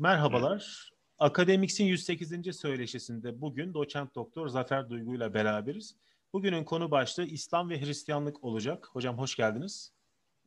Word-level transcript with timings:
Merhabalar. 0.00 0.90
Akademiksin 1.18 1.84
108. 1.84 2.56
söyleşisinde 2.56 3.40
bugün 3.40 3.74
doçent 3.74 4.14
doktor 4.14 4.48
Zafer 4.48 4.90
Duygu 4.90 5.14
ile 5.14 5.34
beraberiz. 5.34 5.96
Bugünün 6.32 6.64
konu 6.64 6.90
başlığı 6.90 7.24
İslam 7.24 7.70
ve 7.70 7.80
Hristiyanlık 7.80 8.44
olacak. 8.44 8.88
Hocam 8.92 9.18
hoş 9.18 9.36
geldiniz. 9.36 9.92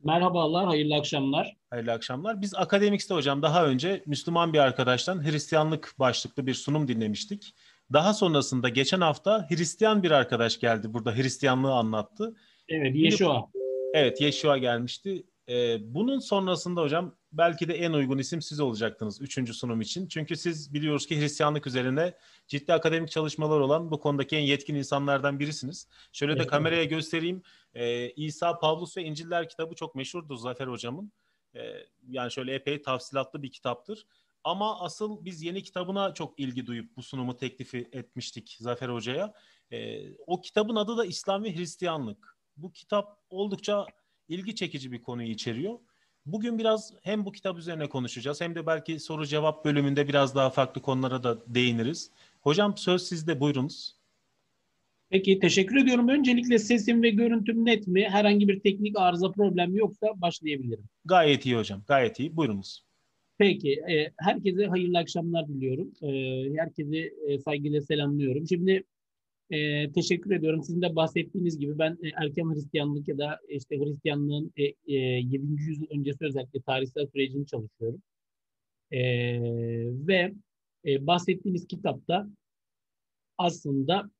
Merhabalar, 0.04 0.66
hayırlı 0.66 0.94
akşamlar. 0.94 1.56
Hayırlı 1.70 1.92
akşamlar. 1.92 2.42
Biz 2.42 2.54
Akademikste 2.54 3.14
hocam 3.14 3.42
daha 3.42 3.66
önce 3.66 4.02
Müslüman 4.06 4.52
bir 4.52 4.58
arkadaştan 4.58 5.24
Hristiyanlık 5.24 5.94
başlıklı 5.98 6.46
bir 6.46 6.54
sunum 6.54 6.88
dinlemiştik. 6.88 7.54
Daha 7.92 8.14
sonrasında 8.14 8.68
geçen 8.68 9.00
hafta 9.00 9.46
Hristiyan 9.50 10.02
bir 10.02 10.10
arkadaş 10.10 10.60
geldi 10.60 10.94
burada 10.94 11.16
Hristiyanlığı 11.16 11.72
anlattı. 11.72 12.34
Evet, 12.68 12.96
Yeşua. 12.96 13.44
Evet, 13.94 14.20
Yeşua 14.20 14.58
gelmişti. 14.58 15.26
Ee, 15.48 15.76
bunun 15.94 16.18
sonrasında 16.18 16.80
hocam 16.80 17.14
belki 17.38 17.68
de 17.68 17.74
en 17.74 17.92
uygun 17.92 18.18
isim 18.18 18.42
siz 18.42 18.60
olacaktınız 18.60 19.20
üçüncü 19.20 19.54
sunum 19.54 19.80
için. 19.80 20.08
Çünkü 20.08 20.36
siz 20.36 20.74
biliyoruz 20.74 21.06
ki 21.06 21.20
Hristiyanlık 21.20 21.66
üzerine 21.66 22.14
ciddi 22.46 22.72
akademik 22.72 23.10
çalışmalar 23.10 23.60
olan 23.60 23.90
bu 23.90 24.00
konudaki 24.00 24.36
en 24.36 24.42
yetkin 24.42 24.74
insanlardan 24.74 25.40
birisiniz. 25.40 25.88
Şöyle 26.12 26.32
evet, 26.32 26.42
de 26.42 26.46
kameraya 26.46 26.84
göstereyim. 26.84 27.42
Ee, 27.74 28.10
İsa, 28.10 28.58
Pavlus 28.58 28.96
ve 28.96 29.04
İnciller 29.04 29.48
kitabı 29.48 29.74
çok 29.74 29.94
meşhurdur 29.94 30.36
Zafer 30.36 30.66
hocamın. 30.66 31.12
Ee, 31.56 31.60
yani 32.08 32.32
şöyle 32.32 32.54
epey 32.54 32.82
tafsilatlı 32.82 33.42
bir 33.42 33.52
kitaptır. 33.52 34.06
Ama 34.44 34.80
asıl 34.80 35.24
biz 35.24 35.42
yeni 35.42 35.62
kitabına 35.62 36.14
çok 36.14 36.40
ilgi 36.40 36.66
duyup 36.66 36.96
bu 36.96 37.02
sunumu 37.02 37.36
teklifi 37.36 37.88
etmiştik 37.92 38.56
Zafer 38.60 38.88
Hoca'ya. 38.88 39.34
Ee, 39.72 40.02
o 40.26 40.40
kitabın 40.40 40.76
adı 40.76 40.96
da 40.96 41.04
İslam 41.04 41.44
ve 41.44 41.56
Hristiyanlık. 41.56 42.38
Bu 42.56 42.72
kitap 42.72 43.18
oldukça 43.30 43.86
ilgi 44.28 44.54
çekici 44.54 44.92
bir 44.92 45.02
konuyu 45.02 45.28
içeriyor. 45.28 45.78
Bugün 46.26 46.58
biraz 46.58 46.92
hem 47.02 47.24
bu 47.24 47.32
kitap 47.32 47.58
üzerine 47.58 47.88
konuşacağız 47.88 48.40
hem 48.40 48.54
de 48.54 48.66
belki 48.66 49.00
soru 49.00 49.26
cevap 49.26 49.64
bölümünde 49.64 50.08
biraz 50.08 50.34
daha 50.34 50.50
farklı 50.50 50.82
konulara 50.82 51.22
da 51.22 51.54
değiniriz. 51.54 52.10
Hocam 52.40 52.76
söz 52.76 53.02
sizde 53.02 53.40
buyurunuz. 53.40 53.96
Peki 55.10 55.38
teşekkür 55.38 55.76
ediyorum. 55.76 56.08
Öncelikle 56.08 56.58
sesim 56.58 57.02
ve 57.02 57.10
görüntüm 57.10 57.64
net 57.64 57.86
mi? 57.86 58.08
Herhangi 58.10 58.48
bir 58.48 58.60
teknik 58.60 58.98
arıza 58.98 59.30
problem 59.30 59.76
yoksa 59.76 60.06
başlayabilirim. 60.16 60.84
Gayet 61.04 61.46
iyi 61.46 61.56
hocam. 61.56 61.82
Gayet 61.88 62.20
iyi. 62.20 62.36
Buyurunuz. 62.36 62.84
Peki. 63.38 63.72
E, 63.72 64.12
herkese 64.18 64.66
hayırlı 64.66 64.98
akşamlar 64.98 65.48
diliyorum. 65.48 65.92
E, 66.02 66.08
herkese 66.58 67.12
e, 67.28 67.38
saygıyla 67.38 67.80
selamlıyorum. 67.80 68.46
Şimdi 68.48 68.84
e, 69.50 69.92
teşekkür 69.92 70.30
ediyorum. 70.30 70.62
Sizin 70.62 70.82
de 70.82 70.96
bahsettiğiniz 70.96 71.58
gibi 71.58 71.78
ben 71.78 71.98
e, 72.02 72.08
erken 72.22 72.54
Hristiyanlık 72.54 73.08
ya 73.08 73.18
da 73.18 73.40
işte 73.48 73.78
Hristiyanlığın 73.78 74.52
e, 74.56 74.64
e, 74.64 74.74
7. 74.86 75.62
yüzyıl 75.62 75.86
öncesi 75.90 76.24
özellikle 76.24 76.60
tarihsel 76.60 77.06
sürecini 77.06 77.46
çalışıyorum. 77.46 78.02
E, 78.90 79.00
ve 80.06 80.34
e, 80.86 81.06
bahsettiğiniz 81.06 81.66
kitapta 81.66 82.28
aslında 83.38 84.10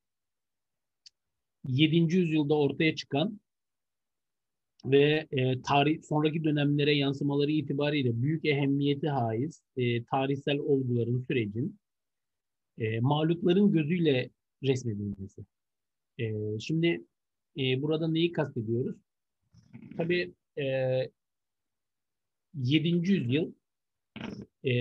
7. 1.69 1.97
yüzyılda 1.97 2.58
ortaya 2.58 2.95
çıkan 2.95 3.41
ve 4.84 5.27
e, 5.30 5.62
tarih 5.62 6.02
sonraki 6.02 6.45
dönemlere 6.45 6.95
yansımaları 6.95 7.50
itibariyle 7.50 8.22
büyük 8.22 8.45
ehemmiyeti 8.45 9.08
haiz 9.08 9.62
e, 9.77 10.05
tarihsel 10.05 10.58
olguların 10.58 11.25
sürecin 11.27 11.78
e, 12.78 13.00
mağlupların 13.00 13.72
gözüyle 13.72 14.30
resmedilmesi. 14.64 15.44
E, 16.18 16.58
şimdi 16.60 17.04
e, 17.58 17.82
burada 17.82 18.08
neyi 18.08 18.32
kastediyoruz? 18.32 18.96
Tabii 19.96 20.34
e, 20.58 20.64
7. 22.54 22.88
yüzyıl 22.88 23.52
e, 24.64 24.74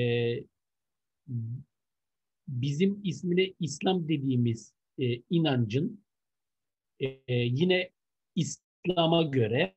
bizim 2.47 3.01
ismine 3.03 3.53
İslam 3.59 4.07
dediğimiz 4.07 4.73
e, 4.99 5.21
inancın 5.29 6.03
e, 6.99 7.33
yine 7.33 7.89
İslam'a 8.35 9.23
göre 9.23 9.75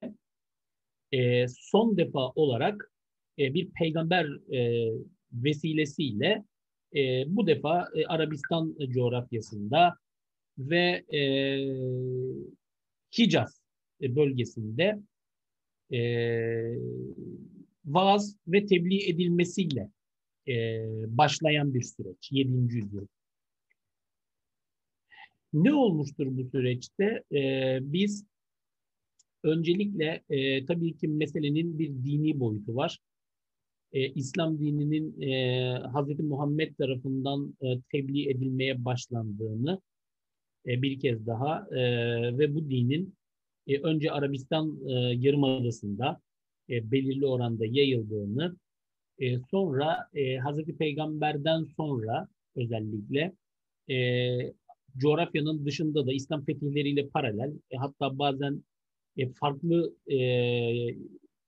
e, 1.12 1.48
son 1.48 1.96
defa 1.96 2.28
olarak 2.28 2.92
e, 3.38 3.54
bir 3.54 3.70
peygamber 3.70 4.54
e, 4.54 4.90
vesilesiyle 5.32 6.44
e, 6.96 7.24
bu 7.26 7.46
defa 7.46 7.88
e, 7.94 8.06
Arabistan 8.06 8.76
coğrafyasında 8.88 9.94
ve 10.58 11.04
e, 11.12 11.20
Hicaz 13.18 13.60
bölgesinde 14.00 14.98
e, 15.92 16.00
vaaz 17.84 18.36
ve 18.46 18.66
tebliğ 18.66 19.08
edilmesiyle 19.10 19.90
e, 20.48 20.54
başlayan 21.06 21.74
bir 21.74 21.82
süreç 21.82 22.32
7. 22.32 22.74
yüzyıl. 22.74 23.06
Ne 25.52 25.74
olmuştur 25.74 26.26
bu 26.30 26.50
süreçte? 26.50 27.22
E, 27.32 27.78
biz 27.82 28.24
öncelikle 29.42 30.22
e, 30.28 30.66
tabii 30.66 30.96
ki 30.96 31.08
meselenin 31.08 31.78
bir 31.78 31.88
dini 31.88 32.40
boyutu 32.40 32.74
var 32.74 32.98
e, 33.92 34.08
İslam 34.12 34.58
dininin 34.58 35.20
e, 35.20 35.78
Hz. 35.78 36.20
Muhammed 36.20 36.76
tarafından 36.76 37.54
e, 37.60 37.80
tebliğ 37.92 38.30
edilmeye 38.30 38.84
başlandığını 38.84 39.80
e, 40.66 40.82
bir 40.82 41.00
kez 41.00 41.26
daha 41.26 41.66
e, 41.70 41.78
ve 42.38 42.54
bu 42.54 42.70
dinin 42.70 43.14
e, 43.66 43.78
önce 43.78 44.12
Arabistan 44.12 44.78
e, 44.86 44.92
Yarımadası'nda 44.92 46.20
e, 46.70 46.90
belirli 46.90 47.26
oranda 47.26 47.66
yayıldığını, 47.66 48.56
e, 49.18 49.38
sonra 49.38 50.08
e, 50.14 50.38
Hz. 50.38 50.64
Peygamber'den 50.78 51.64
sonra 51.64 52.28
özellikle 52.56 53.32
e, 53.90 53.96
coğrafyanın 54.96 55.66
dışında 55.66 56.06
da 56.06 56.12
İslam 56.12 56.44
fetihleriyle 56.44 57.08
paralel, 57.08 57.52
e, 57.70 57.76
hatta 57.76 58.18
bazen 58.18 58.64
e, 59.16 59.28
farklı 59.28 59.94
e, 60.06 60.16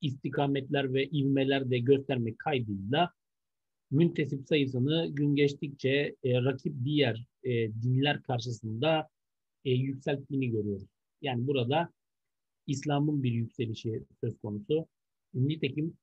istikametler 0.00 0.94
ve 0.94 1.06
ivmeler 1.06 1.70
de 1.70 1.78
göstermek 1.78 2.38
kaydıyla 2.38 3.12
müntesip 3.90 4.48
sayısını 4.48 5.08
gün 5.12 5.34
geçtikçe 5.34 6.16
e, 6.24 6.34
rakip 6.44 6.74
diğer 6.84 7.24
e, 7.44 7.50
dinler 7.82 8.22
karşısında 8.22 9.08
e, 9.64 9.70
yükselttiğini 9.70 10.50
görüyoruz. 10.50 10.88
Yani 11.22 11.46
burada 11.46 11.92
İslam'ın 12.66 13.22
bir 13.22 13.32
yükselişi 13.32 14.04
söz 14.20 14.38
konusu. 14.38 14.86
Nitekim 15.34 15.96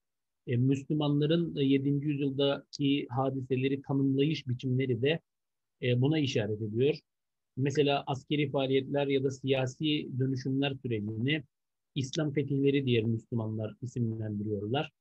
e, 0.48 0.58
Müslümanların 0.58 1.56
7. 1.56 1.90
yüzyıldaki 1.90 3.08
hadiseleri 3.10 3.82
tanımlayış 3.82 4.48
biçimleri 4.48 5.02
de 5.02 5.20
e, 5.82 6.02
buna 6.02 6.20
işaret 6.20 6.62
ediyor. 6.62 7.00
Mesela 7.58 8.04
askeri 8.08 8.52
faaliyetler 8.52 9.08
ya 9.08 9.24
da 9.24 9.32
siyasi 9.32 10.10
dönüşümler 10.20 10.74
sürecini 10.82 11.44
İslam 11.96 12.34
fetihleri 12.34 12.86
diye 12.86 13.02
Müslümanlar 13.02 13.76
isimlendiriyorlar. 13.82 14.92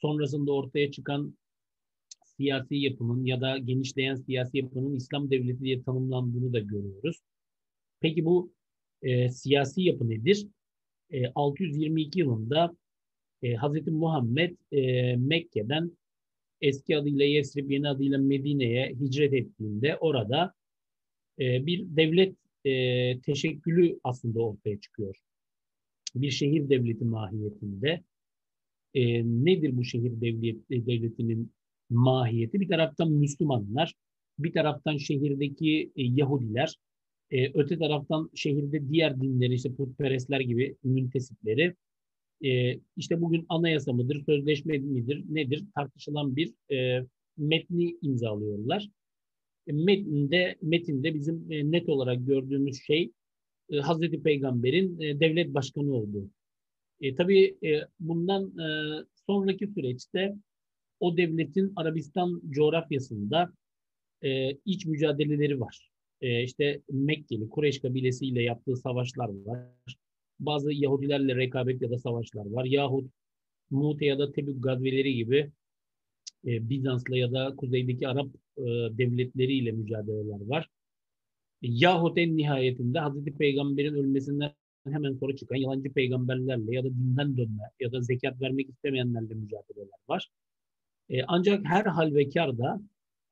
Sonrasında 0.00 0.52
ortaya 0.52 0.90
çıkan 0.90 1.38
siyasi 2.24 2.76
yapının 2.76 3.24
ya 3.24 3.40
da 3.40 3.58
genişleyen 3.58 4.14
siyasi 4.14 4.58
yapının 4.58 4.94
İslam 4.94 5.30
devleti 5.30 5.60
diye 5.60 5.82
tanımlandığını 5.82 6.52
da 6.52 6.58
görüyoruz. 6.58 7.20
Peki 8.00 8.24
bu 8.24 8.52
e, 9.02 9.28
siyasi 9.28 9.82
yapı 9.82 10.08
nedir? 10.08 10.46
E, 11.10 11.26
622 11.34 12.18
yılında 12.18 12.76
e, 13.42 13.56
Hz. 13.56 13.86
Muhammed 13.86 14.56
e, 14.72 15.16
Mekke'den 15.16 15.98
eski 16.60 16.96
adıyla 16.96 17.24
Yesrib, 17.24 17.70
yeni 17.70 17.88
adıyla 17.88 18.18
Medine'ye 18.18 18.96
hicret 19.00 19.32
ettiğinde 19.32 19.96
orada 19.96 20.54
e, 21.38 21.66
bir 21.66 21.96
devlet 21.96 22.36
e, 22.64 23.20
teşekkülü 23.20 24.00
aslında 24.04 24.40
ortaya 24.40 24.80
çıkıyor 24.80 25.16
bir 26.14 26.30
şehir 26.30 26.68
devleti 26.68 27.04
mahiyetinde. 27.04 28.02
E, 28.94 29.24
nedir 29.24 29.76
bu 29.76 29.84
şehir 29.84 30.20
devlet, 30.20 30.56
e, 30.70 30.86
devletinin 30.86 31.52
mahiyeti? 31.90 32.60
Bir 32.60 32.68
taraftan 32.68 33.12
Müslümanlar, 33.12 33.94
bir 34.38 34.52
taraftan 34.52 34.96
şehirdeki 34.96 35.92
e, 35.96 36.02
Yahudiler, 36.02 36.76
e, 37.30 37.52
öte 37.54 37.78
taraftan 37.78 38.30
şehirde 38.34 38.88
diğer 38.88 39.20
dinleri, 39.20 39.54
işte 39.54 39.74
putperestler 39.74 40.40
gibi 40.40 40.76
müntesipleri, 40.84 41.74
e, 42.44 42.80
işte 42.96 43.20
bugün 43.20 43.46
anayasa 43.48 43.92
mıdır, 43.92 44.24
sözleşme 44.26 44.78
midir, 44.78 45.24
nedir 45.28 45.64
tartışılan 45.74 46.36
bir 46.36 46.54
e, 46.74 47.06
metni 47.36 47.96
imzalıyorlar. 48.02 48.88
E, 49.66 49.72
metinde, 49.72 50.56
metinde 50.62 51.14
bizim 51.14 51.52
e, 51.52 51.70
net 51.70 51.88
olarak 51.88 52.26
gördüğümüz 52.26 52.82
şey 52.82 53.12
e, 53.70 53.76
Hazreti 53.76 54.22
Peygamber'in 54.22 55.00
e, 55.00 55.20
devlet 55.20 55.54
başkanı 55.54 55.92
olduğu. 55.92 56.30
E, 57.00 57.14
tabii 57.14 57.56
e, 57.64 57.80
bundan 58.00 58.52
sonraki 59.26 59.66
süreçte 59.66 60.34
o 61.00 61.16
devletin 61.16 61.72
Arabistan 61.76 62.42
coğrafyasında 62.50 63.52
iç 64.64 64.86
mücadeleleri 64.86 65.60
var. 65.60 65.90
E, 66.20 66.42
işte 66.42 66.80
Mekkeli, 66.90 67.48
Kureyş 67.48 67.80
kabilesiyle 67.80 68.42
yaptığı 68.42 68.76
savaşlar 68.76 69.28
var. 69.28 69.66
Bazı 70.40 70.72
Yahudilerle 70.72 71.36
rekabet 71.36 71.82
ya 71.82 71.90
da 71.90 71.98
savaşlar 71.98 72.46
var. 72.46 72.64
Yahut 72.64 73.10
Mute 73.70 74.06
ya 74.06 74.18
da 74.18 74.32
Tebük 74.32 74.62
gazveleri 74.62 75.14
gibi 75.14 75.50
e, 76.46 76.68
Bizans'la 76.68 77.16
ya 77.16 77.32
da 77.32 77.54
kuzeydeki 77.56 78.08
Arap 78.08 78.28
devletleriyle 78.98 79.72
mücadeleler 79.72 80.46
var. 80.46 80.68
Yahut 81.62 82.18
en 82.18 82.36
nihayetinde 82.36 82.98
Hazreti 82.98 83.36
Peygamber'in 83.36 83.94
ölmesinden 83.94 84.52
hemen 84.84 85.12
sonra 85.12 85.36
çıkan 85.36 85.56
yalancı 85.56 85.92
peygamberlerle 85.92 86.74
ya 86.74 86.84
da 86.84 86.88
dinden 86.88 87.36
dönme 87.36 87.62
ya 87.80 87.92
da 87.92 88.00
zekat 88.00 88.40
vermek 88.40 88.68
istemeyenlerle 88.68 89.34
mücadeleler 89.34 89.98
var. 90.08 90.30
E, 91.08 91.22
ancak 91.22 91.64
her 91.64 91.86
hal 91.86 92.14
ve 92.14 92.28
karda 92.28 92.80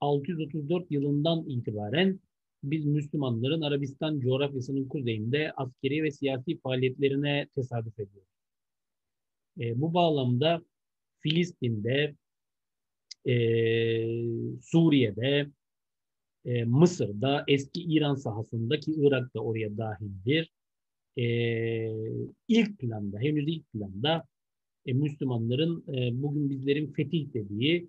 634 0.01 0.91
yılından 0.91 1.45
itibaren 1.49 2.21
biz 2.63 2.87
Müslümanların 2.87 3.61
Arabistan 3.61 4.21
coğrafyasının 4.21 4.89
kuzeyinde 4.89 5.53
askeri 5.57 6.03
ve 6.03 6.11
siyasi 6.11 6.61
faaliyetlerine 6.61 7.49
tesadüf 7.55 7.95
ediyoruz. 7.95 8.29
E, 9.61 9.81
bu 9.81 9.95
bağlamda 9.95 10.63
Filistin'de, 11.21 12.15
e, 13.27 13.35
Suriye'de, 14.63 15.51
e, 16.45 16.65
Mısır'da, 16.65 17.45
eski 17.49 17.83
İran 17.83 18.15
sahasındaki 18.15 18.93
Irak 18.93 19.35
da 19.35 19.41
oraya 19.41 19.79
dahildir. 19.79 20.53
E, 21.17 21.25
ilk 22.49 22.79
planda, 22.79 23.19
henüz 23.19 23.49
ilk 23.49 23.73
planda 23.73 24.25
e, 24.87 24.93
Müslümanların 24.93 25.85
e, 25.89 26.23
bugün 26.23 26.51
bizlerin 26.51 26.93
fetih 26.93 27.33
dediği 27.35 27.89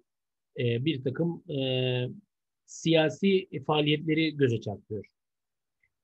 e, 0.60 0.86
bir 0.86 1.04
takım 1.04 1.44
e, 1.52 1.60
siyasi 2.66 3.50
faaliyetleri 3.68 4.38
göze 4.38 4.62
çarpıyor. 4.62 5.06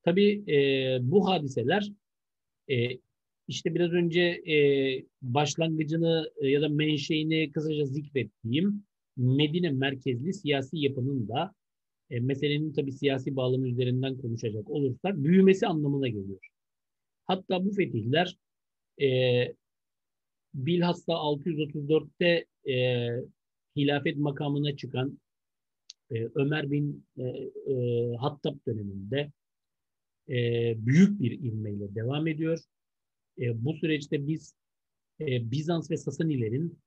Tabii 0.02 0.52
e, 0.52 0.58
bu 1.02 1.28
hadiseler 1.28 1.92
e, 2.70 2.98
işte 3.48 3.74
biraz 3.74 3.92
önce 3.92 4.20
e, 4.20 4.56
başlangıcını 5.22 6.30
e, 6.40 6.48
ya 6.48 6.62
da 6.62 6.68
menşeini 6.68 7.52
kısaca 7.52 7.84
zikrettiğim 7.84 8.84
Medine 9.16 9.70
merkezli 9.70 10.34
siyasi 10.34 10.78
yapının 10.78 11.28
da 11.28 11.54
e, 12.10 12.20
meselenin 12.20 12.72
tabi 12.72 12.92
siyasi 12.92 13.36
bağlamı 13.36 13.68
üzerinden 13.68 14.16
konuşacak 14.16 14.70
olursak 14.70 15.16
büyümesi 15.16 15.66
anlamına 15.66 16.08
geliyor. 16.08 16.48
Hatta 17.24 17.64
bu 17.64 17.72
fetihler 17.72 18.36
e, 19.02 19.08
bilhassa 20.54 21.12
634'te 21.12 22.46
e, 22.72 23.08
hilafet 23.76 24.16
makamına 24.16 24.76
çıkan 24.76 25.18
e, 26.10 26.24
Ömer 26.34 26.70
bin 26.70 27.06
e, 27.18 27.22
e, 27.22 28.14
Hattab 28.16 28.56
döneminde 28.66 29.32
e, 30.28 30.34
büyük 30.86 31.20
bir 31.20 31.40
ivmeyle 31.40 31.94
devam 31.94 32.26
ediyor. 32.26 32.58
E, 33.40 33.64
bu 33.64 33.74
süreçte 33.74 34.26
biz 34.26 34.54
e, 35.20 35.50
Bizans 35.50 35.90
ve 35.90 35.96
Sasanilerin 35.96 36.78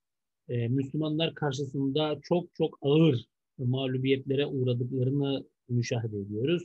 e, 0.50 0.68
Müslümanlar 0.68 1.36
karşısında 1.36 2.19
çok 2.24 2.56
çok 2.56 2.77
ağır 2.81 3.25
mağlubiyetlere 3.65 4.45
uğradıklarını 4.45 5.45
müşahede 5.69 6.17
ediyoruz. 6.17 6.63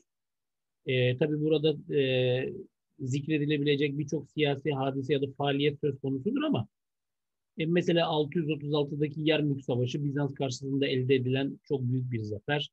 E, 0.86 1.16
tabii 1.16 1.40
burada 1.40 1.94
e, 1.94 2.52
zikredilebilecek 2.98 3.98
birçok 3.98 4.30
siyasi 4.30 4.72
hadise 4.72 5.12
ya 5.12 5.22
da 5.22 5.26
faaliyet 5.38 5.80
söz 5.80 6.00
konusudur 6.00 6.42
ama 6.42 6.68
e, 7.58 7.66
mesela 7.66 8.06
636'daki 8.06 9.20
Yermük 9.20 9.64
Savaşı 9.64 10.04
Bizans 10.04 10.34
karşısında 10.34 10.86
elde 10.86 11.14
edilen 11.14 11.60
çok 11.68 11.82
büyük 11.82 12.12
bir 12.12 12.22
zafer. 12.22 12.70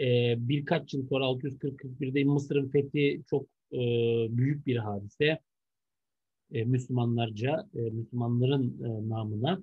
E, 0.00 0.34
birkaç 0.38 0.94
yıl 0.94 1.08
sonra 1.08 1.24
640-41'de 1.24 2.24
Mısır'ın 2.24 2.68
fethi 2.68 3.22
çok 3.30 3.46
e, 3.72 3.78
büyük 4.30 4.66
bir 4.66 4.76
hadise. 4.76 5.38
E, 6.52 6.64
Müslümanlarca, 6.64 7.68
e, 7.74 7.80
Müslümanların 7.80 8.82
e, 8.84 9.08
namına. 9.08 9.62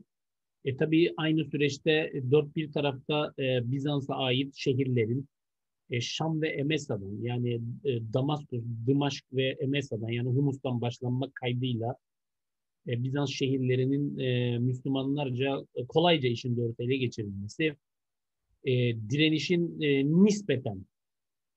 E 0.65 0.77
tabii 0.77 1.13
aynı 1.17 1.45
süreçte 1.45 2.13
dört 2.31 2.55
bir 2.55 2.71
tarafta 2.71 3.33
e, 3.39 3.71
Bizans'a 3.71 4.15
ait 4.15 4.55
şehirlerin 4.55 5.27
e, 5.89 6.01
Şam 6.01 6.41
ve 6.41 6.49
Emesa'dan 6.49 7.21
yani 7.21 7.61
e, 7.85 8.13
Damaskus, 8.13 8.63
Dımaşk 8.87 9.25
ve 9.33 9.57
Emesa'dan 9.59 10.09
yani 10.09 10.29
Humus'tan 10.29 10.81
başlanmak 10.81 11.35
kaydıyla 11.35 11.95
e, 12.87 13.03
Bizans 13.03 13.29
şehirlerinin 13.29 14.19
e, 14.19 14.59
Müslümanlarca 14.59 15.65
e, 15.75 15.85
kolayca 15.85 16.29
işin 16.29 16.57
dört 16.57 16.79
ele 16.79 16.97
geçirilmesi, 16.97 17.75
e, 18.63 18.71
direnişin 19.09 19.81
e, 19.81 20.05
nispeten 20.05 20.85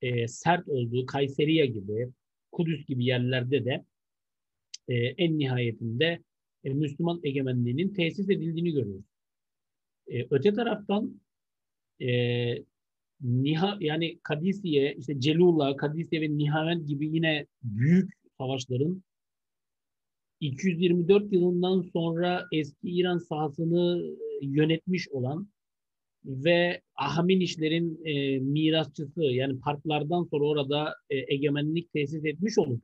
e, 0.01 0.27
sert 0.27 0.67
olduğu 0.67 1.05
Kayseriya 1.05 1.65
gibi, 1.65 2.09
Kudüs 2.51 2.85
gibi 2.85 3.05
yerlerde 3.05 3.65
de 3.65 3.85
e, 4.87 4.95
en 4.95 5.37
nihayetinde 5.39 6.19
e, 6.63 6.73
Müslüman 6.73 7.19
egemenliğinin 7.23 7.93
tesis 7.93 8.29
edildiğini 8.29 8.71
görüyoruz. 8.71 9.05
E, 10.07 10.27
öte 10.29 10.53
taraftan 10.53 11.21
e, 12.01 12.09
Niha 13.21 13.77
yani 13.79 14.19
Kadisiye, 14.23 14.95
işte 14.95 15.19
Celula, 15.19 15.75
Kadisiye 15.75 16.21
ve 16.21 16.37
Nihavend 16.37 16.87
gibi 16.87 17.07
yine 17.07 17.47
büyük 17.63 18.13
savaşların 18.37 19.03
224 20.39 21.33
yılından 21.33 21.81
sonra 21.81 22.45
eski 22.51 22.89
İran 22.89 23.17
sahasını 23.17 24.03
e, 24.41 24.45
yönetmiş 24.45 25.09
olan 25.09 25.47
ve 26.25 26.81
Ahamenişlerin 26.95 28.05
e, 28.05 28.39
mirasçısı 28.39 29.23
yani 29.23 29.59
parklardan 29.59 30.23
sonra 30.23 30.45
orada 30.45 30.95
e, 31.09 31.33
egemenlik 31.33 31.93
tesis 31.93 32.25
etmiş 32.25 32.57
olup 32.57 32.81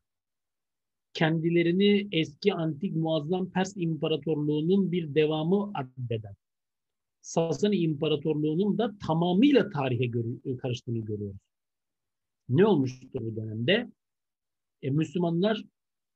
kendilerini 1.14 2.08
eski 2.12 2.54
antik 2.54 2.96
muazzam 2.96 3.52
Pers 3.52 3.74
İmparatorluğu'nun 3.78 4.92
bir 4.92 5.16
devamı 5.16 5.72
addeden 5.74 6.36
Sasani 7.22 7.76
İmparatorluğu'nun 7.76 8.78
da 8.78 8.98
tamamıyla 9.08 9.70
tarihe 9.70 10.06
gör- 10.06 10.58
karıştığını 10.58 11.00
görüyoruz. 11.00 11.40
Ne 12.50 12.66
olmuştur 12.66 13.22
bu 13.22 13.36
dönemde? 13.36 13.92
E, 14.82 14.90
Müslümanlar 14.90 15.64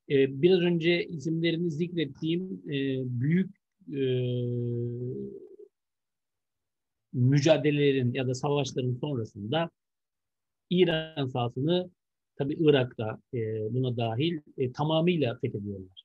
e, 0.09 0.41
biraz 0.41 0.61
önce 0.61 1.05
isimlerini 1.05 1.71
zikrettiğim 1.71 2.61
e, 2.67 3.01
büyük 3.21 3.55
e, 3.93 4.01
mücadelelerin 7.13 8.13
ya 8.13 8.27
da 8.27 8.33
savaşların 8.33 8.93
sonrasında 8.93 9.69
İran 10.69 11.27
sahasını 11.27 11.89
tabi 12.35 12.53
Irak'ta 12.53 13.19
e, 13.33 13.39
buna 13.73 13.97
dahil 13.97 14.39
e, 14.57 14.71
tamamıyla 14.71 15.39
fethediyorlar. 15.39 16.03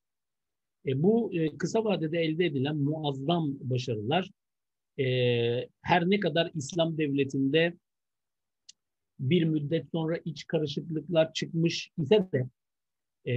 E, 0.87 1.03
bu 1.03 1.35
e, 1.35 1.57
kısa 1.57 1.85
vadede 1.85 2.19
elde 2.19 2.45
edilen 2.45 2.77
muazzam 2.77 3.57
başarılar 3.61 4.31
e, 4.99 5.05
her 5.83 6.11
ne 6.11 6.21
kadar 6.21 6.51
İslam 6.55 6.99
devletinde 6.99 7.75
bir 9.21 9.45
müddet 9.45 9.87
sonra 9.93 10.19
iç 10.25 10.47
karışıklıklar 10.47 11.33
çıkmış 11.33 11.91
ise 11.99 12.29
de 12.33 12.49
e, 13.25 13.35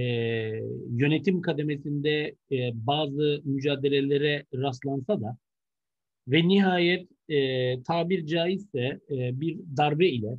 yönetim 0.90 1.40
kademesinde 1.40 2.36
e, 2.52 2.70
bazı 2.74 3.40
mücadelelere 3.44 4.46
rastlansa 4.54 5.20
da 5.20 5.36
ve 6.28 6.48
nihayet 6.48 7.08
e, 7.28 7.82
tabir 7.82 8.26
caizse 8.26 9.00
e, 9.10 9.40
bir 9.40 9.58
darbe 9.76 10.08
ile 10.08 10.38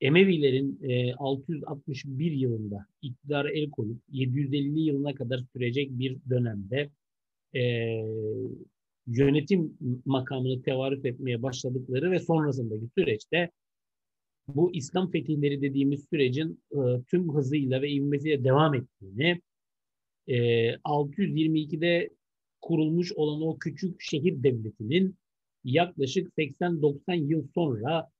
Emevilerin 0.00 0.78
e, 0.82 1.14
661 1.14 2.32
yılında 2.32 2.86
iktidara 3.02 3.50
el 3.50 3.70
koyup 3.70 4.02
750 4.12 4.80
yılına 4.80 5.14
kadar 5.14 5.44
sürecek 5.52 5.90
bir 5.90 6.18
dönemde 6.30 6.90
e, 7.54 7.62
yönetim 9.06 9.78
makamını 10.04 10.62
tevarüf 10.62 11.04
etmeye 11.04 11.42
başladıkları 11.42 12.10
ve 12.10 12.18
sonrasındaki 12.18 12.88
süreçte 12.98 13.50
bu 14.48 14.74
İslam 14.74 15.10
fetihleri 15.10 15.62
dediğimiz 15.62 16.04
sürecin 16.10 16.60
e, 16.72 16.78
tüm 17.10 17.34
hızıyla 17.34 17.82
ve 17.82 17.90
ivmesiyle 17.90 18.44
devam 18.44 18.74
ettiğini, 18.74 19.40
e, 20.26 20.36
622'de 20.74 22.10
kurulmuş 22.60 23.12
olan 23.12 23.42
o 23.42 23.58
küçük 23.58 24.00
şehir 24.00 24.42
devletinin 24.42 25.16
yaklaşık 25.64 26.32
80-90 26.38 27.16
yıl 27.16 27.46
sonra 27.54 28.10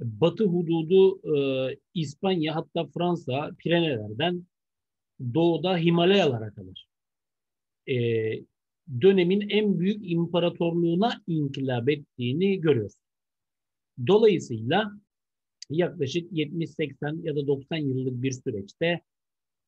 batı 0.00 0.44
hududu 0.44 1.20
e, 1.36 1.76
İspanya 1.94 2.54
hatta 2.54 2.86
Fransa 2.86 3.50
Pirenelerden 3.58 4.46
doğuda 5.34 5.78
Himalayalara 5.78 6.54
kadar 6.54 6.88
e, 7.88 7.94
dönemin 9.00 9.48
en 9.48 9.78
büyük 9.78 10.10
imparatorluğuna 10.10 11.22
inkılap 11.26 11.88
ettiğini 11.88 12.60
görüyoruz. 12.60 12.96
Dolayısıyla 14.06 14.92
yaklaşık 15.70 16.32
70-80 16.32 17.26
ya 17.26 17.36
da 17.36 17.46
90 17.46 17.76
yıllık 17.76 18.22
bir 18.22 18.32
süreçte 18.32 19.00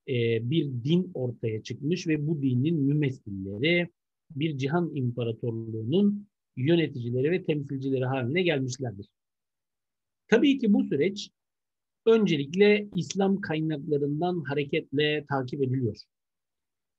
e, 0.09 0.51
bir 0.51 0.65
din 0.65 1.11
ortaya 1.15 1.63
çıkmış 1.63 2.07
ve 2.07 2.27
bu 2.27 2.43
dinin 2.43 2.81
mümessilleri 2.81 3.89
bir 4.31 4.59
cihan 4.59 4.91
imparatorluğunun 4.95 6.29
yöneticileri 6.57 7.31
ve 7.31 7.43
temsilcileri 7.43 8.05
haline 8.05 8.43
gelmişlerdir. 8.43 9.07
Tabii 10.29 10.59
ki 10.59 10.73
bu 10.73 10.85
süreç 10.85 11.31
öncelikle 12.07 12.89
İslam 12.97 13.41
kaynaklarından 13.41 14.41
hareketle 14.41 15.25
takip 15.29 15.63
ediliyor. 15.63 15.97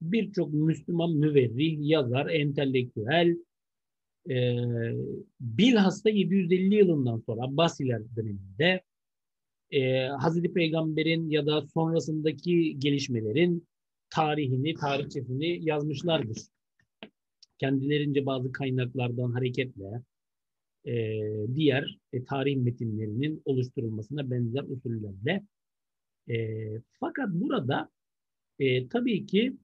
Birçok 0.02 0.54
Müslüman 0.54 1.12
müverrih, 1.12 1.78
yazar, 1.80 2.30
entelektüel 2.30 3.38
e, 4.30 4.58
bilhassa 5.40 6.10
750 6.10 6.76
yılından 6.76 7.24
sonra 7.26 7.42
Abbasiler 7.42 8.02
döneminde 8.16 8.82
e, 9.72 10.08
Hazreti 10.08 10.54
Peygamber'in 10.54 11.30
ya 11.30 11.46
da 11.46 11.62
sonrasındaki 11.74 12.80
gelişmelerin 12.80 13.68
tarihini, 14.10 14.74
tarihçesini 14.74 15.66
yazmışlardır. 15.66 16.38
Kendilerince 17.58 18.26
bazı 18.26 18.52
kaynaklardan 18.52 19.32
hareketle 19.32 20.04
e, 20.90 21.22
diğer 21.56 22.00
e, 22.14 22.24
tarih 22.24 22.58
metinlerinin 22.58 23.42
oluşturulmasına 23.46 24.32
benzer 24.32 24.64
usullerle. 24.64 25.46
E, 26.30 26.68
fakat 27.00 27.30
burada 27.30 27.90
e, 28.60 28.88
tabii 28.88 29.26
ki 29.26 29.58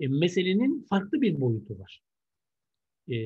e, 0.00 0.08
meselenin 0.08 0.86
farklı 0.90 1.20
bir 1.20 1.40
boyutu 1.40 1.78
var. 1.78 2.02
E, 3.08 3.16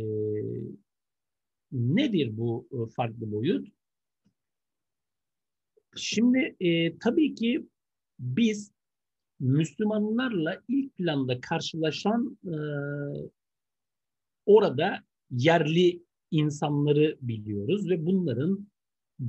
nedir 1.72 2.36
bu 2.36 2.68
e, 2.72 2.90
farklı 2.90 3.32
boyut? 3.32 3.68
Şimdi 5.96 6.56
e, 6.60 6.98
tabii 6.98 7.34
ki 7.34 7.66
biz 8.18 8.72
Müslümanlarla 9.40 10.62
ilk 10.68 10.96
planda 10.96 11.40
karşılaşan 11.40 12.38
e, 12.44 12.54
orada 14.46 15.04
yerli 15.30 16.02
insanları 16.32 17.18
biliyoruz 17.20 17.90
ve 17.90 18.06
bunların 18.06 18.68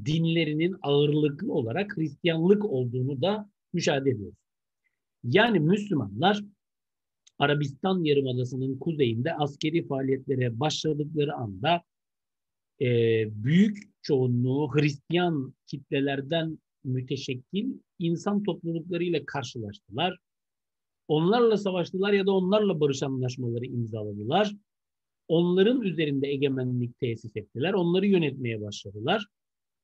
dinlerinin 0.06 0.76
ağırlıklı 0.82 1.54
olarak 1.54 1.98
Hristiyanlık 1.98 2.66
olduğunu 2.66 3.22
da 3.22 3.50
müşahede 3.74 4.10
ediyoruz. 4.10 4.38
Yani 5.24 5.60
Müslümanlar 5.60 6.44
Arabistan 7.40 8.04
Yarımadası'nın 8.04 8.80
kuzeyinde 8.80 9.34
askeri 9.34 9.88
faaliyetlere 9.88 10.60
başladıkları 10.60 11.34
anda 11.34 11.84
e, 12.82 12.88
büyük 13.44 13.78
çoğunluğu 14.02 14.70
Hristiyan 14.74 15.54
kitlelerden 15.68 16.58
müteşekkil 16.84 17.74
insan 18.00 18.44
topluluklarıyla 18.44 19.26
karşılaştılar. 19.26 20.18
Onlarla 21.08 21.58
savaştılar 21.58 22.14
ya 22.14 22.26
da 22.26 22.32
onlarla 22.32 22.80
barış 22.80 23.04
anlaşmaları 23.04 23.66
imzaladılar. 23.66 24.56
Onların 25.28 25.82
üzerinde 25.82 26.28
egemenlik 26.28 27.00
tesis 27.00 27.36
ettiler. 27.36 27.74
Onları 27.74 28.08
yönetmeye 28.08 28.62
başladılar. 28.62 29.28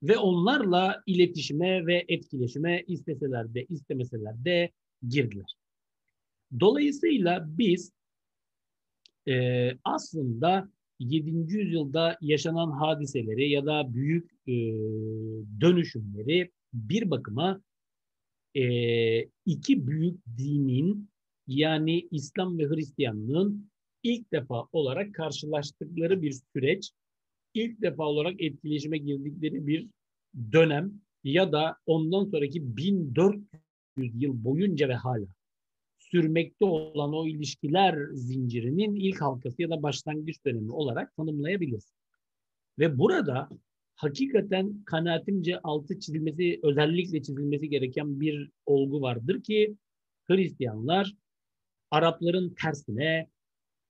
Ve 0.04 0.18
onlarla 0.18 1.04
iletişime 1.06 1.86
ve 1.86 2.06
etkileşime 2.08 2.84
isteseler 2.88 3.54
de 3.54 3.66
istemeseler 3.66 4.46
de 4.46 4.72
girdiler. 5.08 5.56
Dolayısıyla 6.60 7.46
biz 7.48 7.92
e, 9.28 9.72
aslında 9.84 10.70
7. 11.00 11.30
yüzyılda 11.30 12.18
yaşanan 12.22 12.72
hadiseleri 12.72 13.50
ya 13.50 13.66
da 13.66 13.94
büyük 13.94 14.32
e, 14.48 14.54
dönüşümleri 15.62 16.52
bir 16.74 17.12
bakıma 17.12 17.62
e, 18.56 18.64
iki 19.46 19.88
büyük 19.88 20.20
dinin 20.38 21.10
yani 21.48 22.08
İslam 22.12 22.60
ve 22.60 22.68
Hristiyanlığın 22.68 23.70
ilk 24.04 24.32
defa 24.32 24.66
olarak 24.72 25.16
karşılaştıkları 25.16 26.22
bir 26.22 26.36
süreç, 26.54 26.92
ilk 27.54 27.82
defa 27.82 28.04
olarak 28.04 28.42
etkileşime 28.42 28.98
girdikleri 28.98 29.68
bir 29.68 29.88
dönem 30.52 30.92
ya 31.24 31.52
da 31.52 31.78
ondan 31.86 32.26
sonraki 32.26 32.78
1400 32.78 33.44
yıl 33.98 34.44
boyunca 34.44 34.90
ve 34.90 34.96
hala 34.96 35.28
sürmekte 36.00 36.66
olan 36.66 37.14
o 37.14 37.28
ilişkiler 37.28 38.08
zincirinin 38.14 38.96
ilk 38.96 39.22
halkası 39.22 39.62
ya 39.62 39.70
da 39.70 39.84
başlangıç 39.84 40.46
dönemi 40.46 40.72
olarak 40.72 41.16
tanımlayabiliriz. 41.16 41.94
Ve 42.80 42.98
burada 42.98 43.50
hakikaten 43.96 44.84
kanaatimce 44.86 45.60
altı 45.60 46.00
çizilmesi, 46.00 46.60
özellikle 46.64 47.22
çizilmesi 47.22 47.70
gereken 47.70 48.20
bir 48.20 48.52
olgu 48.66 49.02
vardır 49.02 49.44
ki 49.44 49.76
Hristiyanlar 50.28 51.14
Arapların 51.92 52.56
tersine 52.62 53.28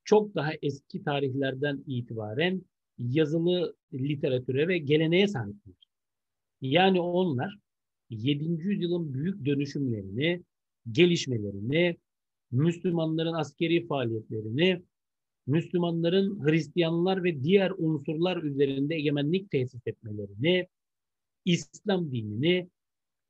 çok 0.10 0.36
daha 0.36 0.52
eski 0.62 1.04
tarihlerden 1.04 1.84
itibaren 1.88 2.62
yazılı 2.98 3.76
literatüre 3.94 4.68
ve 4.68 4.78
geleneğe 4.78 5.28
sahipler. 5.28 5.76
Yani 6.62 7.02
onlar 7.02 7.58
7. 8.10 8.46
yüzyılın 8.46 9.14
büyük 9.14 9.46
dönüşümlerini, 9.46 10.44
gelişmelerini, 10.92 11.98
Müslümanların 12.52 13.34
askeri 13.34 13.88
faaliyetlerini, 13.88 14.82
Müslümanların 15.48 16.44
Hristiyanlar 16.44 17.24
ve 17.24 17.44
diğer 17.44 17.72
unsurlar 17.78 18.44
üzerinde 18.44 18.96
egemenlik 18.96 19.52
tesis 19.52 19.88
etmelerini, 19.88 20.68
İslam 21.46 22.12
dinini, 22.12 22.70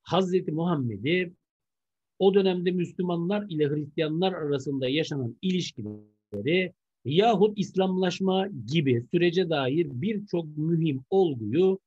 Hazreti 0.01 0.51
Muhammed'i, 0.51 1.33
o 2.19 2.33
dönemde 2.33 2.71
Müslümanlar 2.71 3.45
ile 3.49 3.69
Hristiyanlar 3.69 4.33
arasında 4.33 4.89
yaşanan 4.89 5.37
ilişkileri 5.41 6.18
yahut 7.05 7.59
İslamlaşma 7.59 8.47
gibi 8.47 9.05
sürece 9.11 9.49
dair 9.49 9.87
birçok 9.91 10.57
mühim 10.57 11.03
olguyu 11.09 11.79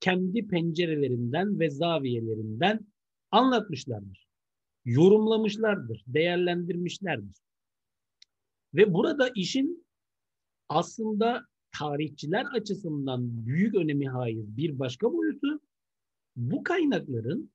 kendi 0.00 0.48
pencerelerinden 0.48 1.60
ve 1.60 1.70
zaviyelerinden 1.70 2.86
anlatmışlardır. 3.30 4.26
Yorumlamışlardır, 4.84 6.04
değerlendirmişlerdir. 6.06 7.36
Ve 8.74 8.94
burada 8.94 9.30
işin 9.34 9.86
aslında 10.68 11.46
tarihçiler 11.78 12.44
açısından 12.44 13.46
büyük 13.46 13.74
önemi 13.74 14.08
haiz 14.08 14.56
bir 14.56 14.78
başka 14.78 15.12
boyutu 15.12 15.60
bu 16.36 16.62
kaynakların 16.62 17.50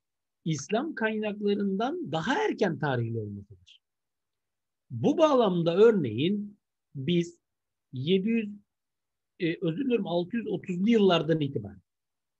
İslam 0.46 0.96
kaynaklarından 0.96 2.12
daha 2.12 2.44
erken 2.44 2.80
tarihli 2.80 3.20
olmasıdır. 3.20 3.79
Bu 4.90 5.18
bağlamda 5.18 5.76
örneğin 5.76 6.58
biz 6.96 7.38
700 7.94 8.50
e, 9.40 9.58
özür 9.62 9.86
dilerim 9.86 10.04
630'lu 10.04 10.90
yıllardan 10.90 11.42
itibaren 11.42 11.82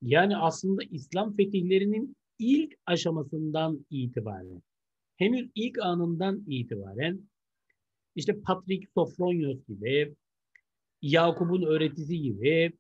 yani 0.02 0.38
aslında 0.38 0.82
İslam 0.92 1.36
fetihlerinin 1.36 2.16
ilk 2.40 2.74
aşamasından 2.86 3.86
itibaren 3.90 4.62
henüz 5.18 5.50
ilk 5.56 5.80
anından 5.80 6.44
itibaren 6.48 7.30
işte 8.16 8.42
Patrik 8.42 8.90
Sofronios 8.94 9.66
gibi, 9.68 10.16
Yakup'un 11.02 11.62
öğretisi 11.62 12.22
gibi, 12.22 12.74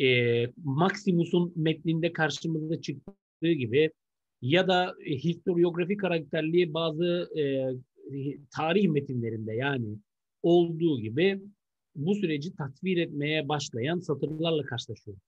e, 0.00 0.46
Maximus'un 0.56 1.52
metninde 1.56 2.12
karşımıza 2.12 2.80
çıktığı 2.80 3.52
gibi 3.52 3.90
ya 4.42 4.68
da 4.68 4.94
e, 5.04 5.14
historiografi 5.14 5.96
karakterli 5.96 6.74
bazı 6.74 7.28
e, 7.38 7.42
tarih 8.50 8.88
metinlerinde 8.88 9.52
yani 9.52 9.98
olduğu 10.42 11.00
gibi 11.00 11.40
bu 11.96 12.14
süreci 12.14 12.56
tasvir 12.56 12.96
etmeye 12.96 13.48
başlayan 13.48 13.98
satırlarla 13.98 14.62
karşılaşıyoruz. 14.62 15.22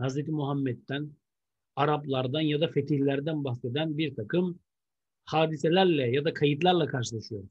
Hz. 0.00 0.28
Muhammed'den, 0.28 1.10
Araplardan 1.76 2.40
ya 2.40 2.60
da 2.60 2.68
fetihlerden 2.68 3.44
bahseden 3.44 3.98
bir 3.98 4.14
takım 4.14 4.58
hadiselerle 5.24 6.10
ya 6.10 6.24
da 6.24 6.34
kayıtlarla 6.34 6.86
karşılaşıyoruz. 6.86 7.50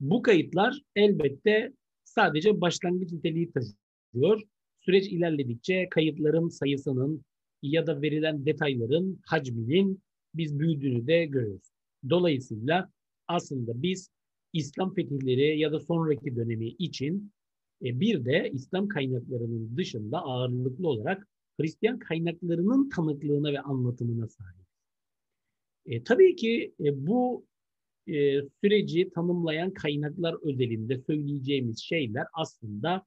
Bu 0.00 0.22
kayıtlar 0.22 0.82
elbette 0.96 1.72
sadece 2.04 2.60
başlangıç 2.60 3.12
niteliği 3.12 3.52
taşıyor. 3.52 4.42
Süreç 4.80 5.08
ilerledikçe 5.08 5.88
kayıtların 5.88 6.48
sayısının 6.48 7.24
ya 7.62 7.86
da 7.86 8.02
verilen 8.02 8.46
detayların 8.46 9.20
hacminin 9.26 10.02
biz 10.34 10.58
büyüdüğünü 10.58 11.06
de 11.06 11.26
görüyoruz. 11.26 11.70
Dolayısıyla 12.10 12.90
aslında 13.30 13.82
biz 13.82 14.10
İslam 14.52 14.94
fetihleri 14.94 15.58
ya 15.58 15.72
da 15.72 15.80
sonraki 15.80 16.36
dönemi 16.36 16.66
için 16.66 17.32
e, 17.84 18.00
bir 18.00 18.24
de 18.24 18.50
İslam 18.54 18.88
kaynaklarının 18.88 19.76
dışında 19.76 20.18
ağırlıklı 20.18 20.88
olarak 20.88 21.28
Hristiyan 21.60 21.98
kaynaklarının 21.98 22.88
tanıklığına 22.88 23.52
ve 23.52 23.60
anlatımına 23.60 24.28
sahip. 24.28 24.66
E, 25.86 26.02
tabii 26.04 26.36
ki 26.36 26.74
e, 26.80 27.06
bu 27.06 27.46
e, 28.06 28.40
süreci 28.64 29.10
tanımlayan 29.10 29.74
kaynaklar 29.74 30.36
özelinde 30.42 30.98
söyleyeceğimiz 30.98 31.78
şeyler 31.78 32.26
aslında 32.32 33.04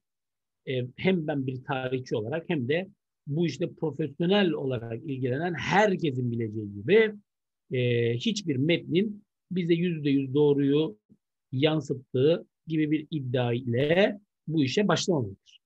e, 0.68 0.86
hem 0.96 1.26
ben 1.26 1.46
bir 1.46 1.64
tarihçi 1.64 2.16
olarak 2.16 2.48
hem 2.48 2.68
de 2.68 2.88
bu 3.26 3.46
işte 3.46 3.74
profesyonel 3.74 4.50
olarak 4.50 5.02
ilgilenen 5.02 5.54
herkesin 5.54 6.30
bileceği 6.30 6.74
gibi 6.74 7.14
e, 7.72 8.14
hiçbir 8.16 8.56
metnin 8.56 9.23
bize 9.50 9.74
yüzde 9.74 10.10
yüz 10.10 10.34
doğruyu 10.34 10.98
yansıttığı 11.52 12.46
gibi 12.66 12.90
bir 12.90 13.06
iddia 13.10 13.54
ile 13.54 14.20
bu 14.46 14.64
işe 14.64 14.88
başlamamalıdır. 14.88 15.60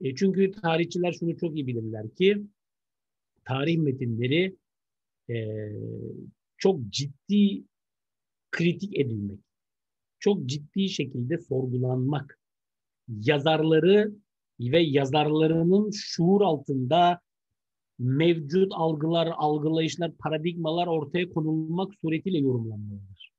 E, 0.00 0.14
çünkü 0.14 0.50
tarihçiler 0.50 1.12
şunu 1.12 1.36
çok 1.36 1.54
iyi 1.54 1.66
bilirler 1.66 2.14
ki 2.14 2.42
tarih 3.44 3.78
metinleri 3.78 4.56
e, 5.30 5.68
çok 6.56 6.80
ciddi 6.90 7.64
kritik 8.50 8.98
edilmek, 8.98 9.40
çok 10.18 10.46
ciddi 10.46 10.88
şekilde 10.88 11.38
sorgulanmak, 11.38 12.38
yazarları 13.08 14.12
ve 14.60 14.80
yazarlarının 14.80 15.90
şuur 15.90 16.40
altında 16.40 17.20
mevcut 17.98 18.72
algılar, 18.74 19.28
algılayışlar, 19.36 20.12
paradigmalar 20.12 20.86
ortaya 20.86 21.30
konulmak 21.30 21.94
suretiyle 21.94 22.38
yorumlanmalıdır. 22.38 23.32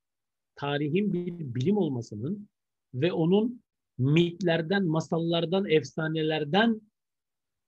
Tarihin 0.56 1.12
bir 1.12 1.54
bilim 1.54 1.76
olmasının 1.76 2.48
ve 2.94 3.12
onun 3.12 3.62
mitlerden, 3.98 4.84
masallardan, 4.86 5.70
efsanelerden 5.70 6.80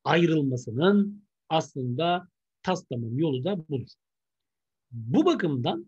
ayrılmasının 0.05 1.25
aslında 1.49 2.29
tas 2.63 2.85
tamam 2.89 3.19
yolu 3.19 3.45
da 3.45 3.69
budur. 3.69 3.89
Bu 4.91 5.25
bakımdan 5.25 5.87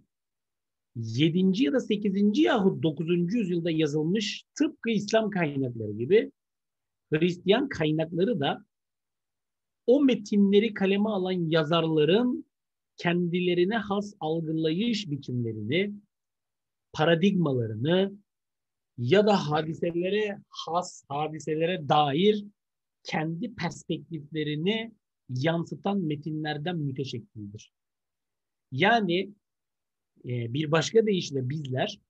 7. 0.97 1.63
ya 1.63 1.73
da 1.73 1.81
8. 1.81 2.39
yahut 2.39 2.83
9. 2.83 3.35
yüzyılda 3.35 3.71
yazılmış 3.71 4.45
tıpkı 4.55 4.91
İslam 4.91 5.31
kaynakları 5.31 5.93
gibi 5.93 6.33
Hristiyan 7.13 7.69
kaynakları 7.69 8.41
da 8.41 8.65
o 9.87 10.05
metinleri 10.05 10.75
kaleme 10.75 11.09
alan 11.09 11.51
yazarların 11.51 12.47
kendilerine 12.97 13.77
has 13.77 14.15
algılayış 14.21 15.11
biçimlerini, 15.11 15.93
paradigmalarını 16.93 18.13
ya 18.99 19.27
da 19.27 19.51
hadiselere 19.51 20.39
has, 20.49 21.05
hadiselere 21.09 21.89
dair 21.89 22.45
kendi 23.03 23.55
perspektiflerini 23.55 24.93
yansıtan 25.29 25.99
metinlerden 25.99 26.77
müteşekkildir. 26.77 27.73
Yani 28.73 29.31
e, 30.25 30.55
bir 30.55 30.71
başka 30.71 31.07
deyişle 31.07 31.49
bizler 31.49 32.01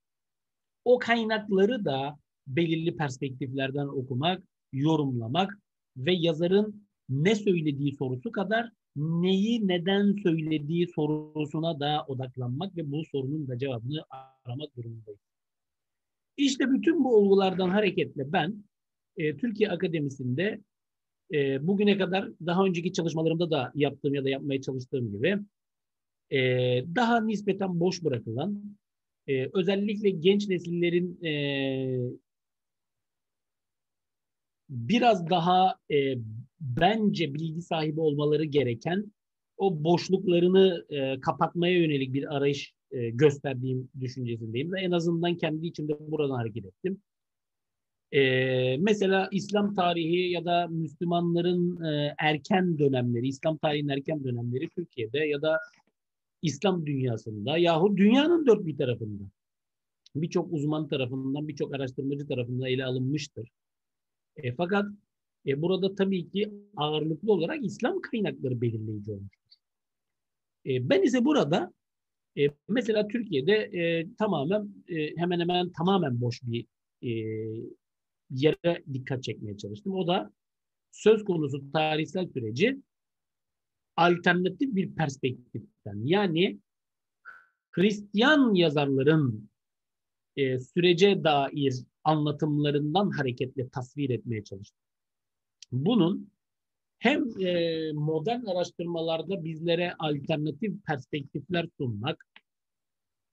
o 0.84 0.98
kaynakları 0.98 1.84
da 1.84 2.18
belirli 2.46 2.96
perspektiflerden 2.96 3.86
okumak, 3.86 4.42
yorumlamak 4.72 5.58
ve 5.96 6.12
yazarın 6.12 6.86
ne 7.08 7.34
söylediği 7.34 7.92
sorusu 7.92 8.32
kadar 8.32 8.70
neyi 8.96 9.68
neden 9.68 10.12
söylediği 10.22 10.88
sorusuna 10.88 11.80
da 11.80 12.04
odaklanmak 12.08 12.76
ve 12.76 12.90
bu 12.92 13.04
sorunun 13.04 13.48
da 13.48 13.58
cevabını 13.58 14.04
aramak 14.10 14.76
durumundayız. 14.76 15.20
İşte 16.36 16.70
bütün 16.70 17.04
bu 17.04 17.16
olgulardan 17.16 17.68
hareketle 17.68 18.32
ben 18.32 18.64
e, 19.16 19.36
Türkiye 19.36 19.70
Akademisi'nde 19.70 20.60
e, 21.32 21.66
bugüne 21.66 21.98
kadar 21.98 22.28
daha 22.46 22.64
önceki 22.64 22.92
çalışmalarımda 22.92 23.50
da 23.50 23.72
yaptığım 23.74 24.14
ya 24.14 24.24
da 24.24 24.28
yapmaya 24.28 24.60
çalıştığım 24.60 25.12
gibi 25.12 25.38
e, 26.30 26.38
daha 26.94 27.20
nispeten 27.20 27.80
boş 27.80 28.04
bırakılan 28.04 28.76
e, 29.26 29.48
özellikle 29.52 30.10
genç 30.10 30.48
nesillerin 30.48 31.24
e, 31.24 31.32
biraz 34.68 35.30
daha 35.30 35.78
e, 35.90 36.14
bence 36.60 37.34
bilgi 37.34 37.62
sahibi 37.62 38.00
olmaları 38.00 38.44
gereken 38.44 39.12
o 39.56 39.84
boşluklarını 39.84 40.84
e, 40.90 41.20
kapatmaya 41.20 41.78
yönelik 41.78 42.14
bir 42.14 42.36
arayış 42.36 42.74
e, 42.90 43.10
gösterdiğim 43.10 43.88
düşüncesindeyim 44.00 44.72
ve 44.72 44.80
en 44.80 44.90
azından 44.90 45.36
kendi 45.36 45.66
içimde 45.66 45.92
buradan 46.10 46.34
hareket 46.34 46.64
ettim. 46.64 47.02
E, 48.12 48.76
mesela 48.76 49.28
İslam 49.32 49.74
tarihi 49.74 50.30
ya 50.30 50.44
da 50.44 50.66
Müslümanların 50.66 51.84
e, 51.84 52.14
erken 52.18 52.78
dönemleri, 52.78 53.28
İslam 53.28 53.56
tarihinin 53.56 53.88
erken 53.88 54.24
dönemleri 54.24 54.68
Türkiye'de 54.68 55.18
ya 55.18 55.42
da 55.42 55.58
İslam 56.42 56.86
dünyasında 56.86 57.58
yahut 57.58 57.98
dünyanın 57.98 58.46
dört 58.46 58.66
bir 58.66 58.76
tarafında 58.76 59.22
birçok 60.16 60.52
uzman 60.52 60.88
tarafından, 60.88 61.48
birçok 61.48 61.74
araştırmacı 61.74 62.26
tarafından 62.26 62.66
ele 62.66 62.84
alınmıştır. 62.84 63.48
E, 64.36 64.54
fakat 64.54 64.86
e, 65.46 65.62
burada 65.62 65.94
tabii 65.94 66.30
ki 66.30 66.52
ağırlıklı 66.76 67.32
olarak 67.32 67.64
İslam 67.64 68.00
kaynakları 68.00 68.60
belirleyici 68.60 69.12
olmuştur. 69.12 69.60
E, 70.66 70.88
ben 70.88 71.02
ise 71.02 71.24
burada 71.24 71.72
e, 72.38 72.48
mesela 72.68 73.08
Türkiye'de 73.08 73.52
e, 73.52 74.06
tamamen 74.18 74.68
e, 74.88 75.16
hemen 75.16 75.40
hemen 75.40 75.72
tamamen 75.72 76.20
boş 76.20 76.40
bir 76.42 76.66
e, 77.02 77.10
yere 78.30 78.84
dikkat 78.92 79.22
çekmeye 79.22 79.56
çalıştım. 79.56 79.94
O 79.94 80.06
da 80.06 80.32
söz 80.92 81.24
konusu 81.24 81.72
tarihsel 81.72 82.28
süreci 82.28 82.82
alternatif 83.96 84.74
bir 84.74 84.94
perspektiften 84.94 86.06
yani 86.06 86.58
Hristiyan 87.70 88.54
yazarların 88.54 89.50
e, 90.36 90.58
sürece 90.58 91.24
dair 91.24 91.74
anlatımlarından 92.04 93.10
hareketle 93.10 93.68
tasvir 93.68 94.10
etmeye 94.10 94.44
çalıştım. 94.44 94.80
Bunun 95.72 96.30
hem 96.98 97.40
e, 97.40 97.92
modern 97.92 98.44
araştırmalarda 98.44 99.44
bizlere 99.44 99.94
alternatif 99.98 100.84
perspektifler 100.86 101.68
sunmak, 101.78 102.26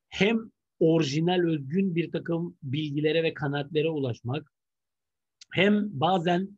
hem 0.09 0.51
orijinal 0.79 1.47
özgün 1.47 1.95
bir 1.95 2.11
takım 2.11 2.57
bilgilere 2.63 3.23
ve 3.23 3.33
kanaatlere 3.33 3.89
ulaşmak, 3.89 4.53
hem 5.53 5.99
bazen 5.99 6.57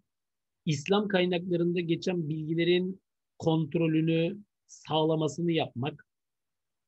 İslam 0.65 1.07
kaynaklarında 1.07 1.79
geçen 1.79 2.29
bilgilerin 2.29 3.01
kontrolünü 3.39 4.37
sağlamasını 4.67 5.51
yapmak 5.51 6.05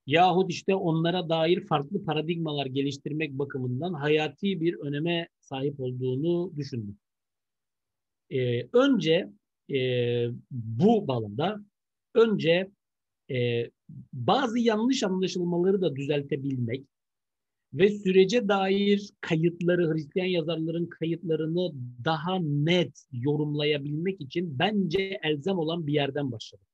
yahut 0.07 0.51
işte 0.51 0.75
onlara 0.75 1.29
dair 1.29 1.67
farklı 1.67 2.05
paradigmalar 2.05 2.65
geliştirmek 2.65 3.31
bakımından 3.33 3.93
hayati 3.93 4.61
bir 4.61 4.75
öneme 4.79 5.27
sahip 5.39 5.79
olduğunu 5.79 6.57
düşündüm. 6.57 6.97
Ee, 8.29 8.67
önce 8.73 9.29
e, 9.73 9.79
bu 10.51 11.07
bağlamda 11.07 11.65
önce 12.13 12.71
e, 13.31 13.69
bazı 14.13 14.59
yanlış 14.59 15.03
anlaşılmaları 15.03 15.81
da 15.81 15.95
düzeltebilmek 15.95 16.85
ve 17.73 17.89
sürece 17.89 18.47
dair 18.47 19.09
kayıtları, 19.21 19.93
Hristiyan 19.93 20.25
yazarların 20.25 20.85
kayıtlarını 20.85 21.71
daha 22.05 22.39
net 22.39 23.05
yorumlayabilmek 23.11 24.21
için 24.21 24.59
bence 24.59 25.19
elzem 25.23 25.57
olan 25.57 25.87
bir 25.87 25.93
yerden 25.93 26.31
başladım. 26.31 26.65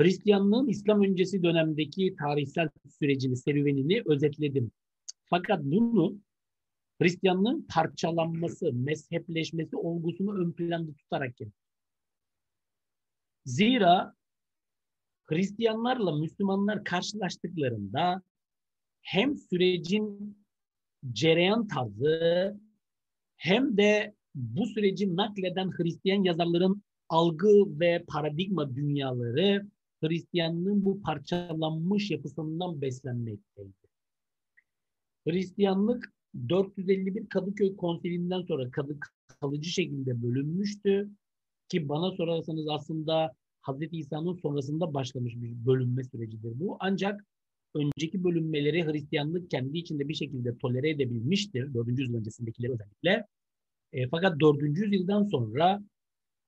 Hristiyanlığın 0.00 0.68
İslam 0.68 1.02
öncesi 1.02 1.42
dönemdeki 1.42 2.16
tarihsel 2.18 2.68
sürecini, 2.98 3.36
serüvenini 3.36 4.02
özetledim. 4.06 4.70
Fakat 5.24 5.64
bunu 5.64 6.18
Hristiyanlığın 7.02 7.66
parçalanması, 7.68 8.72
mezhepleşmesi 8.72 9.76
olgusunu 9.76 10.34
ön 10.38 10.52
planda 10.52 10.92
tutarak 10.92 11.40
yaptım. 11.40 11.52
Zira 13.44 14.14
Hristiyanlarla 15.26 16.16
Müslümanlar 16.16 16.84
karşılaştıklarında 16.84 18.22
hem 19.00 19.36
sürecin 19.36 20.36
cereyan 21.12 21.68
tarzı 21.68 22.56
hem 23.36 23.76
de 23.76 24.14
bu 24.34 24.66
süreci 24.66 25.16
nakleden 25.16 25.70
Hristiyan 25.70 26.22
yazarların 26.22 26.82
algı 27.08 27.80
ve 27.80 28.04
paradigma 28.08 28.76
dünyaları 28.76 29.66
Hristiyanlığın 30.02 30.84
bu 30.84 31.02
parçalanmış 31.02 32.10
yapısından 32.10 32.80
beslenmekteydi. 32.80 33.72
Hristiyanlık 35.28 36.12
451 36.48 37.28
Kadıköy 37.28 37.76
Konsilinden 37.76 38.42
sonra 38.42 38.70
kadı, 38.70 38.98
kalıcı 39.40 39.70
şekilde 39.70 40.22
bölünmüştü 40.22 41.10
ki 41.68 41.88
bana 41.88 42.10
sorarsanız 42.10 42.68
aslında 42.68 43.32
Hazreti 43.60 43.96
İsa'nın 43.96 44.34
sonrasında 44.34 44.94
başlamış 44.94 45.34
bir 45.36 45.66
bölünme 45.66 46.04
sürecidir 46.04 46.60
bu. 46.60 46.76
Ancak 46.80 47.24
önceki 47.74 48.24
bölünmeleri 48.24 48.84
Hristiyanlık 48.84 49.50
kendi 49.50 49.78
içinde 49.78 50.08
bir 50.08 50.14
şekilde 50.14 50.58
tolere 50.58 50.90
edebilmiştir. 50.90 51.74
4. 51.74 51.88
yüzyıl 51.88 52.14
öncesindekileri 52.14 52.72
özellikle. 52.72 53.26
E, 53.92 54.08
fakat 54.08 54.40
4. 54.40 54.62
yüzyıldan 54.62 55.24
sonra 55.24 55.82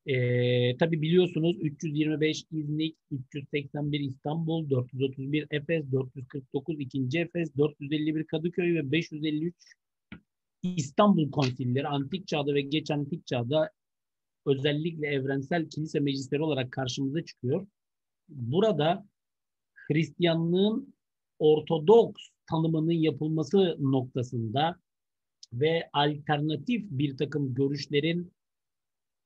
e, 0.06 0.76
tabi 0.76 1.02
biliyorsunuz 1.02 1.56
325 1.60 2.44
İznik, 2.52 2.96
381 3.10 4.00
İstanbul, 4.00 4.70
431 4.70 5.46
Efes, 5.50 5.92
449 5.92 6.80
2. 6.80 7.18
Efes, 7.18 7.56
451 7.56 8.24
Kadıköy 8.26 8.74
ve 8.74 8.92
553 8.92 9.54
İstanbul 10.62 11.30
konsilleri 11.30 11.88
antik 11.88 12.28
çağda 12.28 12.54
ve 12.54 12.60
geç 12.60 12.90
antik 12.90 13.26
çağda 13.26 13.70
özellikle 14.46 15.06
evrensel 15.06 15.68
kilise 15.68 16.00
meclisleri 16.00 16.42
olarak 16.42 16.72
karşımıza 16.72 17.24
çıkıyor. 17.24 17.66
Burada 18.28 19.06
Hristiyanlığın 19.74 20.94
Ortodoks 21.38 22.28
tanımının 22.50 22.92
yapılması 22.92 23.76
noktasında 23.80 24.76
ve 25.52 25.90
alternatif 25.92 26.84
bir 26.90 27.16
takım 27.16 27.54
görüşlerin 27.54 28.32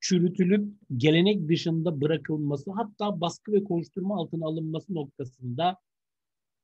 çürütülüp 0.07 0.73
gelenek 0.97 1.47
dışında 1.47 2.01
bırakılması 2.01 2.71
hatta 2.71 3.21
baskı 3.21 3.51
ve 3.51 3.63
koşturma 3.63 4.15
altına 4.15 4.45
alınması 4.45 4.93
noktasında 4.93 5.77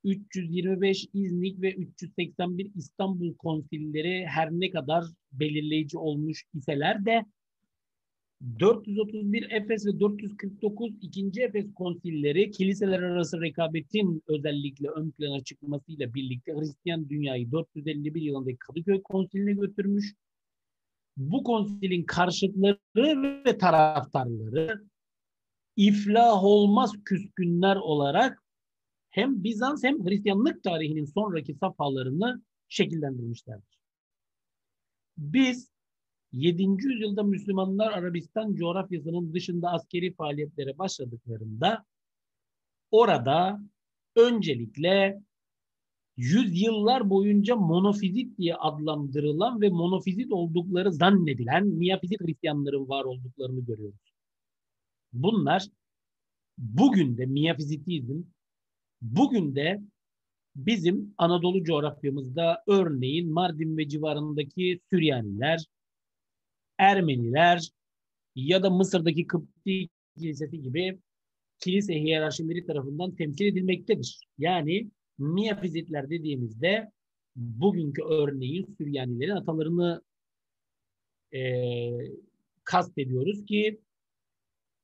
325 0.04 1.08
İznik 1.14 1.62
ve 1.62 1.74
381 1.74 2.72
İstanbul 2.76 3.36
konsilleri 3.36 4.26
her 4.26 4.52
ne 4.52 4.70
kadar 4.70 5.06
belirleyici 5.32 5.98
olmuş 5.98 6.44
iseler 6.54 7.06
de 7.06 7.26
431 8.60 9.52
Efes 9.52 9.86
ve 9.86 10.00
449 10.00 10.92
2. 11.02 11.42
Efes 11.42 11.74
konsilleri 11.76 12.52
kiliseler 12.52 13.02
arası 13.02 13.42
rekabetin 13.42 14.24
özellikle 14.28 14.88
ön 14.88 15.12
plana 15.12 15.44
çıkmasıyla 15.44 16.14
birlikte 16.14 16.54
Hristiyan 16.54 17.10
dünyayı 17.10 17.52
451 17.52 18.22
yılındaki 18.22 18.58
Kadıköy 18.58 19.02
konsiline 19.02 19.54
götürmüş. 19.54 20.14
Bu 21.30 21.44
konsilin 21.44 22.04
karşıtları 22.04 23.44
ve 23.46 23.58
taraftarları 23.58 24.84
iflah 25.76 26.44
olmaz 26.44 26.92
küskünler 27.06 27.76
olarak 27.76 28.44
hem 29.10 29.44
Bizans 29.44 29.84
hem 29.84 30.06
Hristiyanlık 30.06 30.64
tarihinin 30.64 31.06
sonraki 31.06 31.54
safhalarını 31.54 32.42
şekillendirmişlerdir. 32.68 33.80
Biz 35.18 35.72
7. 36.32 36.64
yüzyılda 36.64 37.24
Müslümanlar 37.24 37.92
Arabistan 37.92 38.56
coğrafyasının 38.56 39.34
dışında 39.34 39.70
askeri 39.70 40.14
faaliyetlere 40.14 40.78
başladıklarında 40.78 41.86
orada 42.92 43.60
öncelikle 44.16 45.22
yüzyıllar 46.18 47.10
boyunca 47.10 47.56
monofizit 47.56 48.38
diye 48.38 48.56
adlandırılan 48.56 49.62
ve 49.62 49.70
monofizit 49.70 50.32
oldukları 50.32 50.94
zannedilen 50.94 51.68
miyafizit 51.68 52.22
Hristiyanların 52.22 52.90
var 52.90 53.04
olduklarını 53.04 53.66
görüyoruz. 53.66 54.14
Bunlar 55.14 55.68
bugün 56.58 57.18
de 57.18 57.26
miyafizitizm 57.26 58.24
bugün 59.02 59.56
de 59.56 59.82
bizim 60.56 61.14
Anadolu 61.18 61.64
coğrafyamızda 61.64 62.64
örneğin 62.68 63.34
Mardin 63.34 63.78
ve 63.78 63.90
civarındaki 63.90 64.80
Süryaniler, 64.90 65.66
Ermeniler 66.78 67.70
ya 68.36 68.64
da 68.64 68.70
Mısır'daki 68.70 69.28
Kıpti 69.28 69.90
Kilisesi 70.18 70.62
gibi 70.62 71.00
kilise 71.60 71.94
hiyerarşileri 71.94 72.66
tarafından 72.66 73.16
temsil 73.16 73.46
edilmektedir. 73.46 74.28
Yani 74.38 74.92
Miyafizitler 75.22 76.10
dediğimizde 76.10 76.92
bugünkü 77.36 78.02
örneğin 78.04 78.76
Süryanilerin 78.78 79.36
atalarını 79.36 80.02
e, 81.34 81.42
kastediyoruz 82.64 83.46
ki 83.46 83.82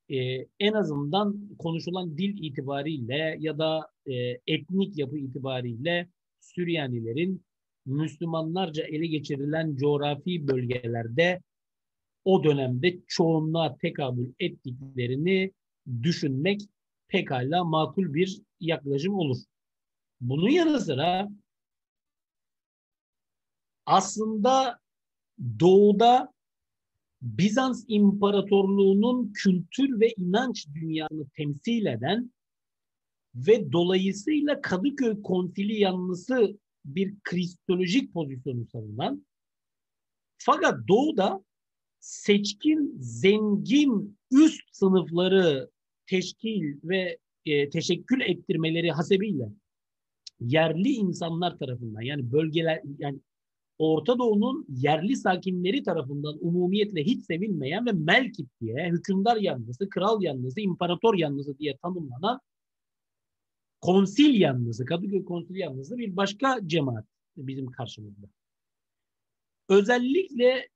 e, 0.09 0.47
en 0.59 0.73
azından 0.73 1.55
konuşulan 1.59 2.17
dil 2.17 2.43
itibariyle 2.43 3.37
ya 3.39 3.57
da 3.57 3.91
e, 4.05 4.13
etnik 4.47 4.97
yapı 4.97 5.17
itibariyle 5.17 6.09
Süryanilerin 6.39 7.43
Müslümanlarca 7.85 8.83
ele 8.83 9.07
geçirilen 9.07 9.75
coğrafi 9.75 10.47
bölgelerde 10.47 11.41
o 12.25 12.43
dönemde 12.43 12.99
çoğunluğa 13.07 13.77
tekabül 13.77 14.33
ettiklerini 14.39 15.51
düşünmek 16.03 16.61
pekala 17.07 17.63
makul 17.63 18.13
bir 18.13 18.41
yaklaşım 18.59 19.13
olur. 19.13 19.37
Bunun 20.21 20.49
yanı 20.49 20.79
sıra 20.79 21.29
aslında 23.85 24.79
doğuda 25.59 26.33
Bizans 27.21 27.85
İmparatorluğu'nun 27.87 29.33
kültür 29.33 29.99
ve 29.99 30.13
inanç 30.17 30.67
dünyasını 30.75 31.29
temsil 31.29 31.85
eden 31.85 32.31
ve 33.35 33.71
dolayısıyla 33.71 34.61
Kadıköy 34.61 35.21
Konsili 35.21 35.79
yanlısı 35.79 36.57
bir 36.85 37.15
kristolojik 37.23 38.13
pozisyonu 38.13 38.65
savunan 38.65 39.25
fakat 40.37 40.87
doğuda 40.87 41.43
seçkin, 41.99 42.95
zengin, 42.99 44.17
üst 44.31 44.75
sınıfları 44.75 45.69
teşkil 46.05 46.79
ve 46.83 47.17
e, 47.45 47.69
teşekkül 47.69 48.21
ettirmeleri 48.21 48.91
hasebiyle 48.91 49.49
yerli 50.39 50.89
insanlar 50.89 51.57
tarafından 51.57 52.01
yani 52.01 52.31
bölgeler 52.31 52.81
yani 52.99 53.19
Orta 53.77 54.19
Doğu'nun 54.19 54.65
yerli 54.69 55.15
sakinleri 55.15 55.83
tarafından 55.83 56.37
umumiyetle 56.41 57.03
hiç 57.03 57.25
sevilmeyen 57.25 57.85
ve 57.85 57.91
Melkit 57.91 58.49
diye 58.61 58.89
hükümdar 58.89 59.37
yanlısı, 59.37 59.89
kral 59.89 60.21
yanlısı, 60.21 60.61
imparator 60.61 61.17
yanlısı 61.17 61.59
diye 61.59 61.77
tanımlanan 61.77 62.39
konsil 63.81 64.41
yanlısı, 64.41 64.85
Kadıköy 64.85 65.25
konsil 65.25 65.55
yanlısı 65.55 65.97
bir 65.97 66.15
başka 66.15 66.59
cemaat 66.67 67.05
bizim 67.37 67.71
karşımızda. 67.71 68.27
Özellikle 69.69 70.67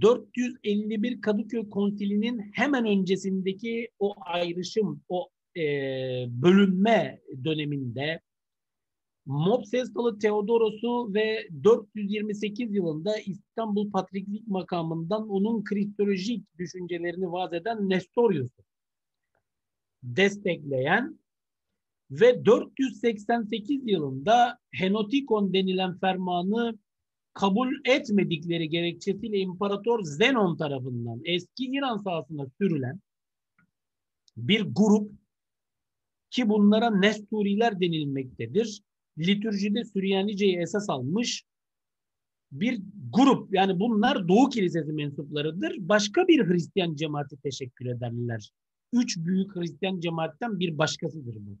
451 0.00 1.20
Kadıköy 1.20 1.70
Konsili'nin 1.70 2.38
hemen 2.54 2.86
öncesindeki 2.86 3.88
o 3.98 4.14
ayrışım, 4.20 5.02
o 5.08 5.28
e, 5.56 5.62
bölünme 6.28 7.20
döneminde 7.44 8.20
Mopsestalı 9.26 10.18
Theodoros'u 10.18 11.14
ve 11.14 11.48
428 11.64 12.74
yılında 12.74 13.16
İstanbul 13.18 13.90
Patriklik 13.90 14.48
makamından 14.48 15.28
onun 15.28 15.64
kristolojik 15.64 16.58
düşüncelerini 16.58 17.32
vaat 17.32 17.52
eden 17.52 17.88
Nestorius'u 17.88 18.62
destekleyen 20.02 21.18
ve 22.10 22.44
488 22.44 23.80
yılında 23.84 24.58
Henotikon 24.70 25.52
denilen 25.52 25.98
fermanı 25.98 26.78
kabul 27.34 27.68
etmedikleri 27.84 28.68
gerekçesiyle 28.68 29.38
İmparator 29.38 30.02
Zenon 30.02 30.56
tarafından 30.56 31.20
eski 31.24 31.66
İran 31.66 31.96
sahasına 31.96 32.46
sürülen 32.58 33.00
bir 34.36 34.60
grup 34.60 35.12
ki 36.30 36.48
bunlara 36.48 36.90
Nesturiler 36.90 37.80
denilmektedir. 37.80 38.82
Litürjide 39.18 39.84
Süryanice'yi 39.84 40.58
esas 40.58 40.90
almış 40.90 41.44
bir 42.52 42.80
grup. 43.12 43.54
Yani 43.54 43.80
bunlar 43.80 44.28
Doğu 44.28 44.48
Kilisesi 44.48 44.92
mensuplarıdır. 44.92 45.76
Başka 45.78 46.28
bir 46.28 46.46
Hristiyan 46.46 46.94
cemaati 46.94 47.36
teşekkür 47.36 47.86
ederler. 47.86 48.50
Üç 48.92 49.18
büyük 49.18 49.56
Hristiyan 49.56 50.00
cemaatten 50.00 50.60
bir 50.60 50.78
başkasıdır 50.78 51.34
bu. 51.34 51.58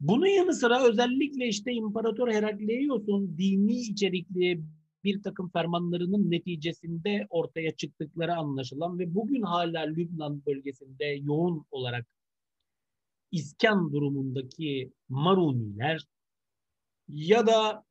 Bunun 0.00 0.26
yanı 0.26 0.54
sıra 0.54 0.84
özellikle 0.84 1.48
işte 1.48 1.72
İmparator 1.72 2.32
Herakleios'un 2.32 3.38
dini 3.38 3.80
içerikli 3.80 4.62
bir 5.04 5.22
takım 5.22 5.50
fermanlarının 5.50 6.30
neticesinde 6.30 7.26
ortaya 7.30 7.76
çıktıkları 7.76 8.34
anlaşılan 8.34 8.98
ve 8.98 9.14
bugün 9.14 9.42
hala 9.42 9.80
Lübnan 9.80 10.42
bölgesinde 10.46 11.04
yoğun 11.04 11.64
olarak 11.70 12.06
iskan 13.32 13.92
durumundaki 13.92 14.92
Maruniler 15.08 16.06
ya 17.08 17.46
da 17.46 17.84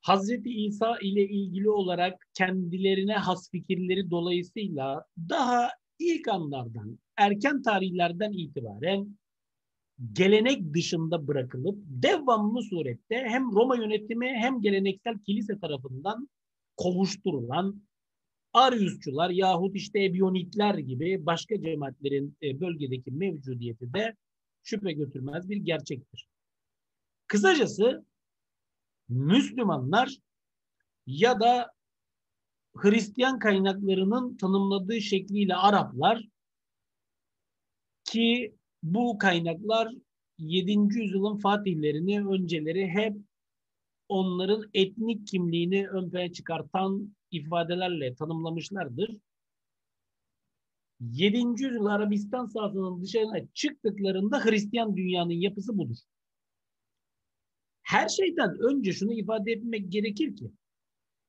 Hazreti 0.00 0.50
İsa 0.50 0.98
ile 0.98 1.28
ilgili 1.28 1.70
olarak 1.70 2.26
kendilerine 2.34 3.14
has 3.14 3.50
fikirleri 3.50 4.10
dolayısıyla 4.10 5.04
daha 5.28 5.68
ilk 5.98 6.28
anlardan, 6.28 6.98
erken 7.16 7.62
tarihlerden 7.62 8.32
itibaren 8.32 9.18
gelenek 10.12 10.74
dışında 10.74 11.26
bırakılıp 11.26 11.78
devamlı 11.86 12.62
surette 12.62 13.24
hem 13.28 13.52
Roma 13.52 13.76
yönetimi 13.76 14.26
hem 14.26 14.60
geleneksel 14.60 15.18
kilise 15.18 15.58
tarafından 15.58 16.28
kovuşturulan 16.76 17.82
Ariusçular 18.52 19.30
yahut 19.30 19.76
işte 19.76 20.04
Ebionitler 20.04 20.74
gibi 20.74 21.26
başka 21.26 21.60
cemaatlerin 21.60 22.36
e, 22.42 22.60
bölgedeki 22.60 23.10
mevcudiyeti 23.10 23.92
de 23.94 24.16
şüphe 24.64 24.92
götürmez 24.92 25.48
bir 25.48 25.56
gerçektir. 25.56 26.28
Kısacası 27.26 28.04
Müslümanlar 29.08 30.16
ya 31.06 31.40
da 31.40 31.70
Hristiyan 32.76 33.38
kaynaklarının 33.38 34.36
tanımladığı 34.36 35.00
şekliyle 35.00 35.54
Araplar 35.54 36.24
ki 38.04 38.54
bu 38.82 39.18
kaynaklar 39.18 39.94
7. 40.38 40.72
yüzyılın 40.72 41.36
fatihlerini 41.36 42.26
önceleri 42.26 42.88
hep 42.88 43.16
onların 44.08 44.70
etnik 44.74 45.26
kimliğini 45.26 45.88
ön 45.88 46.10
plana 46.10 46.32
çıkartan 46.32 47.16
ifadelerle 47.30 48.14
tanımlamışlardır. 48.14 49.16
7. 51.00 51.36
yüzyıl 51.64 51.86
Arabistan 51.86 52.46
sahasının 52.46 53.02
dışarına 53.02 53.46
çıktıklarında 53.54 54.44
Hristiyan 54.44 54.96
dünyanın 54.96 55.32
yapısı 55.32 55.78
budur. 55.78 55.96
Her 57.82 58.08
şeyden 58.08 58.58
önce 58.58 58.92
şunu 58.92 59.12
ifade 59.12 59.52
etmek 59.52 59.92
gerekir 59.92 60.36
ki 60.36 60.50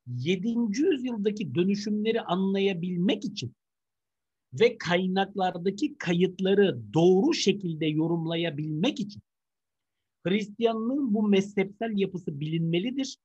7. 0.07 0.49
yüzyıldaki 0.81 1.55
dönüşümleri 1.55 2.21
anlayabilmek 2.21 3.25
için 3.25 3.55
ve 4.53 4.77
kaynaklardaki 4.77 5.97
kayıtları 5.97 6.93
doğru 6.93 7.33
şekilde 7.33 7.85
yorumlayabilmek 7.85 8.99
için 8.99 9.21
Hristiyanlığın 10.27 11.13
bu 11.13 11.27
mezhepsel 11.27 11.91
yapısı 11.95 12.39
bilinmelidir. 12.39 13.17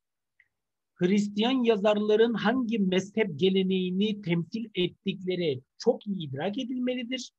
Hristiyan 1.00 1.64
yazarların 1.64 2.34
hangi 2.34 2.78
mezhep 2.78 3.38
geleneğini 3.38 4.22
temsil 4.22 4.64
ettikleri 4.74 5.62
çok 5.78 6.06
iyi 6.06 6.28
idrak 6.28 6.58
edilmelidir 6.58 7.32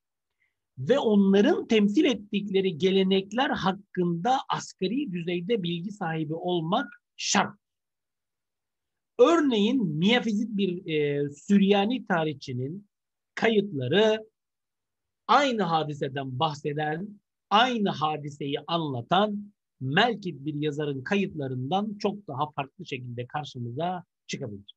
ve 0.77 0.99
onların 0.99 1.67
temsil 1.67 2.05
ettikleri 2.05 2.77
gelenekler 2.77 3.49
hakkında 3.49 4.37
asgari 4.49 5.11
düzeyde 5.11 5.63
bilgi 5.63 5.91
sahibi 5.91 6.33
olmak 6.33 6.87
şart. 7.15 7.59
Örneğin 9.19 9.85
miyafizik 9.85 10.57
bir 10.57 10.85
e, 10.85 11.29
Süryani 11.29 12.05
tarihçinin 12.05 12.87
kayıtları 13.35 14.25
aynı 15.27 15.63
hadiseden 15.63 16.39
bahseden, 16.39 17.19
aynı 17.49 17.89
hadiseyi 17.89 18.57
anlatan 18.67 19.53
Melkit 19.81 20.45
bir 20.45 20.53
yazarın 20.53 21.03
kayıtlarından 21.03 21.97
çok 21.97 22.27
daha 22.27 22.51
farklı 22.51 22.85
şekilde 22.85 23.27
karşımıza 23.27 24.03
çıkabilir. 24.27 24.75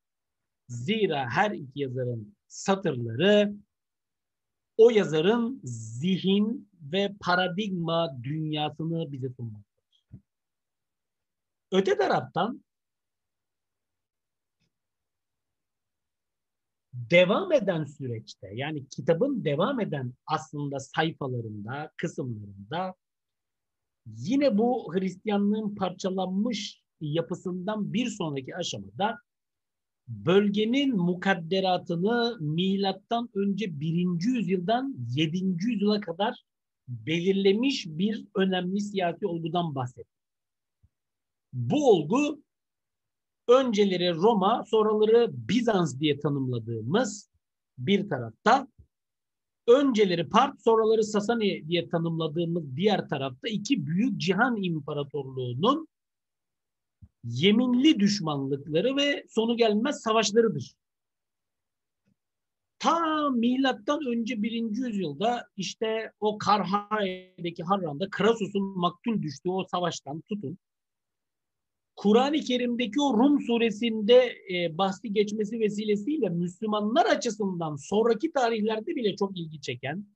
Zira 0.68 1.28
her 1.30 1.50
iki 1.50 1.80
yazarın 1.80 2.36
satırları 2.48 3.54
o 4.76 4.90
yazarın 4.90 5.60
zihin 5.64 6.70
ve 6.92 7.14
paradigma 7.20 8.18
dünyasını 8.22 9.12
bize 9.12 9.28
sunmaktadır. 9.28 10.04
Öte 11.72 11.96
taraftan 11.96 12.64
devam 16.92 17.52
eden 17.52 17.84
süreçte 17.84 18.50
yani 18.54 18.88
kitabın 18.88 19.44
devam 19.44 19.80
eden 19.80 20.12
aslında 20.26 20.80
sayfalarında, 20.80 21.90
kısımlarında 21.96 22.94
yine 24.06 24.58
bu 24.58 24.94
Hristiyanlığın 24.94 25.74
parçalanmış 25.74 26.82
yapısından 27.00 27.92
bir 27.92 28.06
sonraki 28.06 28.56
aşamada 28.56 29.18
bölgenin 30.08 30.96
mukadderatını 30.96 32.36
milattan 32.40 33.28
önce 33.34 33.80
1. 33.80 34.06
yüzyıldan 34.20 34.96
7. 35.16 35.38
yüzyıla 35.66 36.00
kadar 36.00 36.44
belirlemiş 36.88 37.86
bir 37.86 38.26
önemli 38.34 38.80
siyasi 38.80 39.26
olgudan 39.26 39.74
bahsetti. 39.74 40.10
Bu 41.52 41.90
olgu 41.90 42.42
önceleri 43.48 44.14
Roma, 44.14 44.64
sonraları 44.66 45.30
Bizans 45.32 46.00
diye 46.00 46.18
tanımladığımız 46.18 47.30
bir 47.78 48.08
tarafta, 48.08 48.68
önceleri 49.66 50.28
Part, 50.28 50.62
sonraları 50.62 51.04
Sasani 51.04 51.68
diye 51.68 51.88
tanımladığımız 51.88 52.76
diğer 52.76 53.08
tarafta 53.08 53.48
iki 53.48 53.86
büyük 53.86 54.20
cihan 54.20 54.62
imparatorluğunun 54.62 55.88
yeminli 57.24 58.00
düşmanlıkları 58.00 58.96
ve 58.96 59.24
sonu 59.28 59.56
gelmez 59.56 60.00
savaşlarıdır. 60.00 60.74
Ta 62.78 63.30
milattan 63.30 64.06
önce 64.06 64.42
birinci 64.42 64.80
yüzyılda 64.80 65.46
işte 65.56 66.12
o 66.20 66.38
Karhay'daki 66.38 67.62
Harran'da 67.62 68.10
Krasus'un 68.10 68.78
maktul 68.78 69.22
düştüğü 69.22 69.50
o 69.50 69.64
savaştan 69.64 70.20
tutun. 70.20 70.58
Kur'an-ı 72.04 72.40
Kerim'deki 72.40 73.00
o 73.00 73.18
Rum 73.18 73.40
suresinde 73.40 74.34
e, 74.54 74.78
bahsi 74.78 75.12
geçmesi 75.12 75.60
vesilesiyle 75.60 76.28
Müslümanlar 76.28 77.06
açısından 77.06 77.76
sonraki 77.76 78.32
tarihlerde 78.32 78.96
bile 78.96 79.16
çok 79.16 79.38
ilgi 79.38 79.60
çeken 79.60 80.06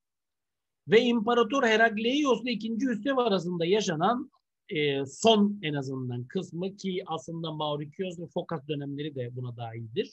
ve 0.89 1.01
İmparator 1.03 1.63
Herakleios'la 1.63 2.51
2. 2.51 2.75
Hüsrev 2.75 3.17
arasında 3.17 3.65
yaşanan 3.67 4.31
e, 4.69 5.07
son 5.07 5.59
en 5.63 5.75
azından 5.75 6.25
kısmı 6.25 6.77
ki 6.77 7.03
aslında 7.07 7.53
Maurikios 7.53 8.19
ve 8.19 8.27
Fokas 8.27 8.69
dönemleri 8.69 9.15
de 9.15 9.37
buna 9.37 9.57
dahildir. 9.57 10.13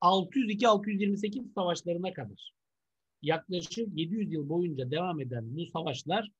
602-628 0.00 1.52
savaşlarına 1.54 2.12
kadar 2.12 2.52
yaklaşık 3.22 3.98
700 3.98 4.32
yıl 4.32 4.48
boyunca 4.48 4.90
devam 4.90 5.20
eden 5.20 5.56
bu 5.56 5.66
savaşlar 5.66 6.30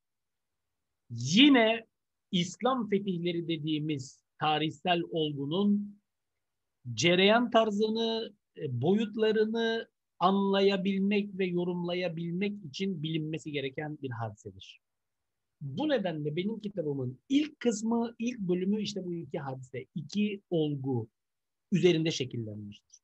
yine 1.11 1.87
İslam 2.31 2.89
fetihleri 2.89 3.49
dediğimiz 3.49 4.28
tarihsel 4.41 5.03
olgunun 5.11 6.01
cereyan 6.95 7.51
tarzını, 7.51 8.35
e, 8.57 8.81
boyutlarını 8.81 9.89
anlayabilmek 10.19 11.39
ve 11.39 11.47
yorumlayabilmek 11.47 12.65
için 12.65 13.03
bilinmesi 13.03 13.53
gereken 13.53 13.99
bir 14.03 14.11
hadisedir. 14.11 14.81
Bu 15.61 15.89
nedenle 15.89 16.37
benim 16.37 16.61
kitabımın 16.61 17.19
ilk 17.29 17.61
kısmı, 17.61 18.15
ilk 18.19 18.39
bölümü 18.39 18.83
işte 18.83 19.05
bu 19.05 19.15
iki 19.15 19.39
hadise, 19.39 19.87
iki 19.95 20.43
olgu 20.51 21.09
üzerinde 21.73 22.11
şekillenmiştir. 22.11 22.99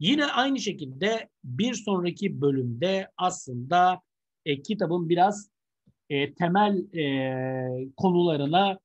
Yine 0.00 0.26
aynı 0.26 0.58
şekilde 0.58 1.28
bir 1.44 1.74
sonraki 1.74 2.40
bölümde 2.40 3.10
aslında 3.16 4.00
e, 4.44 4.62
kitabın 4.62 5.08
biraz 5.08 5.50
e, 6.10 6.34
temel 6.34 6.94
e, 6.94 7.88
konularına 7.96 8.78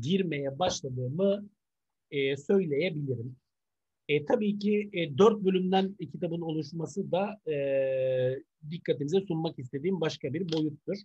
girmeye 0.00 0.58
başladığımı 0.58 1.48
e, 2.10 2.36
söyleyebilirim. 2.36 3.36
E, 4.08 4.24
tabii 4.24 4.58
ki 4.58 4.90
e, 4.92 5.18
dört 5.18 5.44
bölümden 5.44 5.94
kitabın 5.94 6.40
oluşması 6.40 7.12
da 7.12 7.50
e, 7.50 7.56
dikkatinize 8.70 9.20
sunmak 9.20 9.58
istediğim 9.58 10.00
başka 10.00 10.34
bir 10.34 10.52
boyuttur. 10.52 10.96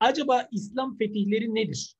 Acaba 0.00 0.48
İslam 0.52 0.96
fetihleri 0.96 1.54
nedir? 1.54 1.96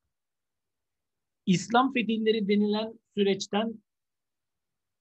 İslam 1.46 1.92
fetihleri 1.92 2.48
denilen 2.48 2.98
süreçten 3.14 3.82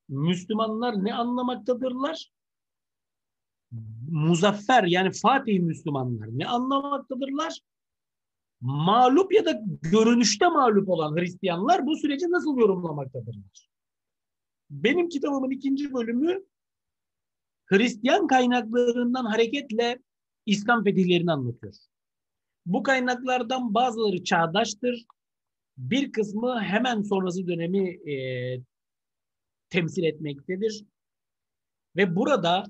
Müslümanlar 0.10 1.04
ne 1.04 1.13
anlamaktadırlar? 1.13 2.32
Muzaffer 4.12 4.84
yani 4.84 5.12
Fatih 5.12 5.60
Müslümanlar 5.60 6.28
ne 6.32 6.47
anlamaktadırlar? 6.47 7.60
Mağlup 8.61 9.33
ya 9.33 9.45
da 9.45 9.61
görünüşte 9.81 10.47
mağlup 10.47 10.89
olan 10.89 11.15
Hristiyanlar 11.15 11.85
bu 11.85 11.95
süreci 11.95 12.31
nasıl 12.31 12.57
yorumlamaktadırlar? 12.57 13.69
Benim 14.69 15.09
kitabımın 15.09 15.49
ikinci 15.49 15.93
bölümü 15.93 16.45
Hristiyan 17.65 18.27
kaynaklarından 18.27 19.25
hareketle 19.25 19.99
İslam 20.45 20.83
fetihlerini 20.83 21.31
anlatıyor. 21.31 21.73
Bu 22.65 22.83
kaynaklardan 22.83 23.73
bazıları 23.73 24.23
çağdaştır. 24.23 25.05
Bir 25.77 26.11
kısmı 26.11 26.61
hemen 26.61 27.01
sonrası 27.01 27.47
dönemi 27.47 28.11
e, 28.11 28.15
temsil 29.69 30.03
etmektedir. 30.03 30.85
Ve 31.95 32.15
burada 32.15 32.63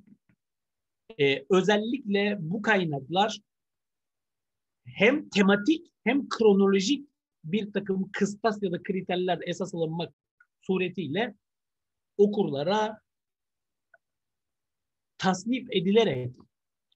e, 1.19 1.45
özellikle 1.49 2.37
bu 2.39 2.61
kaynaklar 2.61 3.39
hem 4.85 5.29
tematik 5.29 5.87
hem 6.03 6.29
kronolojik 6.29 7.09
bir 7.43 7.71
takım 7.71 8.09
kıstas 8.11 8.63
ya 8.63 8.71
da 8.71 8.83
kriterler 8.83 9.39
esas 9.45 9.75
alınmak 9.75 10.13
suretiyle 10.61 11.35
okurlara 12.17 12.99
tasnif 15.17 15.67
edilerek 15.71 16.31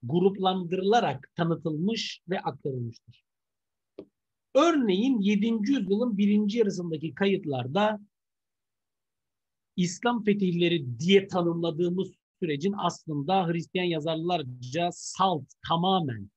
gruplandırılarak 0.02 1.30
tanıtılmış 1.36 2.22
ve 2.28 2.40
aktarılmıştır. 2.40 3.24
Örneğin 4.54 5.20
7. 5.20 5.46
yüzyılın 5.46 6.18
birinci 6.18 6.58
yarısındaki 6.58 7.14
kayıtlarda 7.14 8.00
İslam 9.76 10.24
fetihleri 10.24 10.98
diye 10.98 11.26
tanımladığımız 11.26 12.08
sürecin 12.40 12.74
aslında 12.78 13.48
Hristiyan 13.48 13.84
yazarlarca 13.84 14.90
salt, 14.92 15.44
tamamen 15.68 16.30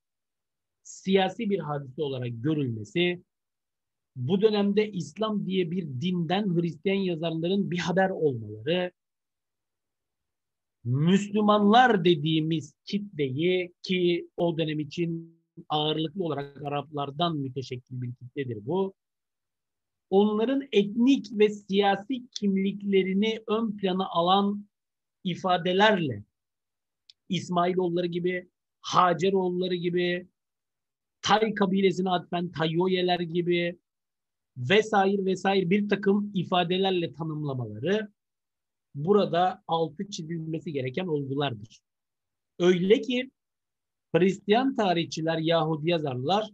siyasi 0.83 1.49
bir 1.49 1.59
hadise 1.59 2.01
olarak 2.01 2.29
görülmesi, 2.33 3.23
bu 4.15 4.41
dönemde 4.41 4.91
İslam 4.91 5.45
diye 5.45 5.71
bir 5.71 5.83
dinden 6.01 6.55
Hristiyan 6.55 6.95
yazarların 6.95 7.71
bir 7.71 7.79
haber 7.79 8.09
olmaları, 8.09 8.91
Müslümanlar 10.83 12.05
dediğimiz 12.05 12.73
kitleyi 12.85 13.73
ki 13.83 14.29
o 14.37 14.57
dönem 14.57 14.79
için 14.79 15.39
ağırlıklı 15.69 16.23
olarak 16.23 16.61
Araplardan 16.65 17.37
müteşekkil 17.37 18.01
bir 18.01 18.13
kitledir 18.15 18.65
bu. 18.65 18.93
Onların 20.09 20.67
etnik 20.71 21.27
ve 21.31 21.49
siyasi 21.49 22.27
kimliklerini 22.27 23.43
ön 23.47 23.77
plana 23.77 24.07
alan 24.09 24.67
ifadelerle 25.23 26.23
İsmailoğulları 27.29 28.07
gibi, 28.07 28.49
Haceroğulları 28.81 29.75
gibi, 29.75 30.27
Tay 31.23 31.53
kabilesine 31.53 32.09
atfen 32.09 32.51
Tayyoyeler 32.51 33.19
gibi 33.19 33.79
vesaire 34.57 35.25
vesaire 35.25 35.69
bir 35.69 35.89
takım 35.89 36.31
ifadelerle 36.33 37.13
tanımlamaları 37.13 38.12
burada 38.95 39.63
altı 39.67 40.09
çizilmesi 40.09 40.73
gereken 40.73 41.07
olgulardır. 41.07 41.81
Öyle 42.59 43.01
ki 43.01 43.31
Hristiyan 44.15 44.75
tarihçiler, 44.75 45.38
Yahudi 45.38 45.89
yazarlar 45.89 46.49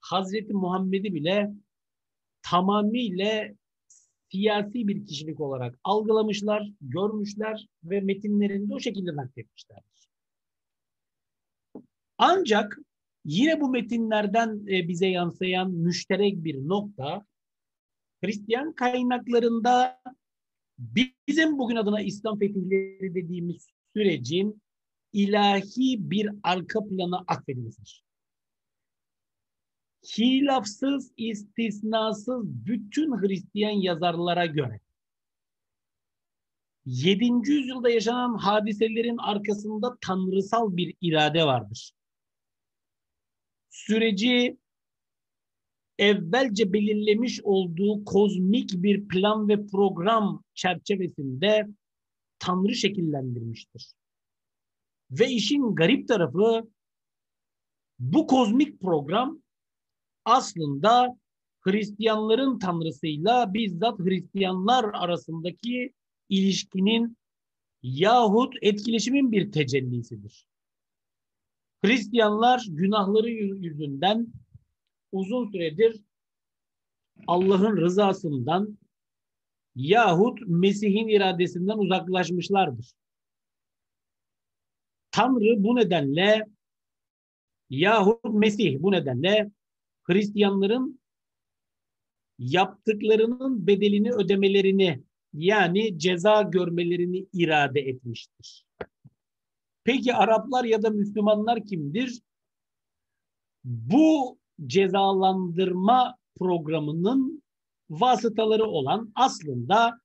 Hazreti 0.00 0.52
Muhammed'i 0.52 1.14
bile 1.14 1.50
tamamıyla 2.42 3.48
siyasi 4.30 4.88
bir 4.88 5.06
kişilik 5.06 5.40
olarak 5.40 5.78
algılamışlar, 5.84 6.70
görmüşler 6.80 7.66
ve 7.84 8.00
metinlerinde 8.00 8.74
o 8.74 8.80
şekilde 8.80 9.16
nakletmişlerdir. 9.16 10.08
Ancak 12.18 12.78
yine 13.24 13.60
bu 13.60 13.70
metinlerden 13.70 14.66
e, 14.66 14.88
bize 14.88 15.06
yansıyan 15.06 15.70
müşterek 15.70 16.44
bir 16.44 16.68
nokta 16.68 17.26
Hristiyan 18.24 18.72
kaynaklarında 18.72 20.02
bizim 21.28 21.58
bugün 21.58 21.76
adına 21.76 22.00
İslam 22.00 22.38
fetihleri 22.38 23.14
dediğimiz 23.14 23.68
sürecin 23.96 24.62
ilahi 25.12 26.10
bir 26.10 26.30
arka 26.42 26.84
planı 26.84 27.18
atfedilmesidir. 27.26 28.04
Hilafsız, 30.18 31.12
istisnasız 31.16 32.44
bütün 32.44 33.12
Hristiyan 33.20 33.70
yazarlara 33.70 34.46
göre 34.46 34.80
7. 36.84 37.24
yüzyılda 37.50 37.90
yaşanan 37.90 38.34
hadiselerin 38.38 39.16
arkasında 39.16 39.96
tanrısal 40.00 40.76
bir 40.76 40.94
irade 41.00 41.44
vardır. 41.44 41.92
Süreci 43.72 44.58
evvelce 45.98 46.72
belirlemiş 46.72 47.40
olduğu 47.42 48.04
kozmik 48.04 48.70
bir 48.72 49.08
plan 49.08 49.48
ve 49.48 49.66
program 49.66 50.44
çerçevesinde 50.54 51.68
Tanrı 52.38 52.74
şekillendirmiştir. 52.74 53.94
Ve 55.10 55.28
işin 55.28 55.74
garip 55.74 56.08
tarafı 56.08 56.70
bu 57.98 58.26
kozmik 58.26 58.80
program 58.80 59.42
aslında 60.24 61.18
Hristiyanların 61.60 62.58
tanrısıyla 62.58 63.54
bizzat 63.54 63.98
Hristiyanlar 63.98 64.84
arasındaki 64.84 65.92
ilişkinin 66.28 67.16
yahut 67.82 68.54
etkileşimin 68.62 69.32
bir 69.32 69.52
tecellisidir. 69.52 70.46
Hristiyanlar 71.84 72.66
günahları 72.68 73.30
yüzünden 73.30 74.26
uzun 75.12 75.50
süredir 75.50 76.00
Allah'ın 77.26 77.76
rızasından 77.76 78.78
yahut 79.74 80.40
Mesih'in 80.46 81.08
iradesinden 81.08 81.78
uzaklaşmışlardır. 81.78 82.92
Tanrı 85.10 85.64
bu 85.64 85.76
nedenle 85.76 86.46
yahut 87.70 88.24
Mesih 88.24 88.82
bu 88.82 88.92
nedenle 88.92 89.50
Hristiyanların 90.02 91.00
yaptıklarının 92.38 93.66
bedelini 93.66 94.12
ödemelerini 94.12 95.02
yani 95.32 95.98
ceza 95.98 96.42
görmelerini 96.42 97.26
irade 97.32 97.80
etmiştir. 97.80 98.66
Peki 99.84 100.14
Araplar 100.14 100.64
ya 100.64 100.82
da 100.82 100.90
Müslümanlar 100.90 101.64
kimdir? 101.64 102.22
Bu 103.64 104.38
cezalandırma 104.66 106.16
programının 106.38 107.42
vasıtaları 107.90 108.64
olan 108.64 109.12
aslında 109.14 110.00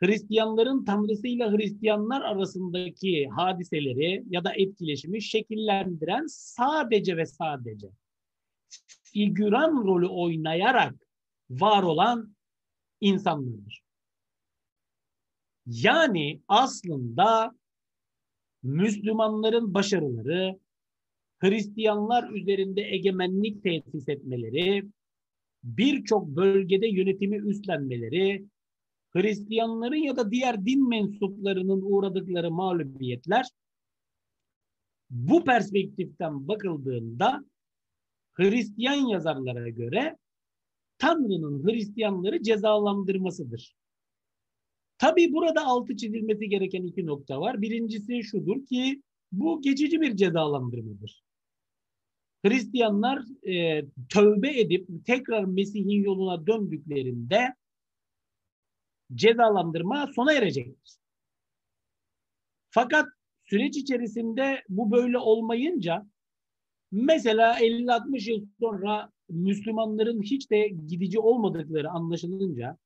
Hristiyanların 0.00 0.84
tanrısıyla 0.84 1.52
Hristiyanlar 1.52 2.22
arasındaki 2.22 3.28
hadiseleri 3.28 4.24
ya 4.28 4.44
da 4.44 4.52
etkileşimi 4.54 5.22
şekillendiren 5.22 6.24
sadece 6.28 7.16
ve 7.16 7.26
sadece 7.26 7.88
figüran 9.02 9.84
rolü 9.84 10.06
oynayarak 10.06 10.94
var 11.50 11.82
olan 11.82 12.36
insanlardır. 13.00 13.82
Yani 15.66 16.40
aslında 16.48 17.54
Müslümanların 18.62 19.74
başarıları, 19.74 20.58
Hristiyanlar 21.38 22.30
üzerinde 22.30 22.82
egemenlik 22.82 23.62
tesis 23.62 24.08
etmeleri, 24.08 24.84
birçok 25.62 26.26
bölgede 26.28 26.88
yönetimi 26.88 27.36
üstlenmeleri, 27.36 28.46
Hristiyanların 29.10 29.96
ya 29.96 30.16
da 30.16 30.30
diğer 30.30 30.66
din 30.66 30.88
mensuplarının 30.88 31.82
uğradıkları 31.82 32.50
mağlubiyetler 32.50 33.46
bu 35.10 35.44
perspektiften 35.44 36.48
bakıldığında 36.48 37.44
Hristiyan 38.32 39.08
yazarlara 39.08 39.68
göre 39.68 40.16
Tanrı'nın 40.98 41.64
Hristiyanları 41.64 42.42
cezalandırmasıdır. 42.42 43.74
Tabi 44.98 45.32
burada 45.32 45.66
altı 45.66 45.96
çizilmesi 45.96 46.48
gereken 46.48 46.82
iki 46.82 47.06
nokta 47.06 47.40
var. 47.40 47.62
Birincisi 47.62 48.22
şudur 48.22 48.66
ki 48.66 49.02
bu 49.32 49.62
geçici 49.62 50.00
bir 50.00 50.16
cezalandırmadır. 50.16 51.22
Hristiyanlar 52.44 53.24
e, 53.48 53.84
tövbe 54.08 54.60
edip 54.60 54.88
tekrar 55.06 55.44
Mesih'in 55.44 56.02
yoluna 56.02 56.46
döndüklerinde 56.46 57.54
cezalandırma 59.14 60.10
sona 60.14 60.32
erecektir. 60.32 60.96
Fakat 62.70 63.08
süreç 63.44 63.76
içerisinde 63.76 64.62
bu 64.68 64.90
böyle 64.90 65.18
olmayınca 65.18 66.06
mesela 66.92 67.60
50-60 67.60 68.30
yıl 68.30 68.46
sonra 68.60 69.12
Müslümanların 69.28 70.22
hiç 70.22 70.50
de 70.50 70.68
gidici 70.68 71.18
olmadıkları 71.18 71.90
anlaşılınca 71.90 72.78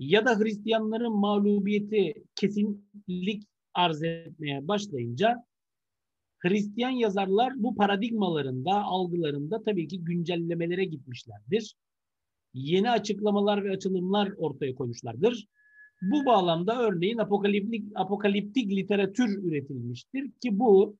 ya 0.00 0.26
da 0.26 0.38
Hristiyanların 0.38 1.12
mağlubiyeti 1.12 2.24
kesinlik 2.34 3.42
arz 3.74 4.02
etmeye 4.02 4.68
başlayınca 4.68 5.44
Hristiyan 6.38 6.90
yazarlar 6.90 7.52
bu 7.56 7.74
paradigmalarında, 7.74 8.82
algılarında 8.82 9.62
tabii 9.62 9.88
ki 9.88 10.04
güncellemelere 10.04 10.84
gitmişlerdir. 10.84 11.74
Yeni 12.54 12.90
açıklamalar 12.90 13.64
ve 13.64 13.70
açılımlar 13.70 14.32
ortaya 14.36 14.74
koymuşlardır. 14.74 15.46
Bu 16.02 16.26
bağlamda 16.26 16.82
örneğin 16.82 17.18
apokaliptik, 17.18 17.84
apokaliptik 17.94 18.70
literatür 18.70 19.44
üretilmiştir 19.44 20.30
ki 20.42 20.58
bu 20.58 20.96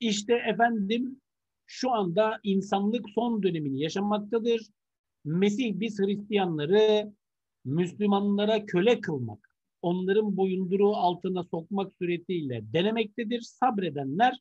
işte 0.00 0.34
efendim 0.34 1.20
şu 1.66 1.90
anda 1.90 2.40
insanlık 2.42 3.10
son 3.14 3.42
dönemini 3.42 3.80
yaşamaktadır. 3.80 4.60
Mesih 5.24 5.80
biz 5.80 5.98
Hristiyanları 5.98 7.12
Müslümanlara 7.70 8.66
köle 8.66 9.00
kılmak, 9.00 9.50
onların 9.82 10.36
boyunduruğu 10.36 10.96
altına 10.96 11.44
sokmak 11.44 11.92
suretiyle 11.92 12.62
denemektedir. 12.72 13.40
Sabredenler 13.40 14.38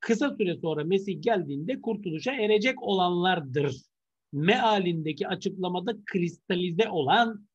kısa 0.00 0.36
süre 0.36 0.56
sonra 0.56 0.84
Mesih 0.84 1.22
geldiğinde 1.22 1.80
kurtuluşa 1.80 2.32
erecek 2.32 2.82
olanlardır. 2.82 3.76
Mealindeki 4.32 5.28
açıklamada 5.28 5.96
kristalize 6.06 6.88
olan 6.88 7.46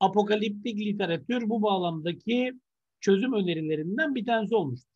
apokaliptik 0.00 0.78
literatür 0.78 1.48
bu 1.48 1.62
bağlamdaki 1.62 2.52
çözüm 3.00 3.32
önerilerinden 3.32 4.14
bir 4.14 4.26
tanesi 4.26 4.54
olmuştur. 4.54 4.90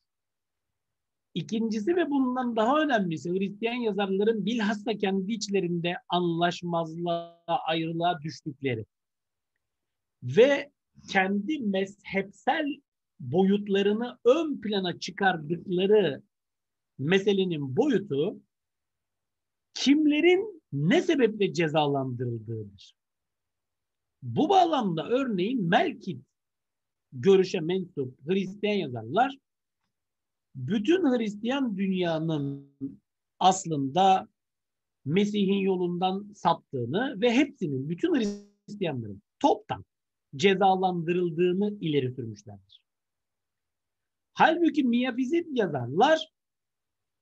İkincisi 1.35 1.97
ve 1.97 2.11
bundan 2.11 2.57
daha 2.57 2.81
önemlisi 2.81 3.31
Hristiyan 3.31 3.75
yazarların 3.75 4.47
bilhassa 4.47 4.97
kendi 4.97 5.33
içlerinde 5.33 5.95
anlaşmazlığa, 6.09 7.39
ayrılığa 7.47 8.21
düştükleri 8.23 8.85
ve 10.25 10.71
kendi 11.09 11.59
mezhepsel 11.59 12.67
boyutlarını 13.21 14.19
ön 14.25 14.61
plana 14.61 14.99
çıkardıkları 14.99 16.23
meselenin 16.99 17.77
boyutu 17.77 18.41
kimlerin 19.75 20.63
ne 20.73 21.03
sebeple 21.03 21.53
cezalandırıldığıdır. 21.53 22.95
Bu 24.23 24.49
bağlamda 24.49 25.09
örneğin 25.09 25.69
Melkit 25.69 26.23
görüşe 27.13 27.61
mensup 27.61 28.27
Hristiyan 28.27 28.75
yazarlar 28.75 29.39
bütün 30.55 31.03
Hristiyan 31.03 31.77
dünyanın 31.77 32.71
aslında 33.39 34.29
Mesih'in 35.05 35.59
yolundan 35.59 36.33
saptığını 36.35 37.21
ve 37.21 37.33
hepsinin, 37.33 37.89
bütün 37.89 38.15
Hristiyanların 38.15 39.23
toptan 39.41 39.85
cezalandırıldığını 40.37 41.79
ileri 41.81 42.15
sürmüşlerdir. 42.15 42.83
Halbuki 44.33 44.85
Miyafizit 44.85 45.47
yazarlar 45.53 46.35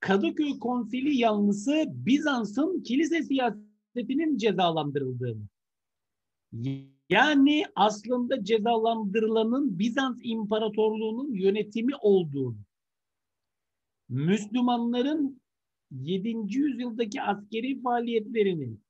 Kadıköy 0.01 0.59
konsili 0.59 1.17
yanlısı 1.17 1.85
Bizans'ın 1.89 2.83
kilise 2.83 3.23
siyasetinin 3.23 4.37
cezalandırıldığını 4.37 5.43
yani 7.11 7.65
aslında 7.75 8.45
cezalandırılanın 8.45 9.79
Bizans 9.79 10.19
İmparatorluğu'nun 10.23 11.35
yönetimi 11.35 11.93
olduğunu 12.01 12.59
Müslümanların 14.09 15.41
7. 15.91 16.29
yüzyıldaki 16.29 17.23
askeri 17.23 17.83
faaliyetlerinin 17.83 18.82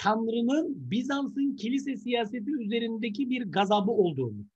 Tanrı'nın 0.00 0.90
Bizans'ın 0.90 1.56
kilise 1.56 1.96
siyaseti 1.96 2.50
üzerindeki 2.50 3.30
bir 3.30 3.42
gazabı 3.42 3.90
olduğunu, 3.90 4.46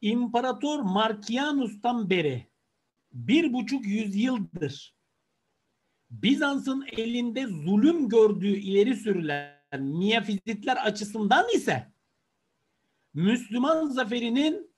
İmparator 0.00 0.80
Markianus'tan 0.80 2.10
beri 2.10 2.48
bir 3.12 3.52
buçuk 3.52 3.86
yüzyıldır 3.86 4.94
Bizans'ın 6.10 6.84
elinde 6.96 7.46
zulüm 7.46 8.08
gördüğü 8.08 8.56
ileri 8.56 8.96
sürülen 8.96 9.82
miyafizitler 9.82 10.76
açısından 10.86 11.46
ise 11.54 11.92
Müslüman 13.14 13.88
zaferinin 13.88 14.74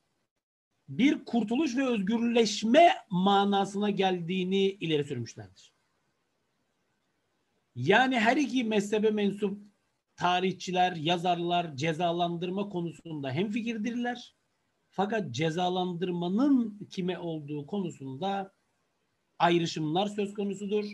bir 0.89 1.25
kurtuluş 1.25 1.77
ve 1.77 1.87
özgürleşme 1.87 2.93
manasına 3.11 3.91
geldiğini 3.91 4.65
ileri 4.67 5.05
sürmüşlerdir. 5.05 5.76
Yani 7.77 8.19
her 8.21 8.37
iki 8.37 8.65
mezhebe 8.65 9.11
mensup 9.11 9.59
tarihçiler, 10.17 10.97
yazarlar 10.97 11.77
cezalandırma 11.77 12.69
konusunda 12.69 13.33
hem 13.33 13.51
fikirdirler. 13.51 14.37
Fakat 14.89 15.35
cezalandırmanın 15.35 16.79
kime 16.91 17.19
olduğu 17.19 17.67
konusunda 17.67 18.53
ayrışımlar 19.39 20.07
söz 20.07 20.35
konusudur. 20.35 20.85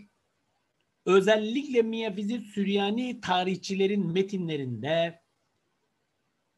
Özellikle 1.06 1.82
Miyafizit 1.82 2.46
Süryani 2.46 3.20
tarihçilerin 3.20 4.06
metinlerinde 4.06 5.22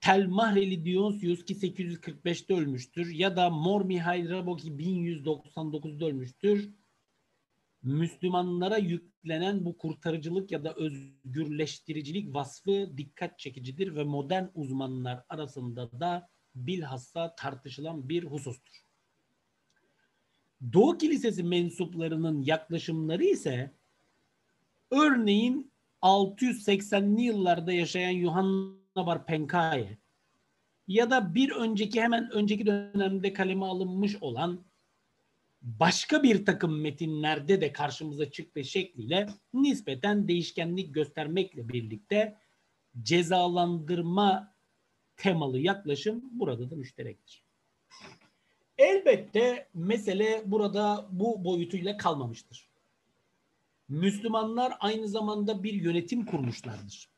Tel 0.00 0.26
Mahreli 0.26 0.84
Dionysius 0.84 1.44
ki 1.44 1.54
845'te 1.54 2.54
ölmüştür 2.54 3.10
ya 3.10 3.36
da 3.36 3.50
Mor 3.50 3.84
Mihail 3.84 4.30
Rabo 4.30 4.56
ki 4.56 4.68
1199'da 4.68 6.06
ölmüştür. 6.06 6.74
Müslümanlara 7.84 8.76
yüklenen 8.78 9.64
bu 9.64 9.78
kurtarıcılık 9.78 10.50
ya 10.50 10.64
da 10.64 10.74
özgürleştiricilik 10.74 12.34
vasfı 12.34 12.92
dikkat 12.96 13.38
çekicidir 13.38 13.96
ve 13.96 14.04
modern 14.04 14.46
uzmanlar 14.54 15.24
arasında 15.28 16.00
da 16.00 16.28
bilhassa 16.54 17.34
tartışılan 17.34 18.08
bir 18.08 18.24
husustur. 18.24 18.84
Doğu 20.72 20.98
Kilisesi 20.98 21.42
mensuplarının 21.42 22.42
yaklaşımları 22.42 23.24
ise 23.24 23.74
örneğin 24.90 25.72
680'li 26.02 27.22
yıllarda 27.22 27.72
yaşayan 27.72 28.10
Yuhanna 28.10 29.06
Bar 29.06 29.26
Penkaye 29.26 29.98
ya 30.88 31.10
da 31.10 31.34
bir 31.34 31.50
önceki 31.50 32.02
hemen 32.02 32.30
önceki 32.30 32.66
dönemde 32.66 33.32
kaleme 33.32 33.66
alınmış 33.66 34.16
olan 34.20 34.64
başka 35.64 36.22
bir 36.22 36.44
takım 36.44 36.80
metinlerde 36.80 37.60
de 37.60 37.72
karşımıza 37.72 38.30
çıktığı 38.30 38.64
şekliyle 38.64 39.26
nispeten 39.54 40.28
değişkenlik 40.28 40.94
göstermekle 40.94 41.68
birlikte 41.68 42.38
cezalandırma 43.02 44.54
temalı 45.16 45.58
yaklaşım 45.58 46.24
burada 46.32 46.70
da 46.70 46.76
müşterektir. 46.76 47.44
Elbette 48.78 49.68
mesele 49.74 50.42
burada 50.46 51.06
bu 51.10 51.44
boyutuyla 51.44 51.96
kalmamıştır. 51.96 52.68
Müslümanlar 53.88 54.72
aynı 54.80 55.08
zamanda 55.08 55.62
bir 55.62 55.72
yönetim 55.72 56.26
kurmuşlardır. 56.26 57.08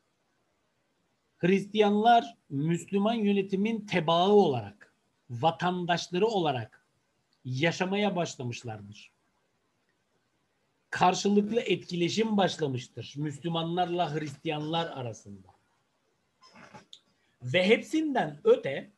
Hristiyanlar 1.38 2.36
Müslüman 2.48 3.14
yönetimin 3.14 3.86
tebağı 3.86 4.30
olarak, 4.30 4.94
vatandaşları 5.30 6.26
olarak 6.26 6.85
yaşamaya 7.46 8.16
başlamışlardır. 8.16 9.12
Karşılıklı 10.90 11.60
etkileşim 11.60 12.36
başlamıştır 12.36 13.14
Müslümanlarla 13.16 14.14
Hristiyanlar 14.14 14.86
arasında. 14.86 15.48
Ve 17.42 17.66
hepsinden 17.66 18.40
öte 18.44 18.92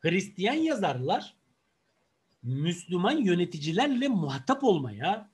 Hristiyan 0.00 0.54
yazarlar 0.54 1.36
Müslüman 2.42 3.16
yöneticilerle 3.16 4.08
muhatap 4.08 4.64
olmaya 4.64 5.30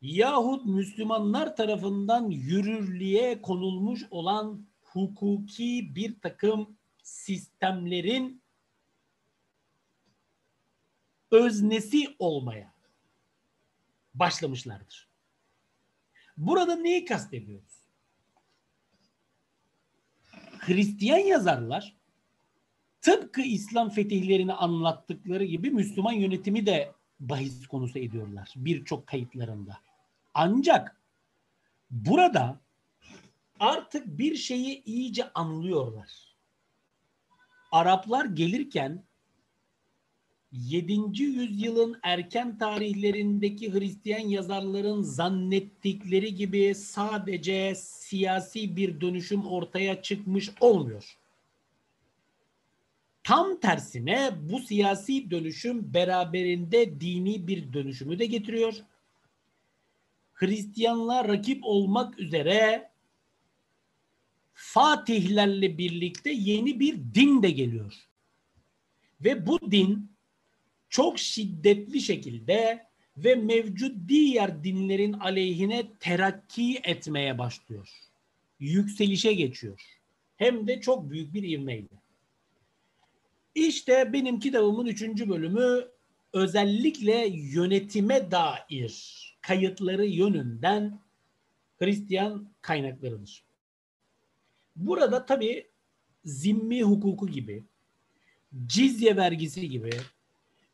yahut 0.00 0.66
Müslümanlar 0.66 1.56
tarafından 1.56 2.30
yürürlüğe 2.30 3.42
konulmuş 3.42 4.06
olan 4.10 4.66
hukuki 4.80 5.92
bir 5.94 6.20
takım 6.20 6.76
sistemlerin 7.02 8.42
öznesi 11.30 12.16
olmaya 12.18 12.72
başlamışlardır. 14.14 15.08
Burada 16.36 16.76
neyi 16.76 17.04
kastediyoruz? 17.04 17.78
Hristiyan 20.58 21.18
yazarlar 21.18 21.96
tıpkı 23.00 23.40
İslam 23.40 23.90
fetihlerini 23.90 24.52
anlattıkları 24.52 25.44
gibi 25.44 25.70
Müslüman 25.70 26.12
yönetimi 26.12 26.66
de 26.66 26.92
bahis 27.20 27.66
konusu 27.66 27.98
ediyorlar 27.98 28.52
birçok 28.56 29.06
kayıtlarında. 29.06 29.78
Ancak 30.34 31.00
burada 31.90 32.60
artık 33.60 34.06
bir 34.06 34.36
şeyi 34.36 34.82
iyice 34.84 35.32
anlıyorlar. 35.32 36.36
Araplar 37.72 38.24
gelirken 38.24 39.04
7. 40.52 41.22
yüzyılın 41.22 41.96
erken 42.02 42.58
tarihlerindeki 42.58 43.72
Hristiyan 43.72 44.28
yazarların 44.28 45.02
zannettikleri 45.02 46.34
gibi 46.34 46.74
sadece 46.74 47.74
siyasi 47.74 48.76
bir 48.76 49.00
dönüşüm 49.00 49.46
ortaya 49.46 50.02
çıkmış 50.02 50.50
olmuyor. 50.60 51.18
Tam 53.24 53.60
tersine 53.60 54.30
bu 54.50 54.58
siyasi 54.58 55.30
dönüşüm 55.30 55.94
beraberinde 55.94 57.00
dini 57.00 57.46
bir 57.46 57.72
dönüşümü 57.72 58.18
de 58.18 58.26
getiriyor. 58.26 58.74
Hristiyanlar 60.34 61.28
rakip 61.28 61.64
olmak 61.64 62.18
üzere 62.18 62.90
Fatihlerle 64.54 65.78
birlikte 65.78 66.30
yeni 66.30 66.80
bir 66.80 66.98
din 67.14 67.42
de 67.42 67.50
geliyor. 67.50 67.94
Ve 69.20 69.46
bu 69.46 69.70
din 69.70 70.17
çok 70.88 71.18
şiddetli 71.18 72.00
şekilde 72.00 72.86
ve 73.16 73.34
mevcut 73.34 74.08
diğer 74.08 74.64
dinlerin 74.64 75.12
aleyhine 75.12 75.92
terakki 76.00 76.80
etmeye 76.84 77.38
başlıyor. 77.38 77.88
Yükselişe 78.60 79.32
geçiyor. 79.32 79.98
Hem 80.36 80.66
de 80.66 80.80
çok 80.80 81.10
büyük 81.10 81.34
bir 81.34 81.42
ivmeyle. 81.42 81.88
İşte 83.54 84.12
benim 84.12 84.40
kitabımın 84.40 84.86
üçüncü 84.86 85.28
bölümü 85.28 85.88
özellikle 86.32 87.26
yönetime 87.28 88.30
dair 88.30 89.24
kayıtları 89.40 90.06
yönünden 90.06 91.00
Hristiyan 91.78 92.48
kaynaklarıdır. 92.60 93.44
Burada 94.76 95.26
tabi 95.26 95.66
zimmi 96.24 96.82
hukuku 96.82 97.28
gibi, 97.28 97.64
cizye 98.66 99.16
vergisi 99.16 99.68
gibi, 99.68 99.90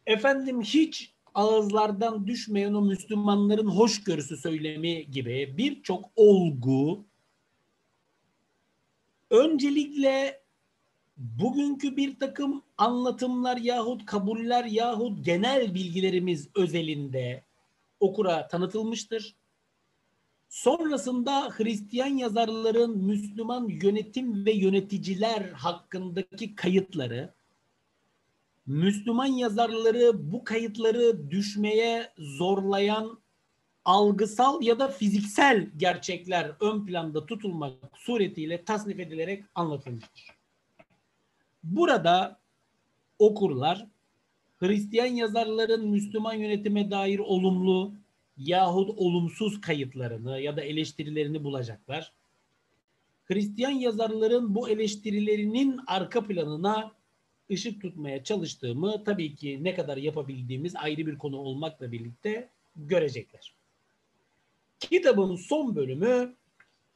efendim 0.07 0.63
hiç 0.63 1.15
ağızlardan 1.35 2.27
düşmeyen 2.27 2.75
o 2.75 2.83
Müslümanların 2.83 3.67
hoşgörüsü 3.67 4.37
söylemi 4.37 5.11
gibi 5.11 5.55
birçok 5.59 6.11
olgu 6.17 7.05
öncelikle 9.31 10.41
bugünkü 11.17 11.97
bir 11.97 12.19
takım 12.19 12.63
anlatımlar 12.79 13.57
yahut 13.57 14.07
kabuller 14.07 14.65
yahut 14.65 15.25
genel 15.25 15.75
bilgilerimiz 15.75 16.49
özelinde 16.55 17.45
okura 18.01 18.49
tanıtılmıştır. 18.49 19.35
Sonrasında 20.49 21.51
Hristiyan 21.57 22.17
yazarların 22.17 22.99
Müslüman 22.99 23.69
yönetim 23.69 24.47
ve 24.47 24.53
yöneticiler 24.53 25.43
hakkındaki 25.43 26.55
kayıtları, 26.55 27.35
Müslüman 28.67 29.27
yazarları 29.27 30.33
bu 30.33 30.45
kayıtları 30.45 31.31
düşmeye 31.31 32.13
zorlayan 32.19 33.19
algısal 33.85 34.63
ya 34.63 34.79
da 34.79 34.89
fiziksel 34.89 35.71
gerçekler 35.77 36.53
ön 36.61 36.87
planda 36.87 37.27
tutulmak 37.27 37.73
suretiyle 37.97 38.65
tasnif 38.65 39.01
edilerek 39.01 39.45
anlatılmıştır. 39.55 40.31
Burada 41.65 42.41
okurlar 43.19 43.87
Hristiyan 44.57 45.07
yazarların 45.07 45.89
Müslüman 45.89 46.35
yönetime 46.35 46.91
dair 46.91 47.19
olumlu 47.19 47.95
yahut 48.37 48.91
olumsuz 48.91 49.61
kayıtlarını 49.61 50.41
ya 50.41 50.57
da 50.57 50.61
eleştirilerini 50.61 51.45
bulacaklar. 51.45 52.13
Hristiyan 53.25 53.71
yazarların 53.71 54.55
bu 54.55 54.69
eleştirilerinin 54.69 55.81
arka 55.87 56.25
planına 56.25 56.93
ışık 57.51 57.83
tutmaya 57.83 58.25
çalıştığımı 58.25 59.05
tabii 59.05 59.35
ki 59.35 59.59
ne 59.65 59.75
kadar 59.75 59.97
yapabildiğimiz 59.97 60.77
ayrı 60.77 61.07
bir 61.07 61.19
konu 61.19 61.37
olmakla 61.37 61.93
birlikte 61.93 62.49
görecekler. 62.77 63.55
Kitabın 64.81 65.37
son 65.37 65.77
bölümü 65.77 66.35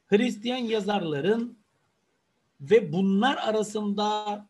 Hristiyan 0.07 0.59
yazarların 0.59 1.59
ve 2.61 2.93
bunlar 2.93 3.37
arasında 3.37 4.47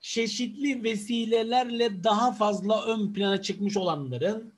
çeşitli 0.00 0.84
vesilelerle 0.84 2.04
daha 2.04 2.32
fazla 2.32 2.86
ön 2.86 3.12
plana 3.12 3.42
çıkmış 3.42 3.76
olanların 3.76 4.52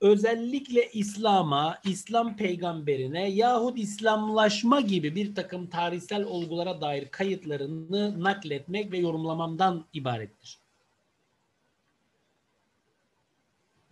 özellikle 0.00 0.90
İslam'a, 0.92 1.78
İslam 1.84 2.36
peygamberine 2.36 3.30
yahut 3.30 3.78
İslamlaşma 3.78 4.80
gibi 4.80 5.14
bir 5.14 5.34
takım 5.34 5.66
tarihsel 5.66 6.24
olgulara 6.24 6.80
dair 6.80 7.08
kayıtlarını 7.08 8.24
nakletmek 8.24 8.92
ve 8.92 8.98
yorumlamamdan 8.98 9.84
ibarettir. 9.92 10.58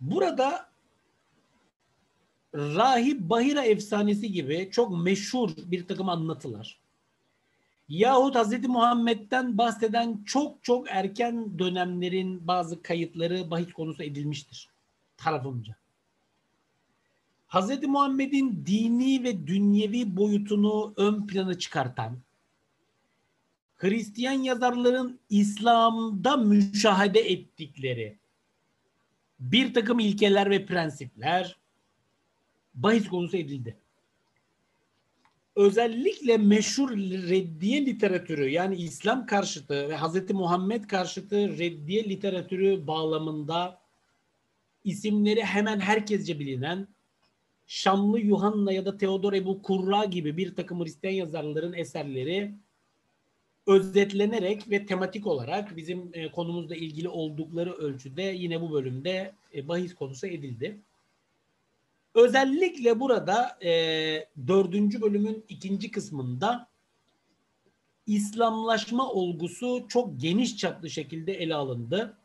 Burada 0.01 0.69
Rahip 2.55 3.21
Bahira 3.21 3.63
efsanesi 3.63 4.31
gibi 4.31 4.69
çok 4.71 5.03
meşhur 5.03 5.49
bir 5.57 5.87
takım 5.87 6.09
anlatılar. 6.09 6.79
Yahut 7.89 8.35
Hz. 8.35 8.67
Muhammed'den 8.67 9.57
bahseden 9.57 10.23
çok 10.25 10.63
çok 10.63 10.87
erken 10.89 11.59
dönemlerin 11.59 12.47
bazı 12.47 12.81
kayıtları 12.81 13.51
bahis 13.51 13.73
konusu 13.73 14.03
edilmiştir 14.03 14.69
tarafımca. 15.17 15.75
Hz. 17.47 17.83
Muhammed'in 17.83 18.65
dini 18.65 19.23
ve 19.23 19.47
dünyevi 19.47 20.17
boyutunu 20.17 20.93
ön 20.97 21.27
plana 21.27 21.57
çıkartan, 21.57 22.19
Hristiyan 23.75 24.43
yazarların 24.43 25.19
İslam'da 25.29 26.37
müşahede 26.37 27.19
ettikleri 27.19 28.17
bir 29.39 29.73
takım 29.73 29.99
ilkeler 29.99 30.49
ve 30.49 30.65
prensipler 30.65 31.57
bahis 32.73 33.07
konusu 33.07 33.37
edildi. 33.37 33.77
Özellikle 35.55 36.37
meşhur 36.37 36.91
reddiye 37.29 37.85
literatürü 37.85 38.49
yani 38.49 38.75
İslam 38.75 39.25
karşıtı 39.25 39.89
ve 39.89 39.97
Hz. 39.97 40.31
Muhammed 40.31 40.83
karşıtı 40.83 41.57
reddiye 41.57 42.09
literatürü 42.09 42.87
bağlamında 42.87 43.81
isimleri 44.83 45.43
hemen 45.43 45.79
herkesce 45.79 46.39
bilinen 46.39 46.87
Şamlı 47.67 48.19
Yuhanna 48.19 48.71
ya 48.71 48.85
da 48.85 48.97
Theodor 48.97 49.33
Ebu 49.33 49.61
Kurra 49.61 50.05
gibi 50.05 50.37
bir 50.37 50.55
takım 50.55 50.83
Hristiyan 50.83 51.13
yazarların 51.13 51.73
eserleri 51.73 52.53
özetlenerek 53.67 54.69
ve 54.69 54.85
tematik 54.85 55.27
olarak 55.27 55.77
bizim 55.77 56.09
e, 56.13 56.31
konumuzla 56.31 56.75
ilgili 56.75 57.09
oldukları 57.09 57.73
ölçüde 57.73 58.21
yine 58.21 58.61
bu 58.61 58.71
bölümde 58.71 59.33
e, 59.55 59.67
bahis 59.67 59.95
konusu 59.95 60.27
edildi. 60.27 60.79
Özellikle 62.15 62.99
burada 62.99 63.57
e, 63.63 63.71
dördüncü 64.47 65.01
bölümün 65.01 65.45
ikinci 65.49 65.91
kısmında 65.91 66.67
İslamlaşma 68.05 69.11
olgusu 69.11 69.85
çok 69.87 70.21
geniş 70.21 70.57
çaplı 70.57 70.89
şekilde 70.89 71.33
ele 71.33 71.55
alındı. 71.55 72.17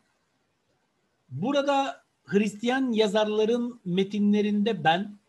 Burada 1.29 2.03
Hristiyan 2.23 2.91
yazarların 2.91 3.79
metinlerinde 3.85 4.83
ben 4.83 5.22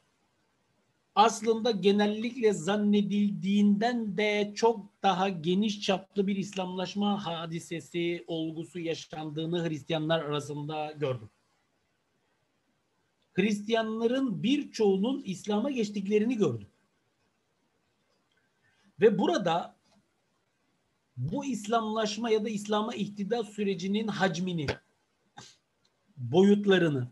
aslında 1.15 1.71
genellikle 1.71 2.53
zannedildiğinden 2.53 4.17
de 4.17 4.53
çok 4.55 5.03
daha 5.03 5.29
geniş 5.29 5.81
çaplı 5.81 6.27
bir 6.27 6.37
İslamlaşma 6.37 7.27
hadisesi, 7.27 8.25
olgusu 8.27 8.79
yaşandığını 8.79 9.69
Hristiyanlar 9.69 10.21
arasında 10.21 10.93
gördüm. 10.93 11.31
Hristiyanların 13.33 14.43
birçoğunun 14.43 15.23
İslam'a 15.25 15.71
geçtiklerini 15.71 16.37
gördüm. 16.37 16.69
Ve 19.01 19.19
burada 19.19 19.77
bu 21.17 21.45
İslamlaşma 21.45 22.31
ya 22.31 22.45
da 22.45 22.49
İslam'a 22.49 22.95
ihtida 22.95 23.45
sürecinin 23.45 24.09
hacmini, 24.09 24.67
boyutlarını, 26.17 27.09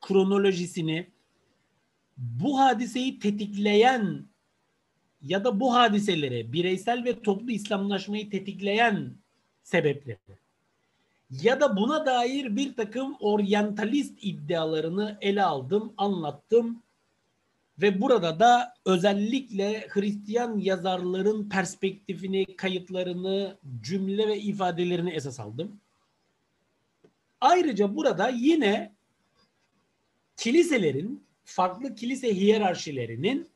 kronolojisini, 0.00 1.17
bu 2.18 2.60
hadiseyi 2.60 3.18
tetikleyen 3.18 4.26
ya 5.22 5.44
da 5.44 5.60
bu 5.60 5.74
hadiselere 5.74 6.52
bireysel 6.52 7.04
ve 7.04 7.22
toplu 7.22 7.50
İslamlaşmayı 7.50 8.30
tetikleyen 8.30 9.14
sebepleri 9.62 10.18
ya 11.30 11.60
da 11.60 11.76
buna 11.76 12.06
dair 12.06 12.56
bir 12.56 12.76
takım 12.76 13.16
oryantalist 13.20 14.18
iddialarını 14.22 15.18
ele 15.20 15.44
aldım, 15.44 15.92
anlattım 15.96 16.82
ve 17.78 18.00
burada 18.00 18.40
da 18.40 18.74
özellikle 18.84 19.86
Hristiyan 19.88 20.58
yazarların 20.58 21.48
perspektifini, 21.48 22.56
kayıtlarını, 22.56 23.56
cümle 23.80 24.28
ve 24.28 24.38
ifadelerini 24.38 25.10
esas 25.10 25.40
aldım. 25.40 25.80
Ayrıca 27.40 27.96
burada 27.96 28.28
yine 28.28 28.94
kiliselerin 30.36 31.27
farklı 31.48 31.94
kilise 31.94 32.34
hiyerarşilerinin 32.34 33.48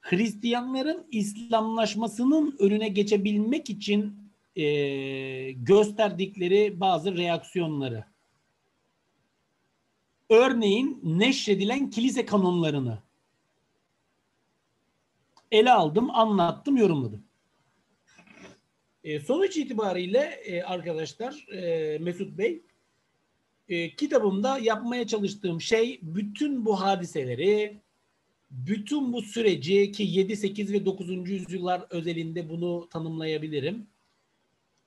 Hristiyanların 0.00 1.06
İslamlaşmasının 1.10 2.56
önüne 2.58 2.88
geçebilmek 2.88 3.70
için 3.70 4.30
e, 4.56 4.64
gösterdikleri 5.52 6.80
bazı 6.80 7.16
reaksiyonları. 7.16 8.04
Örneğin 10.30 11.00
neşredilen 11.02 11.90
kilise 11.90 12.26
kanunlarını 12.26 12.98
ele 15.50 15.72
aldım, 15.72 16.10
anlattım, 16.10 16.76
yorumladım. 16.76 17.24
E, 19.04 19.20
sonuç 19.20 19.56
itibariyle 19.56 20.20
e, 20.44 20.62
arkadaşlar 20.62 21.46
e, 21.52 21.98
Mesut 21.98 22.38
Bey 22.38 22.62
e, 23.68 23.96
kitabımda 23.96 24.58
yapmaya 24.58 25.06
çalıştığım 25.06 25.60
şey 25.60 26.00
bütün 26.02 26.64
bu 26.66 26.80
hadiseleri, 26.80 27.80
bütün 28.50 29.12
bu 29.12 29.22
süreci 29.22 29.92
ki 29.92 30.02
7, 30.02 30.36
8 30.36 30.72
ve 30.72 30.86
9. 30.86 31.30
yüzyıllar 31.30 31.86
özelinde 31.90 32.48
bunu 32.48 32.88
tanımlayabilirim. 32.88 33.86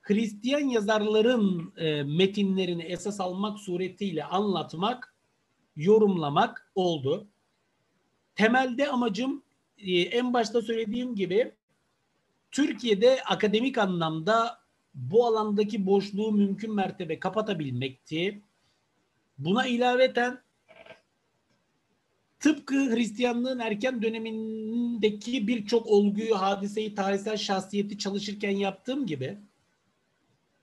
Hristiyan 0.01 0.69
yazarların 0.69 1.73
e, 1.77 2.03
metinlerini 2.03 2.83
esas 2.83 3.19
almak 3.19 3.59
suretiyle 3.59 4.23
anlatmak, 4.23 5.15
yorumlamak 5.75 6.71
oldu. 6.75 7.27
Temelde 8.35 8.87
amacım 8.87 9.43
e, 9.77 10.01
en 10.01 10.33
başta 10.33 10.61
söylediğim 10.61 11.15
gibi 11.15 11.51
Türkiye'de 12.51 13.23
akademik 13.23 13.77
anlamda 13.77 14.61
bu 14.93 15.25
alandaki 15.25 15.85
boşluğu 15.85 16.31
mümkün 16.31 16.75
mertebe 16.75 17.19
kapatabilmekti. 17.19 18.41
Buna 19.45 19.67
ilaveten 19.67 20.39
tıpkı 22.39 22.95
Hristiyanlığın 22.95 23.59
erken 23.59 24.01
dönemindeki 24.01 25.47
birçok 25.47 25.87
olguyu, 25.87 26.41
hadiseyi, 26.41 26.95
tarihsel 26.95 27.37
şahsiyeti 27.37 27.97
çalışırken 27.97 28.51
yaptığım 28.51 29.05
gibi 29.05 29.37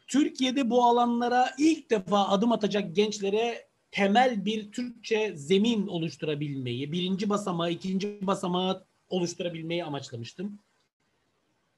Türkiye'de 0.07 0.71
bu 0.71 0.85
alanlara 0.85 1.55
ilk 1.59 1.91
defa 1.91 2.29
adım 2.29 2.53
atacak 2.53 2.97
gençlere 2.97 3.69
temel 3.91 4.45
bir 4.45 4.73
Türkçe 4.73 5.33
zemin 5.37 5.87
oluşturabilmeyi, 5.87 6.93
birinci 6.93 7.29
basamağı, 7.29 7.71
ikinci 7.71 8.27
basamağı 8.27 8.85
oluşturabilmeyi 9.09 9.85
amaçlamıştım. 9.85 10.59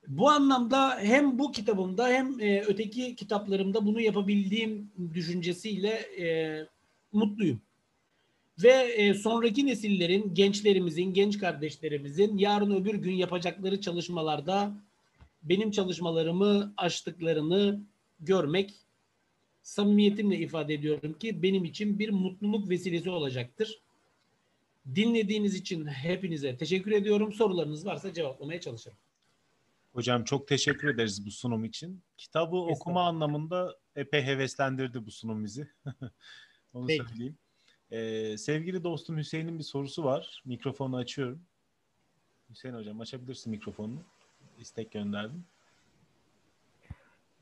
Bu 0.09 0.30
anlamda 0.30 0.98
hem 0.98 1.38
bu 1.38 1.53
kitabımda 1.53 2.09
hem 2.09 2.40
e, 2.40 2.61
öteki 2.61 3.16
kitaplarımda 3.16 3.86
bunu 3.86 4.01
yapabildiğim 4.01 4.90
düşüncesiyle 5.14 5.90
e, 6.18 6.66
mutluyum. 7.13 7.61
Ve 8.63 8.73
e, 8.73 9.15
sonraki 9.15 9.67
nesillerin, 9.67 10.35
gençlerimizin, 10.35 11.15
genç 11.15 11.39
kardeşlerimizin 11.39 12.39
yarın 12.39 12.71
öbür 12.71 12.95
gün 12.95 13.13
yapacakları 13.13 13.81
çalışmalarda 13.81 14.75
benim 15.43 15.71
çalışmalarımı 15.71 16.75
açtıklarını 16.77 17.81
görmek 18.21 18.75
samimiyetimle 19.63 20.39
ifade 20.39 20.75
ediyorum 20.75 21.13
ki 21.13 21.43
benim 21.43 21.65
için 21.65 21.99
bir 21.99 22.11
mutluluk 22.11 22.69
vesilesi 22.69 23.11
olacaktır. 23.11 23.83
Dinlediğiniz 24.95 25.55
için 25.55 25.87
hepinize 25.87 26.57
teşekkür 26.57 26.93
ediyorum. 26.93 27.33
Sorularınız 27.33 27.87
varsa 27.87 28.13
cevaplamaya 28.13 28.61
çalışırım. 28.61 28.99
Hocam 29.93 30.25
çok 30.25 30.49
teşekkür 30.49 30.89
ederiz 30.89 31.27
bu 31.27 31.31
sunum 31.31 31.65
için. 31.65 32.03
Kitabı 32.17 32.57
okuma 32.57 33.03
anlamında 33.03 33.79
epey 33.97 34.23
heveslendirdi 34.23 35.07
bu 35.07 35.11
sunum 35.11 35.45
bizi. 35.45 35.69
Onu 36.75 36.87
Peki. 36.87 37.05
söyleyeyim. 37.09 37.39
Ee, 37.91 38.39
sevgili 38.39 38.85
dostum 38.85 39.16
Hüseyin'in 39.16 39.59
bir 39.59 39.64
sorusu 39.64 40.05
var. 40.05 40.43
Mikrofonu 40.45 40.97
açıyorum. 40.97 41.43
Hüseyin 42.51 42.75
hocam 42.75 43.01
açabilirsin 43.01 43.51
mikrofonunu. 43.51 44.03
İstek 44.59 44.93
gönderdim. 44.93 45.45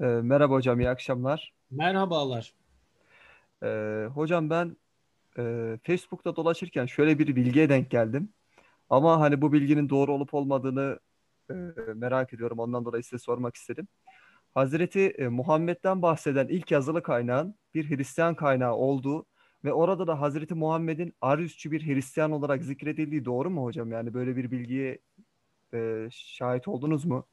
Ee, 0.00 0.04
merhaba 0.04 0.54
hocam, 0.54 0.80
iyi 0.80 0.88
akşamlar. 0.88 1.52
Merhabalar. 1.70 2.54
Ee, 3.62 4.08
hocam 4.14 4.50
ben 4.50 4.76
e, 5.38 5.78
Facebook'ta 5.82 6.36
dolaşırken 6.36 6.86
şöyle 6.86 7.18
bir 7.18 7.36
bilgiye 7.36 7.68
denk 7.68 7.90
geldim. 7.90 8.32
Ama 8.90 9.20
hani 9.20 9.40
bu 9.42 9.52
bilginin 9.52 9.88
doğru 9.88 10.12
olup 10.12 10.34
olmadığını 10.34 10.98
e, 11.50 11.54
merak 11.94 12.32
ediyorum. 12.32 12.58
Ondan 12.58 12.84
dolayı 12.84 13.04
size 13.04 13.18
sormak 13.18 13.56
istedim. 13.56 13.88
Hazreti 14.58 15.00
e, 15.00 15.28
Muhammed'den 15.28 16.02
bahseden 16.02 16.48
ilk 16.48 16.70
yazılı 16.70 17.02
kaynağın 17.02 17.54
bir 17.74 17.90
Hristiyan 17.90 18.34
kaynağı 18.34 18.74
olduğu 18.74 19.26
ve 19.64 19.72
orada 19.72 20.06
da 20.06 20.20
Hazreti 20.20 20.54
Muhammed'in 20.54 21.14
Ariusçu 21.20 21.70
bir 21.70 21.86
Hristiyan 21.86 22.32
olarak 22.32 22.64
zikredildiği 22.64 23.24
doğru 23.24 23.50
mu 23.50 23.64
hocam? 23.64 23.92
Yani 23.92 24.14
böyle 24.14 24.36
bir 24.36 24.50
bilgiye 24.50 24.98
e, 25.74 26.08
şahit 26.10 26.68
oldunuz 26.68 27.04
mu? 27.04 27.26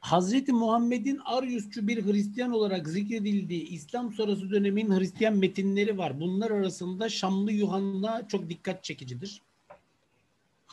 Hazreti 0.00 0.52
Muhammed'in 0.52 1.20
Ariusçu 1.24 1.88
bir 1.88 2.06
Hristiyan 2.06 2.52
olarak 2.52 2.88
zikredildiği 2.88 3.68
İslam 3.68 4.12
sonrası 4.12 4.50
dönemin 4.50 4.98
Hristiyan 4.98 5.36
metinleri 5.36 5.98
var. 5.98 6.20
Bunlar 6.20 6.50
arasında 6.50 7.08
Şamlı 7.08 7.52
Yuhanna 7.52 8.28
çok 8.28 8.50
dikkat 8.50 8.84
çekicidir. 8.84 9.42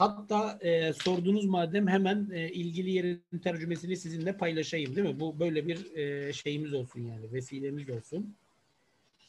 Hatta 0.02 0.60
e, 0.62 0.94
sordunuz 0.94 1.46
madem 1.46 1.88
hemen 1.88 2.30
e, 2.34 2.50
ilgili 2.50 2.92
yerin 2.92 3.40
tercümesini 3.44 3.98
sizinle 3.98 4.38
paylaşayım 4.38 4.96
değil 4.96 5.08
mi? 5.08 5.20
Bu 5.20 5.40
böyle 5.40 5.68
bir 5.68 5.96
e, 5.96 6.34
şeyimiz 6.34 6.74
olsun 6.74 7.02
yani 7.02 7.34
vesilemiz 7.34 7.90
olsun. 7.90 8.36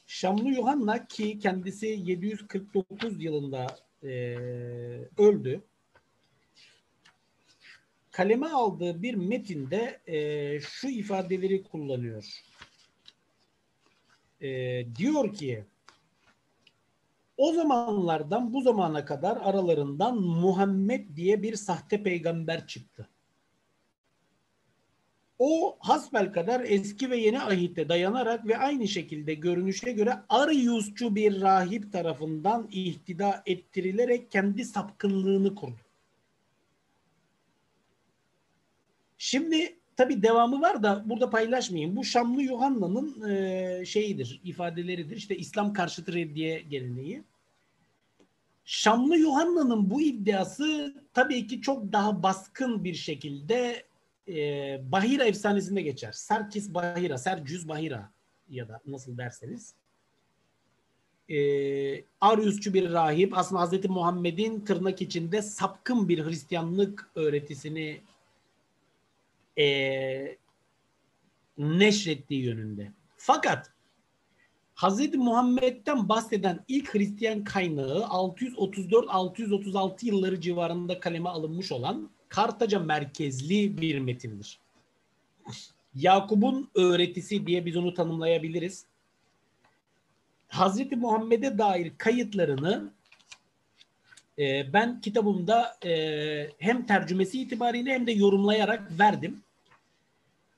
Şamlı 0.07 0.51
Yuhanna 0.51 1.07
ki 1.07 1.39
kendisi 1.39 1.87
749 1.87 3.23
yılında 3.23 3.67
e, 4.03 4.09
öldü. 5.19 5.61
Kaleme 8.11 8.47
aldığı 8.47 9.03
bir 9.03 9.15
metinde 9.15 10.01
e, 10.07 10.61
şu 10.61 10.89
ifadeleri 10.89 11.63
kullanıyor. 11.63 12.43
E, 14.41 14.49
diyor 14.97 15.35
ki 15.35 15.65
o 17.37 17.53
zamanlardan 17.53 18.53
bu 18.53 18.63
zamana 18.63 19.05
kadar 19.05 19.37
aralarından 19.37 20.17
Muhammed 20.21 21.17
diye 21.17 21.43
bir 21.43 21.57
sahte 21.57 22.03
peygamber 22.03 22.67
çıktı. 22.67 23.09
O 25.39 25.77
hasbel 25.81 26.33
kadar 26.33 26.61
eski 26.61 27.11
ve 27.11 27.17
yeni 27.17 27.41
ahitte 27.41 27.89
dayanarak 27.89 28.47
ve 28.47 28.59
aynı 28.59 28.89
şekilde 28.89 29.35
görünüşe 29.35 29.93
göre 29.93 30.15
Ariusçu 30.29 31.15
bir 31.15 31.41
rahip 31.41 31.93
tarafından 31.93 32.69
ihtida 32.71 33.43
ettirilerek 33.47 34.31
kendi 34.31 34.65
sapkınlığını 34.65 35.55
kurdu. 35.55 35.81
Şimdi 39.19 39.82
tabi 39.97 40.23
devamı 40.23 40.61
var 40.61 40.83
da 40.83 41.03
burada 41.07 41.31
paylaşmayayım. 41.31 41.97
Bu 41.97 42.05
Şamlı 42.05 42.43
Yuhanna'nın 42.43 43.31
e, 43.31 43.85
şeyidir, 43.85 44.41
ifadeleridir. 44.45 45.17
İşte 45.17 45.37
İslam 45.37 45.73
karşıtı 45.73 46.13
reddiye 46.13 46.61
geleneği. 46.61 47.23
Şamlı 48.65 49.17
Yuhanna'nın 49.17 49.91
bu 49.91 50.01
iddiası 50.01 50.95
tabii 51.15 51.47
ki 51.47 51.61
çok 51.61 51.93
daha 51.93 52.23
baskın 52.23 52.85
bir 52.85 52.95
şekilde 52.95 53.85
e, 54.29 54.35
Bahira 54.93 55.25
efsanesinde 55.25 55.83
geçer. 55.83 56.13
Serkis 56.13 56.75
Bahira, 56.75 57.19
Sercüz 57.19 57.69
Bahira 57.69 58.11
ya 58.51 58.69
da 58.69 58.81
nasıl 58.87 59.19
derseniz. 59.19 59.75
E, 61.29 61.39
Ariusçu 62.21 62.75
bir 62.75 62.93
rahip 62.93 63.39
aslında 63.39 63.61
Hazreti 63.61 63.89
Muhammed'in 63.89 64.61
tırnak 64.61 65.03
içinde 65.03 65.43
sapkın 65.43 66.09
bir 66.09 66.25
Hristiyanlık 66.25 67.11
öğretisini 67.15 68.01
e, 69.59 70.37
neşrettiği 71.59 72.43
yönünde. 72.43 72.93
Fakat 73.17 73.73
Hz. 74.75 75.15
Muhammed'den 75.15 76.09
bahseden 76.09 76.65
ilk 76.69 76.95
Hristiyan 76.95 77.45
kaynağı 77.45 77.99
634-636 77.99 80.07
yılları 80.07 80.41
civarında 80.41 81.01
kaleme 81.01 81.29
alınmış 81.29 81.73
olan 81.73 82.11
Kartaca 82.29 82.79
merkezli 82.79 83.81
bir 83.81 83.99
metindir. 83.99 84.59
Yakup'un 85.95 86.71
öğretisi 86.75 87.47
diye 87.47 87.67
biz 87.67 87.77
onu 87.77 87.95
tanımlayabiliriz. 87.95 88.87
Hazreti 90.49 90.97
Muhammed'e 90.97 91.59
dair 91.59 91.93
kayıtlarını 91.99 92.93
e, 94.39 94.73
ben 94.73 95.01
kitabımda 95.01 95.77
e, 95.85 96.51
hem 96.59 96.87
tercümesi 96.87 97.41
itibariyle 97.41 97.95
hem 97.95 98.07
de 98.07 98.13
yorumlayarak 98.13 98.99
verdim. 98.99 99.43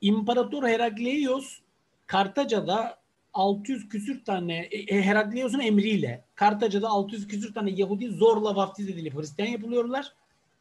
İmparator 0.00 0.68
Herakleios 0.68 1.58
Kartaca'da 2.06 2.98
600 3.34 3.88
küsür 3.88 4.24
tane 4.24 4.58
e, 4.58 4.96
e, 4.96 5.02
Herakleios'un 5.02 5.60
emriyle 5.60 6.24
Kartaca'da 6.34 6.88
600 6.88 7.28
küsür 7.28 7.54
tane 7.54 7.70
Yahudi 7.70 8.08
zorla 8.08 8.56
vaftiz 8.56 8.88
edilip 8.88 9.14
Hristiyan 9.14 9.48
yapılıyorlar. 9.48 10.12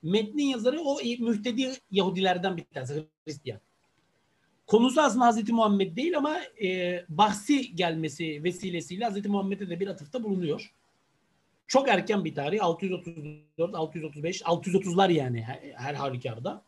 Metnin 0.03 0.43
yazarı 0.43 0.82
o 0.82 0.97
mühtedi 1.20 1.72
Yahudilerden 1.91 2.57
bir 2.57 2.64
tanesi 2.64 3.05
Hristiyan. 3.26 3.59
Konusu 4.68 5.01
aslında 5.01 5.26
Hazreti 5.26 5.53
Muhammed 5.53 5.95
değil 5.95 6.18
ama 6.18 6.38
e, 6.64 6.99
bahsi 7.09 7.76
gelmesi 7.76 8.43
vesilesiyle 8.43 9.05
Hazreti 9.05 9.30
Muhammed'e 9.30 9.70
de 9.70 9.80
bir 9.80 9.88
atıfta 9.88 10.24
bulunuyor. 10.24 10.74
Çok 11.68 11.89
erken 11.89 12.26
bir 12.26 12.36
tarih 12.36 12.64
634, 12.64 13.76
635, 13.76 14.41
630'lar 14.41 15.11
yani 15.11 15.41
her, 15.76 15.93
halükarda. 15.93 16.64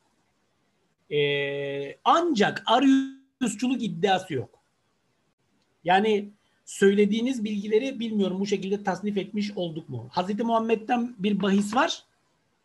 E, 1.12 1.98
ancak 2.04 2.64
Ariusçuluk 2.66 3.84
iddiası 3.84 4.34
yok. 4.34 4.50
Yani 5.84 6.30
söylediğiniz 6.66 7.44
bilgileri 7.44 8.00
bilmiyorum 8.00 8.40
bu 8.40 8.46
şekilde 8.46 8.84
tasnif 8.84 9.18
etmiş 9.18 9.52
olduk 9.56 9.90
mu? 9.90 10.08
Hazreti 10.12 10.44
Muhammed'den 10.44 11.16
bir 11.20 11.42
bahis 11.42 11.76
var. 11.76 12.04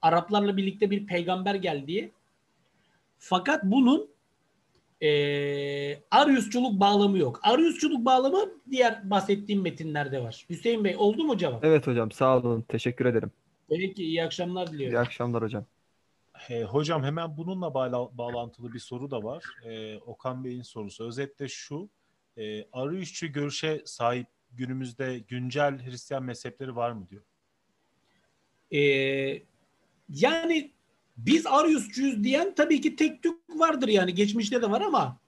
Araplarla 0.03 0.57
birlikte 0.57 0.91
bir 0.91 1.07
peygamber 1.07 1.55
geldiği. 1.55 2.13
Fakat 3.19 3.65
bunun 3.65 4.09
e, 5.03 6.03
Ariusçuluk 6.11 6.81
bağlamı 6.81 7.19
yok. 7.19 7.41
Ariusçuluk 7.43 8.05
bağlamı 8.05 8.51
diğer 8.71 9.11
bahsettiğim 9.11 9.63
metinlerde 9.63 10.23
var. 10.23 10.47
Hüseyin 10.51 10.85
Bey 10.85 10.95
oldu 10.99 11.25
mu 11.25 11.37
cevap? 11.39 11.65
Evet 11.65 11.87
hocam 11.87 12.11
sağ 12.13 12.39
olun. 12.39 12.63
Teşekkür 12.63 13.07
ederim. 13.07 13.31
Peki 13.69 14.05
iyi 14.05 14.25
akşamlar 14.25 14.73
diliyorum. 14.73 14.95
İyi 14.97 14.99
akşamlar 14.99 15.43
hocam. 15.43 15.65
E, 16.49 16.63
hocam 16.63 17.05
hemen 17.05 17.37
bununla 17.37 17.75
bağla- 17.75 18.19
bağlantılı 18.19 18.73
bir 18.73 18.79
soru 18.79 19.11
da 19.11 19.23
var. 19.23 19.45
E, 19.65 19.99
Okan 19.99 20.45
Bey'in 20.45 20.63
sorusu. 20.63 21.05
Özetle 21.05 21.49
şu. 21.49 21.89
E, 22.37 22.65
arayüşçü 22.73 23.27
görüşe 23.33 23.83
sahip 23.85 24.27
günümüzde 24.53 25.19
güncel 25.19 25.85
Hristiyan 25.87 26.23
mezhepleri 26.23 26.77
var 26.77 26.91
mı 26.91 27.07
diyor. 27.09 27.23
E, 28.73 28.81
yani 30.09 30.73
biz 31.27 31.47
Ariusçuyuz 31.47 32.25
diyen 32.25 32.55
tabii 32.55 32.81
ki 32.81 32.97
tek 32.97 33.23
tük 33.23 33.35
vardır 33.49 33.89
yani 33.89 34.15
geçmişte 34.15 34.63
de 34.63 34.71
var 34.71 34.81
ama 34.81 35.19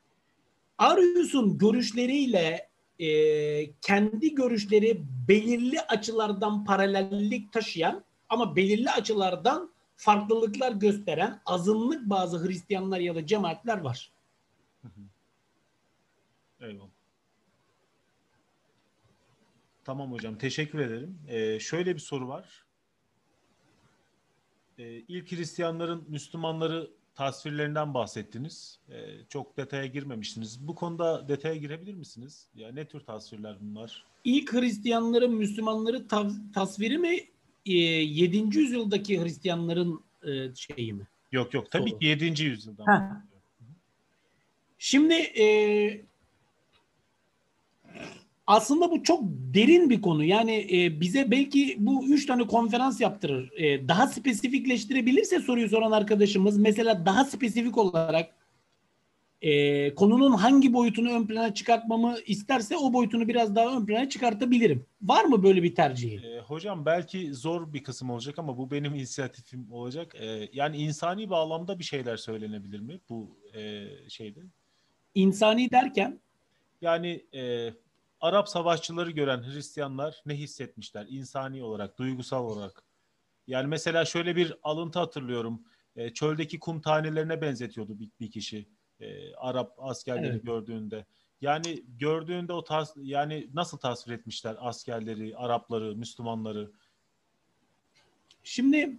Arius'un 0.78 1.58
görüşleriyle 1.58 2.68
e, 2.98 3.72
kendi 3.72 4.34
görüşleri 4.34 5.02
belirli 5.28 5.80
açılardan 5.80 6.64
paralellik 6.64 7.52
taşıyan 7.52 8.04
ama 8.28 8.56
belirli 8.56 8.90
açılardan 8.90 9.72
farklılıklar 9.96 10.72
gösteren 10.72 11.40
azınlık 11.46 12.10
bazı 12.10 12.46
Hristiyanlar 12.46 13.00
ya 13.00 13.14
da 13.14 13.26
cemaatler 13.26 13.78
var. 13.78 14.12
Eyvallah. 16.60 16.88
Tamam 19.84 20.12
hocam 20.12 20.38
teşekkür 20.38 20.78
ederim. 20.78 21.18
Ee, 21.28 21.60
şöyle 21.60 21.94
bir 21.94 22.00
soru 22.00 22.28
var. 22.28 22.64
Ee, 24.78 25.02
ilk 25.08 25.32
Hristiyanların 25.32 26.04
Müslümanları 26.08 26.90
tasvirlerinden 27.14 27.94
bahsettiniz. 27.94 28.78
Ee, 28.90 28.94
çok 29.28 29.56
detaya 29.56 29.86
girmemiştiniz. 29.86 30.68
Bu 30.68 30.74
konuda 30.74 31.28
detaya 31.28 31.56
girebilir 31.56 31.94
misiniz? 31.94 32.48
Ya 32.54 32.72
ne 32.72 32.88
tür 32.88 33.00
tasvirler 33.00 33.56
bunlar? 33.60 34.04
İlk 34.24 34.52
Hristiyanların 34.52 35.34
Müslümanları 35.34 36.06
tasviri 36.54 36.98
mi? 36.98 37.18
E, 37.66 37.72
7. 37.72 38.58
yüzyıldaki 38.58 39.22
Hristiyanların 39.22 40.00
e, 40.26 40.54
şeyi 40.54 40.92
mi? 40.92 41.06
Yok 41.32 41.54
yok 41.54 41.70
tabii 41.70 41.90
Soru. 41.90 41.98
ki 41.98 42.06
7. 42.06 42.44
yüzyıldan. 42.44 42.86
Heh. 42.86 43.32
Şimdi 44.78 45.14
e, 45.14 46.04
aslında 48.52 48.90
bu 48.90 49.02
çok 49.02 49.22
derin 49.54 49.90
bir 49.90 50.02
konu. 50.02 50.24
Yani 50.24 50.66
e, 50.72 51.00
bize 51.00 51.30
belki 51.30 51.76
bu 51.78 52.06
üç 52.06 52.26
tane 52.26 52.46
konferans 52.46 53.00
yaptırır. 53.00 53.52
E, 53.56 53.88
daha 53.88 54.06
spesifikleştirebilirse 54.06 55.40
soruyu 55.40 55.68
soran 55.68 55.92
arkadaşımız 55.92 56.58
mesela 56.58 57.06
daha 57.06 57.24
spesifik 57.24 57.78
olarak 57.78 58.34
e, 59.42 59.94
konunun 59.94 60.32
hangi 60.32 60.72
boyutunu 60.72 61.10
ön 61.10 61.26
plana 61.26 61.54
çıkartmamı 61.54 62.16
isterse 62.26 62.76
o 62.76 62.92
boyutunu 62.92 63.28
biraz 63.28 63.54
daha 63.56 63.76
ön 63.76 63.86
plana 63.86 64.08
çıkartabilirim. 64.08 64.86
Var 65.02 65.24
mı 65.24 65.42
böyle 65.42 65.62
bir 65.62 65.74
tercihi? 65.74 66.26
Ee, 66.26 66.40
hocam 66.40 66.86
belki 66.86 67.34
zor 67.34 67.72
bir 67.72 67.82
kısım 67.82 68.10
olacak 68.10 68.38
ama 68.38 68.58
bu 68.58 68.70
benim 68.70 68.94
inisiyatifim 68.94 69.72
olacak. 69.72 70.14
Ee, 70.20 70.48
yani 70.52 70.76
insani 70.76 71.30
bağlamda 71.30 71.78
bir 71.78 71.84
şeyler 71.84 72.16
söylenebilir 72.16 72.80
mi 72.80 73.00
bu 73.08 73.38
e, 73.54 73.84
şeyde? 74.08 74.40
İnsani 75.14 75.70
derken 75.70 76.20
Yani 76.82 77.24
e, 77.34 77.70
Arap 78.22 78.48
savaşçıları 78.48 79.10
gören 79.10 79.42
Hristiyanlar 79.42 80.22
ne 80.26 80.34
hissetmişler 80.34 81.06
insani 81.08 81.62
olarak, 81.62 81.98
duygusal 81.98 82.44
olarak? 82.44 82.82
Yani 83.46 83.66
mesela 83.66 84.04
şöyle 84.04 84.36
bir 84.36 84.54
alıntı 84.62 84.98
hatırlıyorum. 84.98 85.62
E, 85.96 86.10
çöldeki 86.10 86.58
kum 86.58 86.80
tanelerine 86.80 87.40
benzetiyordu 87.40 88.00
bir, 88.00 88.10
bir 88.20 88.30
kişi. 88.30 88.68
E, 89.00 89.34
Arap 89.34 89.74
askerleri 89.78 90.32
evet. 90.32 90.46
gördüğünde. 90.46 91.06
Yani 91.40 91.84
gördüğünde 91.98 92.52
o 92.52 92.64
tas 92.64 92.92
yani 92.96 93.50
nasıl 93.54 93.78
tasvir 93.78 94.12
etmişler 94.12 94.56
askerleri, 94.58 95.36
Arapları, 95.36 95.96
Müslümanları? 95.96 96.72
Şimdi 98.44 98.98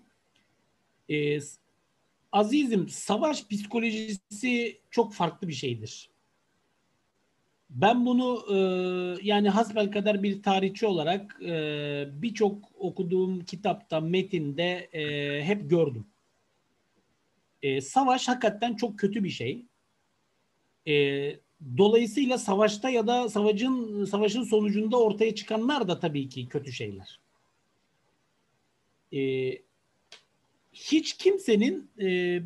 e, 1.09 1.39
Azizim 2.32 2.89
savaş 2.89 3.47
psikolojisi 3.47 4.82
çok 4.91 5.13
farklı 5.13 5.47
bir 5.47 5.53
şeydir. 5.53 6.12
Ben 7.74 8.05
bunu 8.05 8.45
e, 8.49 8.57
yani 9.24 9.49
hasbel 9.49 9.91
kadar 9.91 10.24
bir 10.24 10.43
tarihçi 10.43 10.86
olarak 10.86 11.41
e, 11.41 12.05
birçok 12.13 12.71
okuduğum 12.78 13.45
kitapta, 13.45 13.99
metinde 13.99 14.89
e, 14.93 15.43
hep 15.43 15.69
gördüm. 15.69 16.07
E, 17.61 17.82
savaş 17.82 18.28
hakikaten 18.28 18.76
çok 18.76 18.99
kötü 18.99 19.24
bir 19.24 19.30
şey. 19.30 19.65
E, 20.88 20.93
dolayısıyla 21.78 22.38
savaşta 22.38 22.89
ya 22.89 23.07
da 23.07 23.30
savaşın 23.30 24.05
savaşın 24.05 24.43
sonucunda 24.43 24.99
ortaya 24.99 25.36
çıkanlar 25.36 25.88
da 25.88 25.99
tabii 25.99 26.30
ki 26.30 26.47
kötü 26.47 26.71
şeyler. 26.71 27.19
E, 29.13 29.51
hiç 30.74 31.13
kimsenin 31.13 31.89
e, 32.01 32.39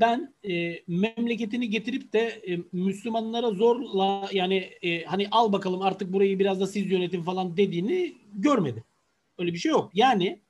ben 0.00 0.34
e, 0.48 0.82
memleketini 0.88 1.70
getirip 1.70 2.12
de 2.12 2.20
e, 2.20 2.58
Müslümanlara 2.72 3.50
zorla 3.50 4.28
yani 4.32 4.56
e, 4.82 5.04
hani 5.04 5.28
al 5.30 5.52
bakalım 5.52 5.82
artık 5.82 6.12
burayı 6.12 6.38
biraz 6.38 6.60
da 6.60 6.66
siz 6.66 6.90
yönetin 6.90 7.22
falan 7.22 7.56
dediğini 7.56 8.14
görmedim. 8.34 8.84
Öyle 9.38 9.52
bir 9.52 9.58
şey 9.58 9.70
yok. 9.70 9.90
Yani 9.94 10.40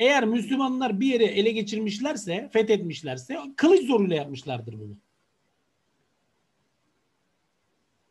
eğer 0.00 0.24
Müslümanlar 0.24 1.00
bir 1.00 1.06
yere 1.06 1.24
ele 1.24 1.50
geçirmişlerse, 1.50 2.50
fethetmişlerse 2.52 3.38
kılıç 3.56 3.86
zoruyla 3.86 4.16
yapmışlardır 4.16 4.72
bunu. 4.72 4.96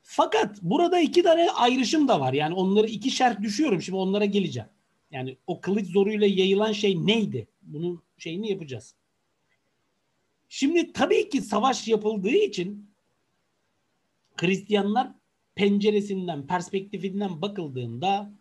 Fakat 0.01 0.61
burada 0.61 0.99
iki 0.99 1.23
tane 1.23 1.51
ayrışım 1.51 2.07
da 2.07 2.19
var. 2.19 2.34
Yani 2.34 2.53
onları 2.53 2.88
iki 2.88 3.11
şart 3.11 3.41
düşüyorum. 3.41 3.82
Şimdi 3.82 3.97
onlara 3.97 4.25
geleceğim. 4.25 4.69
Yani 5.11 5.38
o 5.47 5.61
kılıç 5.61 5.88
zoruyla 5.88 6.27
yayılan 6.27 6.71
şey 6.71 7.05
neydi? 7.07 7.47
Bunun 7.61 8.03
şeyini 8.17 8.51
yapacağız. 8.51 8.95
Şimdi 10.50 10.93
tabii 10.93 11.30
ki 11.30 11.41
savaş 11.41 11.88
yapıldığı 11.88 12.30
için 12.30 12.89
Hristiyanlar 14.36 15.12
penceresinden, 15.56 16.47
perspektifinden 16.47 17.41
bakıldığında 17.41 18.34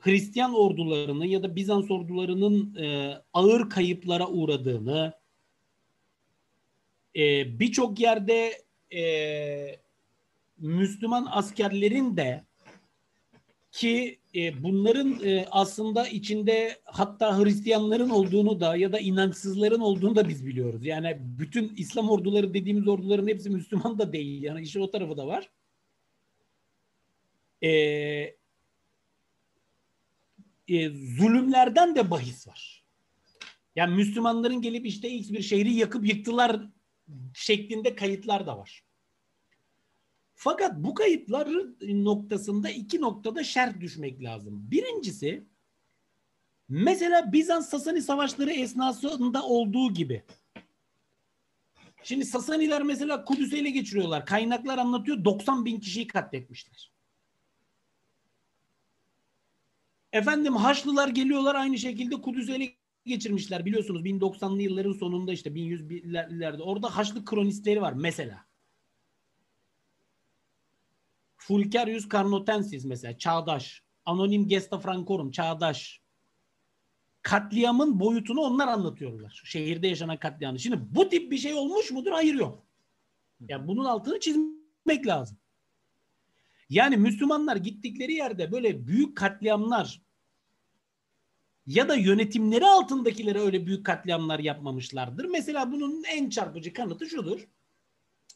Hristiyan 0.00 0.54
ordularının 0.54 1.24
ya 1.24 1.42
da 1.42 1.56
Bizans 1.56 1.90
ordularının 1.90 2.74
e, 2.74 3.16
ağır 3.32 3.70
kayıplara 3.70 4.28
uğradığını, 4.28 5.12
e, 7.16 7.58
birçok 7.58 8.00
yerde 8.00 8.64
e, 8.94 9.02
Müslüman 10.58 11.28
askerlerin 11.30 12.16
de 12.16 12.44
ki 13.72 14.18
e, 14.34 14.62
bunların 14.62 15.24
e, 15.24 15.46
aslında 15.50 16.08
içinde 16.08 16.80
hatta 16.84 17.38
Hristiyanların 17.38 18.10
olduğunu 18.10 18.60
da 18.60 18.76
ya 18.76 18.92
da 18.92 18.98
inançsızların 18.98 19.80
olduğunu 19.80 20.16
da 20.16 20.28
biz 20.28 20.46
biliyoruz. 20.46 20.86
Yani 20.86 21.16
bütün 21.20 21.74
İslam 21.76 22.10
orduları 22.10 22.54
dediğimiz 22.54 22.88
orduların 22.88 23.28
hepsi 23.28 23.50
Müslüman 23.50 23.98
da 23.98 24.12
değil. 24.12 24.42
Yani 24.42 24.62
işin 24.62 24.80
o 24.80 24.90
tarafı 24.90 25.16
da 25.16 25.26
var. 25.26 25.50
E, 27.62 27.70
e, 30.68 30.88
zulümlerden 31.18 31.96
de 31.96 32.10
bahis 32.10 32.48
var. 32.48 32.84
Yani 33.76 33.94
Müslümanların 33.94 34.62
gelip 34.62 34.86
işte 34.86 35.10
X 35.10 35.30
bir 35.30 35.42
şehri 35.42 35.74
yakıp 35.74 36.08
yıktılar 36.08 36.60
şeklinde 37.34 37.94
kayıtlar 37.94 38.46
da 38.46 38.58
var. 38.58 38.84
Fakat 40.44 40.76
bu 40.76 40.94
kayıtlar 40.94 41.48
noktasında 41.82 42.70
iki 42.70 43.00
noktada 43.00 43.44
şerh 43.44 43.80
düşmek 43.80 44.22
lazım. 44.22 44.70
Birincisi 44.70 45.46
mesela 46.68 47.32
Bizans 47.32 47.68
Sasani 47.68 48.02
savaşları 48.02 48.50
esnasında 48.50 49.42
olduğu 49.42 49.94
gibi. 49.94 50.24
Şimdi 52.02 52.24
Sasaniler 52.24 52.82
mesela 52.82 53.24
Kudüs'ü 53.24 53.56
ele 53.56 53.70
geçiriyorlar. 53.70 54.26
Kaynaklar 54.26 54.78
anlatıyor 54.78 55.24
90 55.24 55.64
bin 55.64 55.80
kişiyi 55.80 56.06
katletmişler. 56.06 56.92
Efendim 60.12 60.56
Haçlılar 60.56 61.08
geliyorlar 61.08 61.54
aynı 61.54 61.78
şekilde 61.78 62.14
Kudüs'ü 62.14 62.52
ele 62.52 62.74
geçirmişler. 63.06 63.64
Biliyorsunuz 63.64 64.02
1090'lı 64.02 64.62
yılların 64.62 64.92
sonunda 64.92 65.32
işte 65.32 65.50
1100'lerde 65.50 66.62
orada 66.62 66.96
Haçlı 66.96 67.24
kronistleri 67.24 67.82
var 67.82 67.92
mesela. 67.92 68.51
Fulcarius 71.46 72.08
Carnotensis 72.08 72.84
mesela 72.84 73.18
çağdaş. 73.18 73.82
Anonim 74.04 74.48
Gesta 74.48 74.78
Francorum 74.78 75.30
çağdaş. 75.30 76.02
Katliamın 77.22 78.00
boyutunu 78.00 78.40
onlar 78.40 78.68
anlatıyorlar. 78.68 79.42
Şehirde 79.44 79.88
yaşanan 79.88 80.18
katliamı. 80.18 80.58
Şimdi 80.58 80.78
bu 80.90 81.08
tip 81.08 81.32
bir 81.32 81.38
şey 81.38 81.54
olmuş 81.54 81.90
mudur? 81.90 82.12
Hayır 82.12 82.34
yok. 82.34 82.66
Yani 83.48 83.68
bunun 83.68 83.84
altını 83.84 84.20
çizmek 84.20 85.06
lazım. 85.06 85.38
Yani 86.70 86.96
Müslümanlar 86.96 87.56
gittikleri 87.56 88.12
yerde 88.12 88.52
böyle 88.52 88.86
büyük 88.86 89.16
katliamlar 89.16 90.02
ya 91.66 91.88
da 91.88 91.94
yönetimleri 91.94 92.66
altındakilere 92.66 93.40
öyle 93.40 93.66
büyük 93.66 93.86
katliamlar 93.86 94.38
yapmamışlardır. 94.38 95.24
Mesela 95.24 95.72
bunun 95.72 96.04
en 96.04 96.30
çarpıcı 96.30 96.72
kanıtı 96.72 97.06
şudur. 97.06 97.48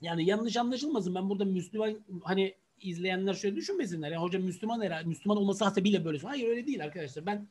Yani 0.00 0.26
yanlış 0.26 0.56
anlaşılmasın 0.56 1.14
ben 1.14 1.30
burada 1.30 1.44
Müslüman 1.44 2.04
hani 2.24 2.54
izleyenler 2.80 3.34
şöyle 3.34 3.56
düşünmesinler. 3.56 4.10
Ya 4.10 4.22
hocam 4.22 4.42
Müslüman 4.42 4.82
herhalde 4.82 5.08
Müslüman 5.08 5.38
olması 5.38 5.64
hasebiyle 5.64 6.04
böyle. 6.04 6.18
Hayır 6.18 6.48
öyle 6.48 6.66
değil 6.66 6.84
arkadaşlar. 6.84 7.26
Ben 7.26 7.48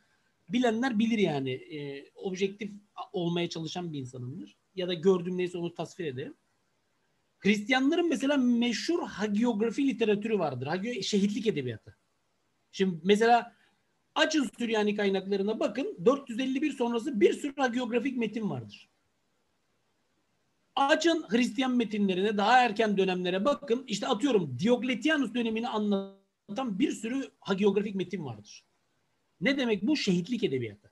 bilenler 0.50 1.00
bilir 1.00 1.18
yani. 1.18 1.52
E, 1.52 2.10
objektif 2.16 2.72
olmaya 3.14 3.50
çalışan 3.50 3.94
bir 3.94 4.00
insanımdır. 4.00 4.58
Ya 4.76 4.88
da 4.88 4.94
gördüğüm 4.94 5.38
neyse 5.38 5.58
onu 5.58 5.74
tasvir 5.74 6.06
ederim. 6.06 6.36
Hristiyanların 7.40 8.10
mesela 8.10 8.38
meşhur 8.38 9.08
hagiografi 9.08 9.88
literatürü 9.88 10.40
vardır. 10.40 10.68
Hagio 10.68 11.02
şehitlik 11.02 11.48
edebiyatı. 11.48 11.98
Şimdi 12.72 13.00
mesela 13.04 13.56
açın 14.16 14.50
Süryani 14.58 14.96
kaynaklarına 14.96 15.60
bakın. 15.60 15.98
451 16.06 16.72
sonrası 16.72 17.22
bir 17.22 17.34
sürü 17.34 17.54
hagiografik 17.56 18.18
metin 18.18 18.50
vardır. 18.50 18.90
Açın 20.76 21.26
Hristiyan 21.30 21.76
metinlerine 21.76 22.38
daha 22.38 22.62
erken 22.62 22.98
dönemlere 22.98 23.46
bakın. 23.46 23.84
İşte 23.88 24.08
atıyorum 24.08 24.60
Diokletianus 24.60 25.34
dönemini 25.34 25.68
anlatan 25.68 26.80
bir 26.80 26.92
sürü 26.92 27.32
hagiografik 27.40 27.96
metin 27.96 28.26
vardır. 28.26 28.66
Ne 29.42 29.58
demek 29.58 29.88
bu? 29.88 29.98
Şehitlik 29.98 30.44
edebiyatı. 30.44 30.92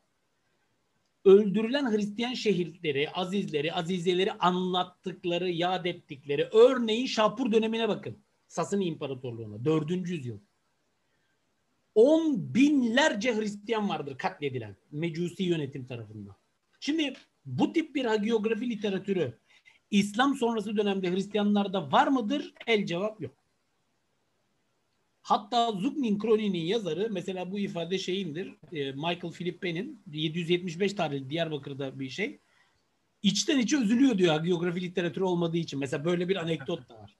Öldürülen 1.25 1.91
Hristiyan 1.91 2.33
şehitleri, 2.33 3.09
azizleri, 3.09 3.73
azizeleri 3.73 4.31
anlattıkları, 4.31 5.49
yad 5.49 5.85
ettikleri. 5.85 6.49
Örneğin 6.51 7.05
Şapur 7.05 7.51
dönemine 7.51 7.87
bakın. 7.87 8.17
Sasani 8.47 8.85
İmparatorluğu'na. 8.85 9.65
Dördüncü 9.65 10.13
yüzyıl. 10.13 10.39
On 11.95 12.53
binlerce 12.55 13.35
Hristiyan 13.35 13.89
vardır 13.89 14.17
katledilen 14.17 14.75
Mecusi 14.91 15.43
yönetim 15.43 15.85
tarafından. 15.85 16.35
Şimdi 16.79 17.13
bu 17.45 17.73
tip 17.73 17.95
bir 17.95 18.05
hagiografi 18.05 18.69
literatürü 18.69 19.39
İslam 19.93 20.35
sonrası 20.35 20.77
dönemde 20.77 21.11
Hristiyanlarda 21.11 21.91
var 21.91 22.07
mıdır? 22.07 22.53
El 22.67 22.85
cevap 22.85 23.21
yok. 23.21 23.35
Hatta 25.21 25.71
Zugnin 25.71 26.19
Kroni'nin 26.19 26.65
yazarı 26.65 27.07
mesela 27.11 27.51
bu 27.51 27.59
ifade 27.59 27.97
şeyindir. 27.97 28.53
E, 28.71 28.91
Michael 28.91 29.33
Philippe'nin 29.33 30.01
775 30.11 30.93
tarihli 30.93 31.29
Diyarbakır'da 31.29 31.99
bir 31.99 32.09
şey. 32.09 32.39
İçten 33.23 33.59
içe 33.59 33.77
üzülüyor 33.77 34.17
diyor 34.17 34.43
geografi 34.43 34.81
literatürü 34.81 35.23
olmadığı 35.23 35.57
için. 35.57 35.79
Mesela 35.79 36.05
böyle 36.05 36.29
bir 36.29 36.35
anekdot 36.35 36.89
da 36.89 36.95
var. 36.95 37.15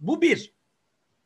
Bu 0.00 0.22
bir. 0.22 0.52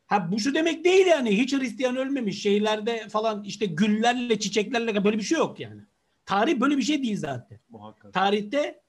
Ha 0.07 0.31
bu 0.31 0.39
şu 0.39 0.53
demek 0.53 0.85
değil 0.85 1.07
yani 1.07 1.37
hiç 1.37 1.53
Hristiyan 1.53 1.95
ölmemiş 1.95 2.41
şehirlerde 2.41 3.09
falan 3.09 3.43
işte 3.43 3.65
güllerle 3.65 4.39
çiçeklerle 4.39 5.03
böyle 5.03 5.17
bir 5.17 5.23
şey 5.23 5.37
yok 5.37 5.59
yani. 5.59 5.81
Tarih 6.25 6.59
böyle 6.59 6.77
bir 6.77 6.83
şey 6.83 7.03
değil 7.03 7.17
zaten. 7.17 7.59
Muhakkak. 7.69 8.13
Tarihte 8.13 8.86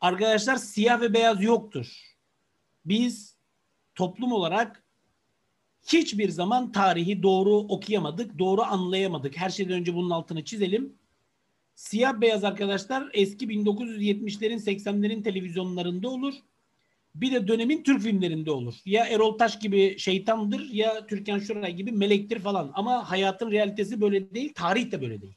Arkadaşlar 0.00 0.56
siyah 0.56 1.00
ve 1.00 1.14
beyaz 1.14 1.42
yoktur. 1.42 2.16
Biz 2.84 3.38
toplum 3.94 4.32
olarak 4.32 4.84
hiçbir 5.86 6.28
zaman 6.28 6.72
tarihi 6.72 7.22
doğru 7.22 7.54
okuyamadık, 7.56 8.38
doğru 8.38 8.62
anlayamadık. 8.62 9.36
Her 9.36 9.50
şeyden 9.50 9.72
önce 9.72 9.94
bunun 9.94 10.10
altını 10.10 10.44
çizelim. 10.44 10.98
Siyah 11.74 12.20
beyaz 12.20 12.44
arkadaşlar 12.44 13.10
eski 13.12 13.46
1970'lerin 13.46 14.58
80'lerin 14.58 15.22
televizyonlarında 15.22 16.08
olur. 16.08 16.34
bir 17.14 17.32
de 17.32 17.48
dönemin 17.48 17.82
Türk 17.82 18.02
filmlerinde 18.02 18.50
olur. 18.50 18.74
Ya 18.84 19.04
Erol 19.06 19.38
Taş 19.38 19.58
gibi 19.58 19.98
şeytandır 19.98 20.70
ya 20.70 21.06
Türkan 21.06 21.38
Şoray 21.38 21.74
gibi 21.74 21.92
melektir 21.92 22.38
falan. 22.38 22.70
Ama 22.74 23.10
hayatın 23.10 23.50
realitesi 23.50 24.00
böyle 24.00 24.34
değil, 24.34 24.52
tarih 24.54 24.92
de 24.92 25.02
böyle 25.02 25.22
değil. 25.22 25.36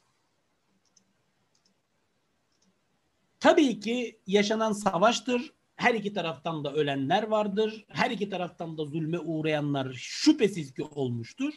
Tabii 3.49 3.79
ki 3.79 4.19
yaşanan 4.27 4.71
savaştır. 4.71 5.53
Her 5.75 5.93
iki 5.93 6.13
taraftan 6.13 6.63
da 6.63 6.73
ölenler 6.73 7.23
vardır. 7.23 7.85
Her 7.87 8.11
iki 8.11 8.29
taraftan 8.29 8.77
da 8.77 8.85
zulme 8.85 9.19
uğrayanlar 9.19 9.93
şüphesiz 9.93 10.73
ki 10.73 10.83
olmuştur. 10.83 11.53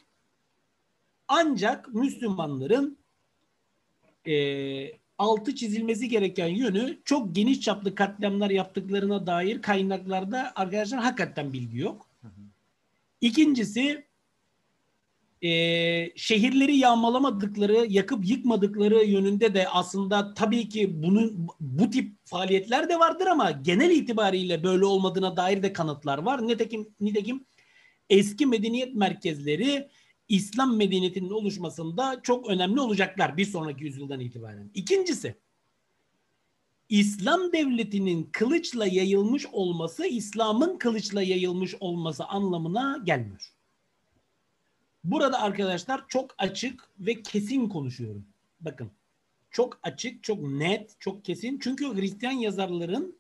Ancak 1.29 1.95
Müslümanların 1.95 2.99
e, 4.27 4.35
altı 5.19 5.55
çizilmesi 5.55 6.09
gereken 6.09 6.49
yönü 6.49 7.03
çok 7.05 7.35
geniş 7.35 7.61
çaplı 7.61 7.95
katliamlar 7.95 8.51
yaptıklarına 8.51 9.27
dair 9.27 9.63
kaynaklarda 9.63 10.53
arkadaşlar 10.55 11.01
hakikaten 11.01 11.53
bilgi 11.53 11.79
yok. 11.79 12.11
İkincisi 13.21 14.07
e, 15.43 15.49
şehirleri 16.17 16.77
yağmalamadıkları, 16.77 17.87
yakıp 17.89 18.29
yıkmadıkları 18.29 19.05
yönünde 19.05 19.55
de 19.55 19.69
aslında 19.69 20.35
tabii 20.35 20.69
ki 20.69 21.03
bunun 21.03 21.49
bu 21.61 21.91
tip 21.91 22.17
faaliyetler 22.25 22.89
de 22.89 22.99
vardır 22.99 23.27
ama 23.27 23.51
genel 23.51 23.91
itibariyle 23.91 24.65
böyle 24.65 24.85
olmadığına 24.85 25.37
dair 25.37 25.63
de 25.63 25.73
kanıtlar 25.73 26.19
var. 26.19 26.47
Nitekim, 26.49 26.89
nitekim 27.01 27.45
eski 28.11 28.47
medeniyet 28.47 28.95
merkezleri 28.95 29.89
İslam 30.29 30.77
medeniyetinin 30.77 31.31
oluşmasında 31.31 32.21
çok 32.23 32.49
önemli 32.49 32.81
olacaklar 32.81 33.37
bir 33.37 33.45
sonraki 33.45 33.85
yüzyıldan 33.85 34.21
itibaren. 34.21 34.71
İkincisi, 34.75 35.35
İslam 36.89 37.53
devletinin 37.53 38.29
kılıçla 38.33 38.87
yayılmış 38.87 39.47
olması 39.47 40.07
İslam'ın 40.07 40.79
kılıçla 40.79 41.23
yayılmış 41.23 41.75
olması 41.81 42.25
anlamına 42.25 43.03
gelmiyor. 43.05 43.53
Burada 45.05 45.43
arkadaşlar 45.43 46.05
çok 46.09 46.35
açık 46.39 46.89
ve 46.99 47.23
kesin 47.23 47.69
konuşuyorum. 47.69 48.25
Bakın 48.61 48.91
çok 49.51 49.81
açık, 49.83 50.23
çok 50.23 50.43
net, 50.43 51.01
çok 51.01 51.25
kesin. 51.25 51.59
Çünkü 51.63 51.95
Hristiyan 51.95 52.33
yazarların 52.33 53.17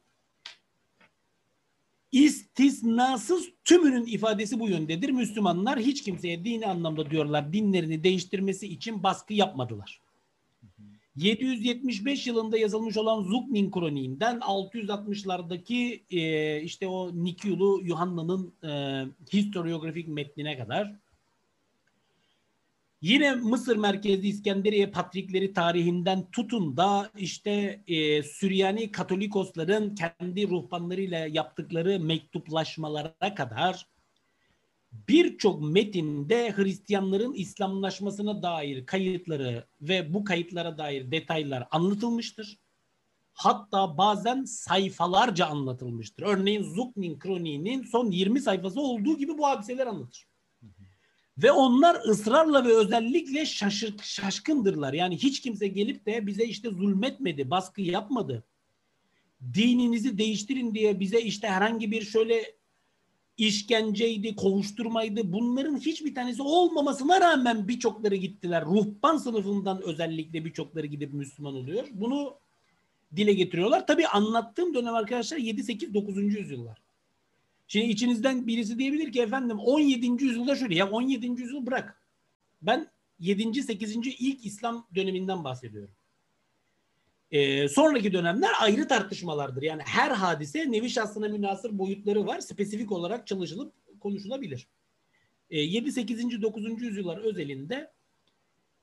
istisnasız 2.12 3.48
tümünün 3.64 4.06
ifadesi 4.06 4.60
bu 4.60 4.68
yöndedir. 4.68 5.10
Müslümanlar 5.10 5.78
hiç 5.78 6.02
kimseye 6.02 6.44
dini 6.44 6.66
anlamda 6.66 7.10
diyorlar 7.10 7.52
dinlerini 7.52 8.04
değiştirmesi 8.04 8.66
için 8.68 9.02
baskı 9.02 9.34
yapmadılar. 9.34 10.00
775 11.16 12.26
yılında 12.26 12.58
yazılmış 12.58 12.96
olan 12.96 13.22
Zuknin 13.22 13.70
Kroniğinden 13.70 14.38
660'lardaki 14.38 16.00
e, 16.10 16.62
işte 16.62 16.86
o 16.86 17.10
Nikyulu 17.24 17.80
Yuhanna'nın 17.82 18.54
e, 18.64 19.04
historiografik 19.32 20.08
metnine 20.08 20.58
kadar 20.58 20.96
Yine 23.02 23.34
Mısır 23.34 23.76
merkezli 23.76 24.28
İskenderiye 24.28 24.86
Patrikleri 24.86 25.52
tarihinden 25.52 26.30
tutun 26.30 26.76
da 26.76 27.10
işte 27.16 27.82
e, 27.86 28.22
Süryani 28.22 28.92
Katolikosların 28.92 29.94
kendi 29.94 30.48
ruhbanlarıyla 30.48 31.26
yaptıkları 31.26 32.00
mektuplaşmalara 32.00 33.34
kadar 33.36 33.86
birçok 34.92 35.62
metinde 35.62 36.52
Hristiyanların 36.56 37.32
İslamlaşmasına 37.32 38.42
dair 38.42 38.86
kayıtları 38.86 39.66
ve 39.80 40.14
bu 40.14 40.24
kayıtlara 40.24 40.78
dair 40.78 41.10
detaylar 41.10 41.68
anlatılmıştır. 41.70 42.58
Hatta 43.32 43.98
bazen 43.98 44.44
sayfalarca 44.44 45.46
anlatılmıştır. 45.46 46.22
Örneğin 46.22 46.62
Zuknin 46.62 47.18
Kroniği'nin 47.18 47.82
son 47.82 48.10
20 48.10 48.40
sayfası 48.40 48.80
olduğu 48.80 49.18
gibi 49.18 49.38
bu 49.38 49.46
hadiseler 49.46 49.86
anlatır. 49.86 50.31
Ve 51.38 51.52
onlar 51.52 51.94
ısrarla 52.08 52.64
ve 52.64 52.76
özellikle 52.76 53.46
şaşır, 53.46 53.98
şaşkındırlar. 54.02 54.92
Yani 54.92 55.16
hiç 55.16 55.40
kimse 55.40 55.68
gelip 55.68 56.06
de 56.06 56.26
bize 56.26 56.44
işte 56.44 56.70
zulmetmedi, 56.70 57.50
baskı 57.50 57.80
yapmadı. 57.80 58.44
Dininizi 59.54 60.18
değiştirin 60.18 60.74
diye 60.74 61.00
bize 61.00 61.20
işte 61.20 61.48
herhangi 61.48 61.90
bir 61.90 62.02
şöyle 62.02 62.54
işkenceydi, 63.36 64.36
kovuşturmaydı. 64.36 65.32
Bunların 65.32 65.76
hiçbir 65.76 66.14
tanesi 66.14 66.42
olmamasına 66.42 67.20
rağmen 67.20 67.68
birçokları 67.68 68.16
gittiler. 68.16 68.64
Ruhban 68.64 69.16
sınıfından 69.16 69.82
özellikle 69.82 70.44
birçokları 70.44 70.86
gidip 70.86 71.12
Müslüman 71.12 71.54
oluyor. 71.54 71.88
Bunu 71.92 72.34
dile 73.16 73.32
getiriyorlar. 73.32 73.86
Tabii 73.86 74.06
anlattığım 74.06 74.74
dönem 74.74 74.94
arkadaşlar 74.94 75.36
7, 75.36 75.62
8, 75.62 75.94
9. 75.94 76.16
yüzyıllar. 76.16 76.81
Şimdi 77.72 77.86
içinizden 77.86 78.46
birisi 78.46 78.78
diyebilir 78.78 79.12
ki 79.12 79.22
efendim 79.22 79.58
17. 79.58 80.24
yüzyılda 80.24 80.56
şöyle 80.56 80.74
ya 80.74 80.90
17. 80.90 81.26
yüzyıl 81.26 81.66
bırak. 81.66 82.02
Ben 82.62 82.90
7. 83.18 83.62
8. 83.62 83.96
ilk 83.96 84.46
İslam 84.46 84.86
döneminden 84.94 85.44
bahsediyorum. 85.44 85.94
Ee, 87.30 87.68
sonraki 87.68 88.12
dönemler 88.12 88.50
ayrı 88.60 88.88
tartışmalardır. 88.88 89.62
Yani 89.62 89.82
her 89.84 90.10
hadise 90.10 90.72
nevi 90.72 90.90
şahsına 90.90 91.28
münasır 91.28 91.78
boyutları 91.78 92.26
var. 92.26 92.40
Spesifik 92.40 92.92
olarak 92.92 93.26
çalışılıp 93.26 93.72
konuşulabilir. 94.00 94.66
Ee, 95.50 95.60
7, 95.60 95.92
8. 95.92 96.42
9. 96.42 96.82
yüzyıllar 96.82 97.18
özelinde 97.18 97.90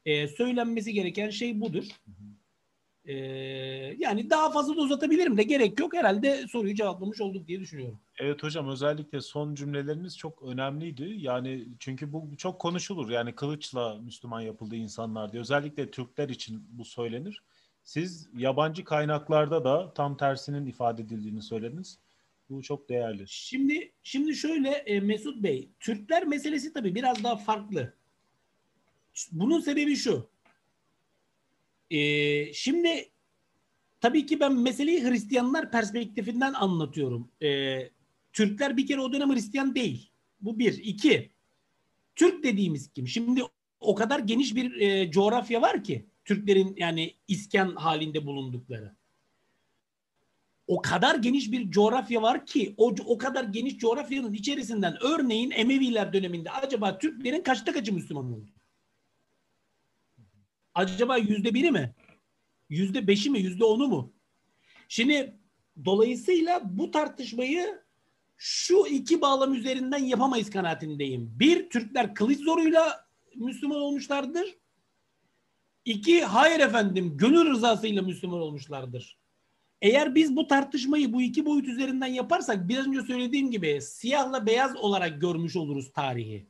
e, 0.06 0.28
söylenmesi 0.28 0.94
gereken 0.94 1.30
şey 1.30 1.62
budur. 1.62 1.86
Ee, 3.06 3.14
yani 3.98 4.30
daha 4.30 4.52
fazla 4.52 4.76
da 4.76 4.82
uzatabilirim 4.82 5.38
de 5.38 5.44
gerek 5.44 5.80
yok. 5.80 5.94
Herhalde 5.94 6.48
soruyu 6.48 6.76
cevaplamış 6.76 7.22
olduk 7.22 7.48
diye 7.48 7.60
düşünüyorum. 7.60 8.00
Evet 8.20 8.44
hocam 8.44 8.70
özellikle 8.70 9.22
son 9.22 9.56
cümleleriniz 9.56 10.18
çok 10.18 10.44
önemliydi. 10.44 11.16
Yani 11.18 11.68
çünkü 11.80 12.14
bu 12.14 12.30
çok 12.38 12.60
konuşulur. 12.60 13.10
Yani 13.10 13.36
kılıçla 13.36 13.96
Müslüman 13.96 14.42
yapıldı 14.42 14.76
insanlar 14.76 15.32
diye. 15.32 15.42
Özellikle 15.42 15.92
Türkler 15.92 16.30
için 16.30 16.64
bu 16.70 16.86
söylenir. 16.86 17.44
Siz 17.84 18.30
yabancı 18.38 18.84
kaynaklarda 18.84 19.64
da 19.64 19.94
tam 19.94 20.18
tersinin 20.18 20.66
ifade 20.66 21.02
edildiğini 21.02 21.42
söylediniz. 21.42 22.00
Bu 22.50 22.64
çok 22.64 22.90
değerli. 22.90 23.24
Şimdi 23.28 23.92
şimdi 24.04 24.36
şöyle 24.36 24.70
e, 24.70 25.00
Mesut 25.00 25.44
Bey, 25.44 25.70
Türkler 25.80 26.28
meselesi 26.28 26.74
tabii 26.74 26.96
biraz 26.96 27.24
daha 27.24 27.38
farklı. 27.38 27.94
Bunun 29.32 29.60
sebebi 29.60 29.96
şu. 29.96 30.30
E, 31.92 32.54
şimdi 32.54 33.10
tabii 34.02 34.26
ki 34.26 34.40
ben 34.40 34.54
meseleyi 34.56 35.04
Hristiyanlar 35.04 35.72
perspektifinden 35.72 36.54
anlatıyorum. 36.54 37.32
E, 37.42 37.80
Türkler 38.40 38.78
bir 38.78 38.88
kere 38.88 39.02
o 39.02 39.14
dönem 39.14 39.34
Hristiyan 39.34 39.76
değil. 39.76 40.12
Bu 40.42 40.60
bir. 40.60 40.74
İki. 40.74 41.32
Türk 42.16 42.44
dediğimiz 42.44 42.94
kim? 42.94 43.08
Şimdi 43.08 43.44
o 43.80 43.96
kadar 43.96 44.20
geniş 44.20 44.56
bir 44.56 44.76
e, 44.82 45.12
coğrafya 45.12 45.62
var 45.62 45.84
ki 45.84 46.06
Türklerin 46.26 46.76
yani 46.78 47.16
iskan 47.28 47.76
halinde 47.76 48.26
bulundukları. 48.26 48.96
O 50.68 50.82
kadar 50.82 51.16
geniş 51.16 51.52
bir 51.52 51.72
coğrafya 51.72 52.22
var 52.22 52.46
ki 52.46 52.74
o, 52.78 52.96
o 53.06 53.18
kadar 53.18 53.44
geniş 53.44 53.78
coğrafyanın 53.78 54.34
içerisinden 54.34 54.98
örneğin 55.02 55.52
Emeviler 55.52 56.14
döneminde 56.14 56.52
acaba 56.52 56.98
Türklerin 56.98 57.44
kaçta 57.44 57.74
kaçı 57.74 57.94
Müslüman 57.94 58.34
oldu? 58.34 58.52
Acaba 60.74 61.18
yüzde 61.18 61.54
biri 61.54 61.72
mi? 61.72 61.96
Yüzde 62.70 63.08
beşi 63.08 63.30
mi? 63.30 63.40
Yüzde 63.40 63.64
onu 63.64 63.88
mu? 63.88 64.14
Şimdi 64.88 65.40
dolayısıyla 65.86 66.62
bu 66.66 66.92
tartışmayı 66.92 67.89
şu 68.42 68.86
iki 68.86 69.22
bağlam 69.22 69.54
üzerinden 69.54 70.04
yapamayız 70.04 70.50
kanaatindeyim. 70.50 71.32
Bir, 71.40 71.70
Türkler 71.70 72.16
kılıç 72.16 72.40
zoruyla 72.40 73.06
Müslüman 73.36 73.78
olmuşlardır. 73.78 74.58
İki, 75.86 76.24
hayır 76.24 76.60
efendim 76.60 77.18
gönül 77.18 77.50
rızasıyla 77.50 78.02
Müslüman 78.02 78.40
olmuşlardır. 78.40 79.20
Eğer 79.82 80.16
biz 80.16 80.36
bu 80.36 80.48
tartışmayı 80.48 81.14
bu 81.14 81.22
iki 81.22 81.46
boyut 81.46 81.68
üzerinden 81.68 82.08
yaparsak 82.08 82.70
biraz 82.70 82.88
önce 82.88 83.02
söylediğim 83.02 83.52
gibi 83.52 83.82
siyahla 83.82 84.46
beyaz 84.46 84.76
olarak 84.76 85.22
görmüş 85.22 85.56
oluruz 85.56 85.92
tarihi. 85.92 86.48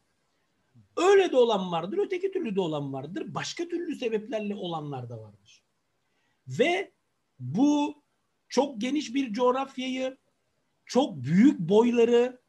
Öyle 0.97 1.31
de 1.31 1.37
olan 1.37 1.71
vardır, 1.71 1.97
öteki 1.97 2.31
türlü 2.31 2.55
de 2.55 2.61
olan 2.61 2.93
vardır. 2.93 3.23
Başka 3.27 3.67
türlü 3.67 3.95
sebeplerle 3.95 4.55
olanlar 4.55 5.09
da 5.09 5.19
vardır. 5.19 5.63
Ve 6.47 6.91
bu 7.39 8.03
çok 8.49 8.81
geniş 8.81 9.13
bir 9.13 9.33
coğrafyayı 9.33 10.17
çok 10.89 11.23
büyük 11.23 11.59
boyları, 11.59 12.41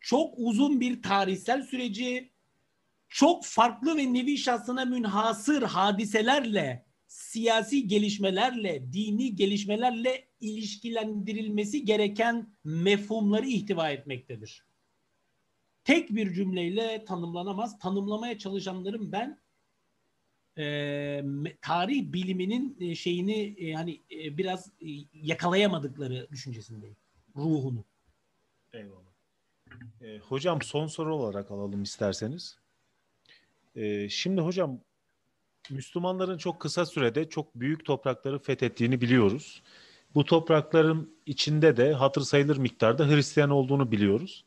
çok 0.00 0.34
uzun 0.36 0.80
bir 0.80 1.02
tarihsel 1.02 1.62
süreci, 1.62 2.32
çok 3.08 3.44
farklı 3.44 3.96
ve 3.96 4.12
nevi 4.12 4.38
şahsına 4.38 4.84
münhasır 4.84 5.62
hadiselerle, 5.62 6.86
siyasi 7.06 7.88
gelişmelerle, 7.88 8.92
dini 8.92 9.34
gelişmelerle 9.34 10.28
ilişkilendirilmesi 10.40 11.84
gereken 11.84 12.56
mefhumları 12.64 13.46
ihtiva 13.46 13.90
etmektedir. 13.90 14.66
Tek 15.84 16.10
bir 16.10 16.32
cümleyle 16.32 17.04
tanımlanamaz. 17.04 17.78
Tanımlamaya 17.78 18.38
çalışanların 18.38 19.12
ben 19.12 19.40
e, 20.58 21.24
tarih 21.62 22.12
biliminin 22.12 22.76
e, 22.80 22.94
şeyini 22.94 23.56
e, 23.58 23.72
hani 23.72 24.02
e, 24.10 24.38
biraz 24.38 24.68
e, 24.68 24.88
yakalayamadıkları 25.12 26.28
düşüncesindeyim 26.30 26.96
ruhunu. 27.36 27.84
Eyvallah. 28.72 29.06
E, 30.00 30.18
hocam 30.18 30.62
son 30.62 30.86
soru 30.86 31.14
olarak 31.14 31.50
alalım 31.50 31.82
isterseniz. 31.82 32.58
E, 33.76 34.08
şimdi 34.08 34.40
hocam 34.40 34.80
Müslümanların 35.70 36.38
çok 36.38 36.60
kısa 36.60 36.86
sürede 36.86 37.28
çok 37.28 37.54
büyük 37.54 37.84
toprakları 37.84 38.38
fethettiğini 38.38 39.00
biliyoruz. 39.00 39.62
Bu 40.14 40.24
toprakların 40.24 41.16
içinde 41.26 41.76
de 41.76 41.92
hatır 41.92 42.22
sayılır 42.22 42.56
miktarda 42.56 43.08
Hristiyan 43.08 43.50
olduğunu 43.50 43.92
biliyoruz. 43.92 44.44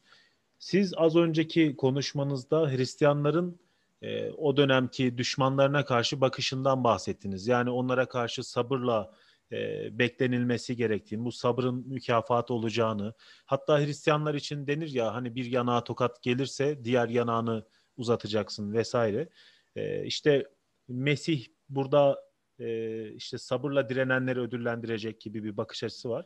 Siz 0.59 0.93
az 0.97 1.15
önceki 1.15 1.75
konuşmanızda 1.75 2.69
Hristiyanların 2.69 3.59
e, 4.01 4.31
o 4.31 4.57
dönemki 4.57 5.17
düşmanlarına 5.17 5.85
karşı 5.85 6.21
bakışından 6.21 6.83
bahsettiniz. 6.83 7.47
Yani 7.47 7.69
onlara 7.69 8.05
karşı 8.05 8.43
sabırla 8.43 9.11
e, 9.51 9.89
beklenilmesi 9.99 10.75
gerektiğini, 10.75 11.25
bu 11.25 11.31
sabrın 11.31 11.87
mükafatı 11.87 12.53
olacağını, 12.53 13.13
hatta 13.45 13.79
Hristiyanlar 13.79 14.35
için 14.35 14.67
denir 14.67 14.89
ya 14.89 15.13
hani 15.13 15.35
bir 15.35 15.45
yanağa 15.45 15.83
tokat 15.83 16.21
gelirse 16.21 16.83
diğer 16.83 17.09
yanağını 17.09 17.65
uzatacaksın 17.97 18.73
vesaire. 18.73 19.29
E, 19.75 20.05
işte 20.05 20.45
Mesih 20.87 21.45
burada 21.69 22.19
e, 22.59 23.11
işte 23.13 23.37
sabırla 23.37 23.89
direnenleri 23.89 24.39
ödüllendirecek 24.39 25.21
gibi 25.21 25.43
bir 25.43 25.57
bakış 25.57 25.83
açısı 25.83 26.09
var. 26.09 26.25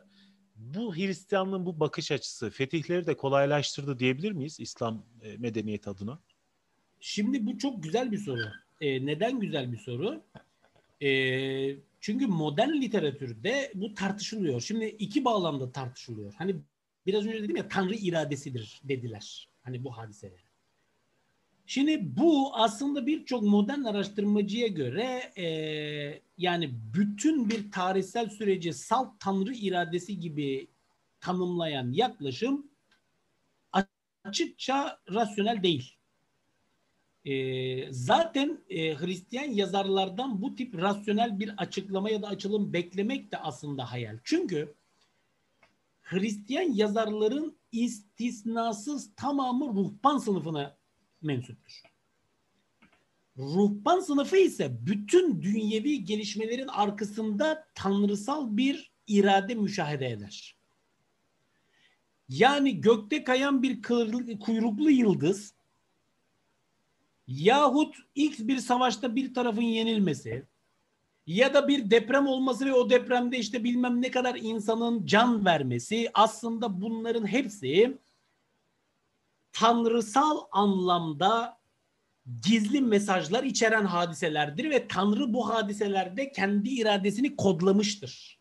Bu 0.56 0.96
Hristiyanlığın 0.96 1.66
bu 1.66 1.80
bakış 1.80 2.12
açısı 2.12 2.50
fetihleri 2.50 3.06
de 3.06 3.16
kolaylaştırdı 3.16 3.98
diyebilir 3.98 4.32
miyiz 4.32 4.60
İslam 4.60 5.06
e, 5.22 5.36
medeniyeti 5.36 5.90
adına? 5.90 6.18
Şimdi 7.00 7.46
bu 7.46 7.58
çok 7.58 7.82
güzel 7.82 8.12
bir 8.12 8.18
soru. 8.18 8.42
E, 8.80 9.06
neden 9.06 9.40
güzel 9.40 9.72
bir 9.72 9.78
soru? 9.78 10.22
E, 11.00 11.08
çünkü 12.04 12.26
modern 12.26 12.72
literatürde 12.72 13.72
bu 13.74 13.94
tartışılıyor. 13.94 14.60
Şimdi 14.60 14.84
iki 14.84 15.24
bağlamda 15.24 15.72
tartışılıyor. 15.72 16.34
Hani 16.38 16.56
biraz 17.06 17.26
önce 17.26 17.42
dedim 17.42 17.56
ya 17.56 17.68
Tanrı 17.68 17.94
iradesidir 17.94 18.80
dediler. 18.84 19.48
Hani 19.62 19.84
bu 19.84 19.96
hadiseler. 19.96 20.44
Şimdi 21.66 22.16
bu 22.16 22.56
aslında 22.56 23.06
birçok 23.06 23.42
modern 23.42 23.84
araştırmacıya 23.84 24.66
göre 24.66 25.32
e, 25.36 25.46
yani 26.38 26.70
bütün 26.94 27.50
bir 27.50 27.72
tarihsel 27.72 28.28
süreci 28.28 28.72
salt 28.72 29.20
tanrı 29.20 29.54
iradesi 29.54 30.20
gibi 30.20 30.68
tanımlayan 31.20 31.92
yaklaşım 31.92 32.66
açıkça 34.24 35.00
rasyonel 35.10 35.62
değil. 35.62 35.96
E, 37.24 37.92
zaten 37.92 38.60
e, 38.70 38.94
Hristiyan 38.94 39.50
yazarlardan 39.50 40.42
bu 40.42 40.54
tip 40.54 40.78
rasyonel 40.78 41.40
bir 41.40 41.54
açıklama 41.56 42.10
ya 42.10 42.22
da 42.22 42.26
açılım 42.28 42.72
beklemek 42.72 43.32
de 43.32 43.38
aslında 43.38 43.92
hayal. 43.92 44.18
Çünkü 44.24 44.74
Hristiyan 46.02 46.72
yazarların 46.74 47.56
istisnasız 47.72 49.10
tamamı 49.16 49.66
ruhban 49.66 50.18
sınıfına 50.18 50.76
mensuptur. 51.22 51.82
Ruhban 53.38 54.00
sınıfı 54.00 54.36
ise 54.36 54.86
bütün 54.86 55.42
dünyevi 55.42 56.04
gelişmelerin 56.04 56.68
arkasında 56.68 57.66
tanrısal 57.74 58.56
bir 58.56 58.92
irade 59.06 59.54
müşahede 59.54 60.06
eder. 60.06 60.56
Yani 62.28 62.80
gökte 62.80 63.24
kayan 63.24 63.62
bir 63.62 63.82
kuyruklu 64.40 64.90
yıldız 64.90 65.53
yahut 67.26 67.96
ilk 68.14 68.38
bir 68.38 68.58
savaşta 68.58 69.16
bir 69.16 69.34
tarafın 69.34 69.62
yenilmesi 69.62 70.46
ya 71.26 71.54
da 71.54 71.68
bir 71.68 71.90
deprem 71.90 72.26
olması 72.26 72.66
ve 72.66 72.72
o 72.72 72.90
depremde 72.90 73.38
işte 73.38 73.64
bilmem 73.64 74.02
ne 74.02 74.10
kadar 74.10 74.34
insanın 74.34 75.06
can 75.06 75.44
vermesi 75.44 76.10
aslında 76.14 76.80
bunların 76.80 77.26
hepsi 77.26 77.98
tanrısal 79.52 80.40
anlamda 80.52 81.58
gizli 82.42 82.80
mesajlar 82.80 83.44
içeren 83.44 83.84
hadiselerdir 83.84 84.70
ve 84.70 84.88
Tanrı 84.88 85.34
bu 85.34 85.48
hadiselerde 85.48 86.32
kendi 86.32 86.68
iradesini 86.68 87.36
kodlamıştır. 87.36 88.40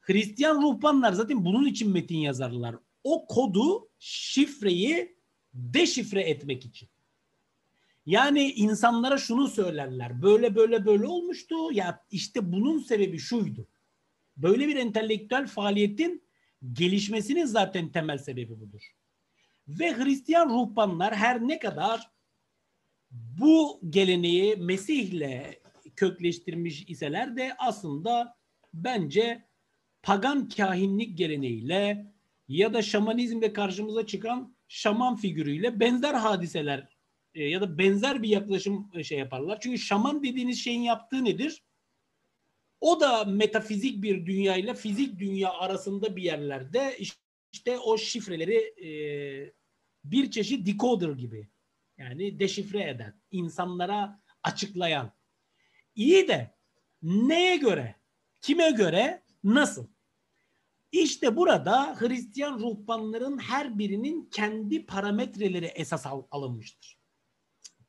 Hristiyan 0.00 0.62
ruhbanlar 0.62 1.12
zaten 1.12 1.44
bunun 1.44 1.66
için 1.66 1.90
metin 1.90 2.18
yazarlar. 2.18 2.76
O 3.04 3.26
kodu, 3.26 3.88
şifreyi 3.98 5.16
deşifre 5.54 6.22
etmek 6.22 6.64
için. 6.64 6.89
Yani 8.06 8.52
insanlara 8.52 9.18
şunu 9.18 9.48
söylerler. 9.48 10.22
Böyle 10.22 10.54
böyle 10.54 10.86
böyle 10.86 11.06
olmuştu. 11.06 11.72
Ya 11.72 12.04
işte 12.10 12.52
bunun 12.52 12.78
sebebi 12.78 13.18
şuydu. 13.18 13.68
Böyle 14.36 14.68
bir 14.68 14.76
entelektüel 14.76 15.46
faaliyetin 15.46 16.24
gelişmesinin 16.72 17.44
zaten 17.44 17.92
temel 17.92 18.18
sebebi 18.18 18.60
budur. 18.60 18.82
Ve 19.68 19.96
Hristiyan 19.96 20.48
ruhbanlar 20.48 21.14
her 21.14 21.40
ne 21.48 21.58
kadar 21.58 22.10
bu 23.10 23.80
geleneği 23.90 24.56
Mesih'le 24.56 25.60
kökleştirmiş 25.96 26.84
iseler 26.88 27.36
de 27.36 27.54
aslında 27.58 28.36
bence 28.74 29.48
pagan 30.02 30.48
kahinlik 30.48 31.18
geleneğiyle 31.18 32.12
ya 32.48 32.74
da 32.74 32.82
şamanizmde 32.82 33.52
karşımıza 33.52 34.06
çıkan 34.06 34.56
şaman 34.68 35.16
figürüyle 35.16 35.80
benzer 35.80 36.14
hadiseler 36.14 36.88
e, 37.34 37.44
ya 37.44 37.60
da 37.60 37.78
benzer 37.78 38.22
bir 38.22 38.28
yaklaşım 38.28 38.90
e, 38.94 39.04
şey 39.04 39.18
yaparlar. 39.18 39.60
Çünkü 39.60 39.78
şaman 39.78 40.22
dediğiniz 40.22 40.64
şeyin 40.64 40.80
yaptığı 40.80 41.24
nedir? 41.24 41.64
O 42.80 43.00
da 43.00 43.24
metafizik 43.24 44.02
bir 44.02 44.26
dünya 44.26 44.56
ile 44.56 44.74
fizik 44.74 45.18
dünya 45.18 45.52
arasında 45.52 46.16
bir 46.16 46.22
yerlerde 46.22 46.98
işte 47.52 47.78
o 47.78 47.98
şifreleri 47.98 48.56
e, 48.86 48.90
bir 50.04 50.30
çeşit 50.30 50.66
decoder 50.66 51.10
gibi 51.10 51.48
yani 51.98 52.38
deşifre 52.40 52.90
eden, 52.90 53.20
insanlara 53.30 54.22
açıklayan. 54.42 55.12
İyi 55.94 56.28
de 56.28 56.54
neye 57.02 57.56
göre, 57.56 57.96
kime 58.40 58.70
göre, 58.70 59.22
nasıl? 59.44 59.86
İşte 60.92 61.36
burada 61.36 61.96
Hristiyan 61.98 62.58
ruhbanların 62.58 63.38
her 63.38 63.78
birinin 63.78 64.30
kendi 64.30 64.86
parametreleri 64.86 65.66
esas 65.66 66.06
al- 66.06 66.26
alınmıştır. 66.30 66.99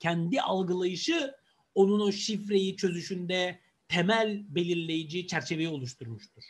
Kendi 0.02 0.41
algılayışı 0.41 1.36
onun 1.76 1.99
o 1.99 2.12
şifreyi 2.12 2.76
çözüşünde 2.76 3.60
temel 3.88 4.56
belirleyici 4.56 5.28
çerçeveyi 5.28 5.70
oluşturmuştur. 5.70 6.43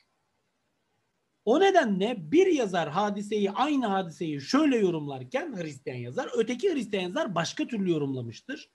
O 1.45 1.59
nedenle 1.59 2.31
bir 2.31 2.47
yazar 2.47 2.89
hadiseyi 2.89 3.51
aynı 3.51 3.87
hadiseyi 3.87 4.41
şöyle 4.41 4.77
yorumlarken 4.77 5.55
Hristiyan 5.55 5.97
yazar 5.97 6.29
öteki 6.33 6.73
Hristiyan 6.73 7.03
yazar 7.03 7.35
başka 7.35 7.67
türlü 7.67 7.91
yorumlamıştır. 7.91 8.71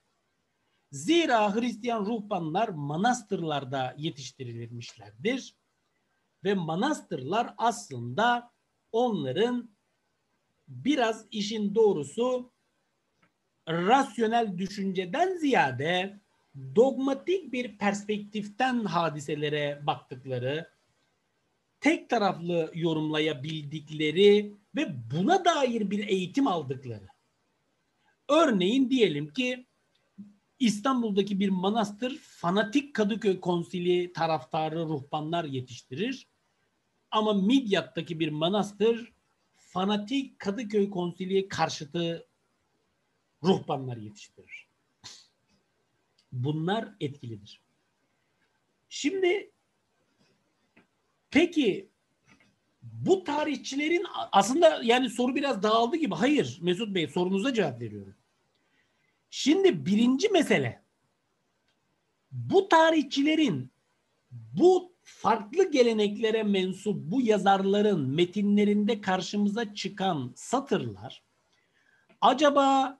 Zira 0.93 1.55
Hristiyan 1.55 2.07
ruhbanlar 2.07 2.69
manastırlarda 2.69 3.95
yetiştirilmişlerdir 3.99 5.57
ve 6.45 6.55
manastırlar 6.55 7.55
aslında 7.59 8.53
onların 8.93 9.77
biraz 10.69 11.27
işin 11.31 11.75
doğrusu 11.75 12.53
rasyonel 13.69 14.59
düşünceden 14.59 15.37
ziyade 15.37 16.21
dogmatik 16.77 17.53
bir 17.53 17.79
perspektiften 17.79 18.85
hadiselere 18.85 19.83
baktıkları 19.87 20.71
tek 21.81 22.11
taraflı 22.11 22.71
yorumlayabildikleri 22.75 24.55
ve 24.77 24.97
buna 25.11 25.45
dair 25.45 25.91
bir 25.91 26.09
eğitim 26.09 26.47
aldıkları. 26.47 27.07
Örneğin 28.29 28.91
diyelim 28.91 29.33
ki 29.33 29.67
İstanbul'daki 30.59 31.41
bir 31.41 31.49
manastır 31.49 32.19
fanatik 32.19 32.95
Kadıköy 32.95 33.41
konsili 33.41 34.13
taraftarı 34.13 34.79
ruhbanlar 34.79 35.45
yetiştirir. 35.45 36.27
Ama 37.11 37.33
Midyat'taki 37.33 38.21
bir 38.21 38.29
manastır 38.29 39.13
fanatik 39.57 40.39
Kadıköy 40.39 40.91
konsili 40.91 41.49
karşıtı 41.49 42.26
ruhbanlar 43.43 43.97
yetiştirir. 43.97 44.69
Bunlar 46.33 46.95
etkilidir. 47.01 47.63
Şimdi 48.89 49.53
Peki 51.37 51.91
bu 52.83 53.25
tarihçilerin 53.25 54.07
aslında 54.33 54.81
yani 54.83 55.11
soru 55.11 55.35
biraz 55.35 55.63
dağıldı 55.63 55.97
gibi. 55.97 56.15
Hayır 56.15 56.59
Mesut 56.63 56.95
Bey 56.95 57.09
sorunuza 57.09 57.55
cevap 57.55 57.81
veriyorum. 57.81 58.15
Şimdi 59.31 59.87
birinci 59.87 60.29
mesele 60.29 60.83
bu 62.31 62.69
tarihçilerin 62.69 63.71
bu 64.31 64.93
farklı 65.03 65.71
geleneklere 65.71 66.43
mensup 66.43 66.97
bu 66.97 67.21
yazarların 67.21 68.09
metinlerinde 68.09 69.01
karşımıza 69.01 69.75
çıkan 69.75 70.33
satırlar 70.37 71.23
acaba 72.21 72.99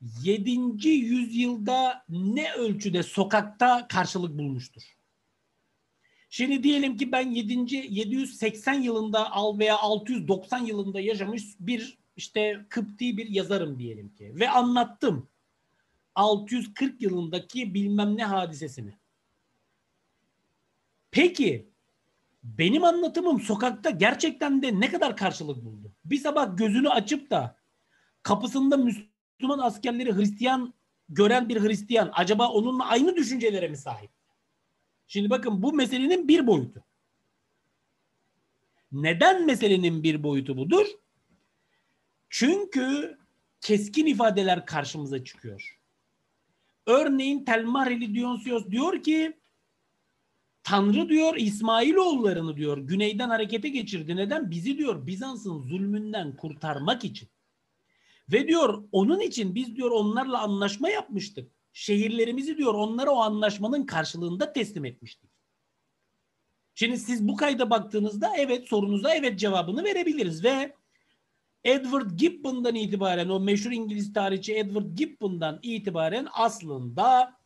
7. 0.00 0.88
yüzyılda 0.88 2.04
ne 2.08 2.52
ölçüde 2.52 3.02
sokakta 3.02 3.88
karşılık 3.88 4.38
bulmuştur? 4.38 4.82
Şimdi 6.30 6.62
diyelim 6.62 6.96
ki 6.96 7.12
ben 7.12 7.30
7. 7.30 7.76
780 7.88 8.74
yılında 8.74 9.32
al 9.32 9.58
veya 9.58 9.78
690 9.78 10.58
yılında 10.58 11.00
yaşamış 11.00 11.44
bir 11.60 11.98
işte 12.16 12.66
Kıpti 12.68 13.16
bir 13.16 13.28
yazarım 13.28 13.78
diyelim 13.78 14.14
ki 14.14 14.32
ve 14.34 14.50
anlattım 14.50 15.28
640 16.14 17.02
yılındaki 17.02 17.74
bilmem 17.74 18.16
ne 18.16 18.24
hadisesini. 18.24 18.94
Peki 21.10 21.70
benim 22.42 22.84
anlatımım 22.84 23.40
sokakta 23.40 23.90
gerçekten 23.90 24.62
de 24.62 24.80
ne 24.80 24.90
kadar 24.90 25.16
karşılık 25.16 25.64
buldu? 25.64 25.92
Bir 26.04 26.18
sabah 26.18 26.56
gözünü 26.56 26.88
açıp 26.88 27.30
da 27.30 27.56
kapısında 28.22 28.76
Müslüman 28.76 29.15
askerleri 29.42 30.16
Hristiyan 30.16 30.74
gören 31.08 31.48
bir 31.48 31.60
Hristiyan 31.62 32.10
acaba 32.12 32.48
onunla 32.48 32.86
aynı 32.86 33.16
düşüncelere 33.16 33.68
mi 33.68 33.76
sahip? 33.76 34.10
Şimdi 35.06 35.30
bakın 35.30 35.62
bu 35.62 35.72
meselenin 35.72 36.28
bir 36.28 36.46
boyutu. 36.46 36.84
Neden 38.92 39.46
meselenin 39.46 40.02
bir 40.02 40.22
boyutu 40.22 40.56
budur? 40.56 40.86
Çünkü 42.30 43.18
keskin 43.60 44.06
ifadeler 44.06 44.66
karşımıza 44.66 45.24
çıkıyor. 45.24 45.80
Örneğin 46.86 47.44
Telmareli 47.44 48.14
Dionysios 48.14 48.66
diyor 48.70 49.02
ki 49.02 49.36
Tanrı 50.62 51.08
diyor 51.08 51.36
İsmailoğullarını 51.36 52.56
diyor 52.56 52.78
güneyden 52.78 53.28
harekete 53.28 53.68
geçirdi. 53.68 54.16
Neden? 54.16 54.50
Bizi 54.50 54.78
diyor 54.78 55.06
Bizans'ın 55.06 55.58
zulmünden 55.58 56.36
kurtarmak 56.36 57.04
için. 57.04 57.28
Ve 58.32 58.48
diyor 58.48 58.84
onun 58.92 59.20
için 59.20 59.54
biz 59.54 59.76
diyor 59.76 59.90
onlarla 59.90 60.42
anlaşma 60.42 60.88
yapmıştık. 60.88 61.52
Şehirlerimizi 61.72 62.58
diyor 62.58 62.74
onlara 62.74 63.10
o 63.10 63.16
anlaşmanın 63.16 63.86
karşılığında 63.86 64.52
teslim 64.52 64.84
etmiştik. 64.84 65.30
Şimdi 66.74 66.98
siz 66.98 67.28
bu 67.28 67.36
kayda 67.36 67.70
baktığınızda 67.70 68.32
evet 68.36 68.68
sorunuza 68.68 69.14
evet 69.14 69.38
cevabını 69.38 69.84
verebiliriz 69.84 70.44
ve 70.44 70.74
Edward 71.64 72.10
Gibbon'dan 72.10 72.74
itibaren 72.74 73.28
o 73.28 73.40
meşhur 73.40 73.70
İngiliz 73.70 74.12
tarihçi 74.12 74.54
Edward 74.54 74.86
Gibbon'dan 74.94 75.58
itibaren 75.62 76.28
aslında 76.32 77.36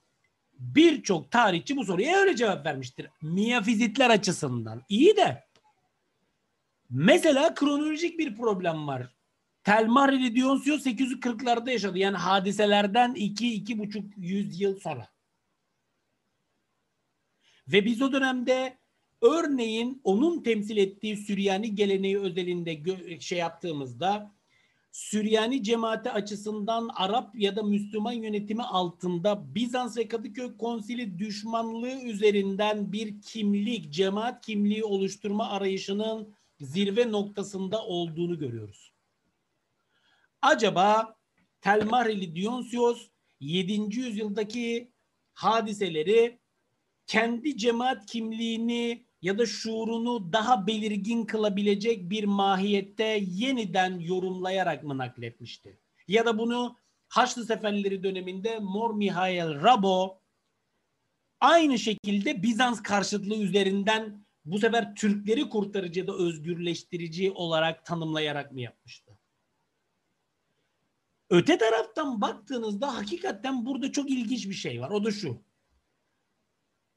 birçok 0.59 1.31
tarihçi 1.31 1.77
bu 1.77 1.85
soruya 1.85 2.19
öyle 2.19 2.37
cevap 2.37 2.67
vermiştir. 2.67 3.07
Miyafizitler 3.23 4.11
açısından. 4.11 4.83
İyi 4.89 5.17
de 5.17 5.45
mesela 6.91 7.55
kronolojik 7.55 8.19
bir 8.19 8.37
problem 8.37 8.89
var. 8.89 9.20
Telmarili 9.65 10.37
Dionysios 10.37 10.87
840'larda 10.87 11.71
yaşadı. 11.71 11.99
Yani 11.99 12.17
hadiselerden 12.17 13.15
2-2,5 13.15 14.13
yüzyıl 14.17 14.81
sonra. 14.81 15.09
Ve 17.69 17.85
biz 17.85 18.03
o 18.03 18.13
dönemde 18.13 18.79
örneğin 19.23 20.01
onun 20.05 20.43
temsil 20.43 20.77
ettiği 20.77 21.17
Süryani 21.17 21.75
geleneği 21.75 22.19
özelinde 22.19 22.83
şey 23.21 23.39
yaptığımızda 23.39 24.33
Süryani 24.93 25.63
cemaati 25.63 26.11
açısından 26.11 26.91
Arap 26.95 27.35
ya 27.35 27.57
da 27.57 27.63
Müslüman 27.63 28.13
yönetimi 28.13 28.63
altında 28.63 29.55
Bizans 29.55 29.97
ve 29.97 30.09
Kadıköy 30.09 30.57
Konsili 30.57 31.19
düşmanlığı 31.19 32.03
üzerinden 32.03 32.93
bir 32.93 33.23
kimlik, 33.23 33.93
cemaat 33.93 34.47
kimliği 34.47 34.85
oluşturma 34.85 35.49
arayışının 35.49 36.35
zirve 36.61 37.13
noktasında 37.13 37.85
olduğunu 37.85 38.39
görüyoruz. 38.39 38.90
Acaba 40.43 41.17
Telmarili 41.61 42.37
Dionysios 42.37 43.09
7. 43.41 43.73
yüzyıldaki 43.73 44.93
hadiseleri 45.33 46.41
kendi 47.07 47.57
cemaat 47.57 48.07
kimliğini 48.07 49.07
ya 49.23 49.39
da 49.39 49.47
şuurunu 49.47 50.33
daha 50.33 50.67
belirgin 50.67 51.25
kılabilecek 51.25 52.11
bir 52.11 52.25
mahiyette 52.25 53.19
yeniden 53.23 53.99
yorumlayarak 53.99 54.85
mı 54.85 54.99
nakletmişti? 54.99 55.81
Ya 56.09 56.27
da 56.27 56.39
bunu 56.39 56.77
Haçlı 57.09 57.45
Seferleri 57.45 58.03
döneminde 58.03 58.59
Mor 58.59 58.95
Mihail 58.95 59.63
Rabo 59.63 60.21
aynı 61.41 61.79
şekilde 61.79 62.43
Bizans 62.43 62.83
karşıtlığı 62.83 63.37
üzerinden 63.37 64.27
bu 64.45 64.59
sefer 64.59 64.95
Türkleri 64.95 65.49
kurtarıcı 65.49 66.07
da 66.07 66.15
özgürleştirici 66.15 67.31
olarak 67.31 67.87
tanımlayarak 67.87 68.53
mı 68.53 68.61
yapmıştı? 68.61 69.10
Öte 71.31 71.59
taraftan 71.59 72.21
baktığınızda 72.21 72.97
hakikaten 72.97 73.67
burada 73.67 73.93
çok 73.93 74.11
ilginç 74.11 74.49
bir 74.49 74.55
şey 74.55 74.81
var. 74.81 74.91
O 74.91 75.05
da 75.05 75.11
şu. 75.11 75.43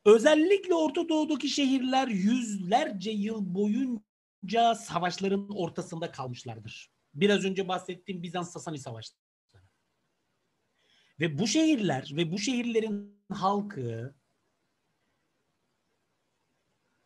Özellikle 0.06 0.74
Orta 0.74 1.10
Doğu'daki 1.10 1.50
şehirler 1.50 2.08
yüzlerce 2.08 3.12
yıl 3.12 3.56
boyunca 3.56 4.76
savaşların 4.76 5.50
ortasında 5.50 6.12
kalmışlardır. 6.12 6.92
Biraz 7.14 7.46
önce 7.46 7.68
bahsettiğim 7.68 8.24
Bizans-Sasani 8.24 8.78
savaşları. 8.78 9.24
Ve 11.20 11.40
bu 11.40 11.48
şehirler 11.48 12.12
ve 12.16 12.32
bu 12.32 12.40
şehirlerin 12.40 13.24
halkı 13.30 14.16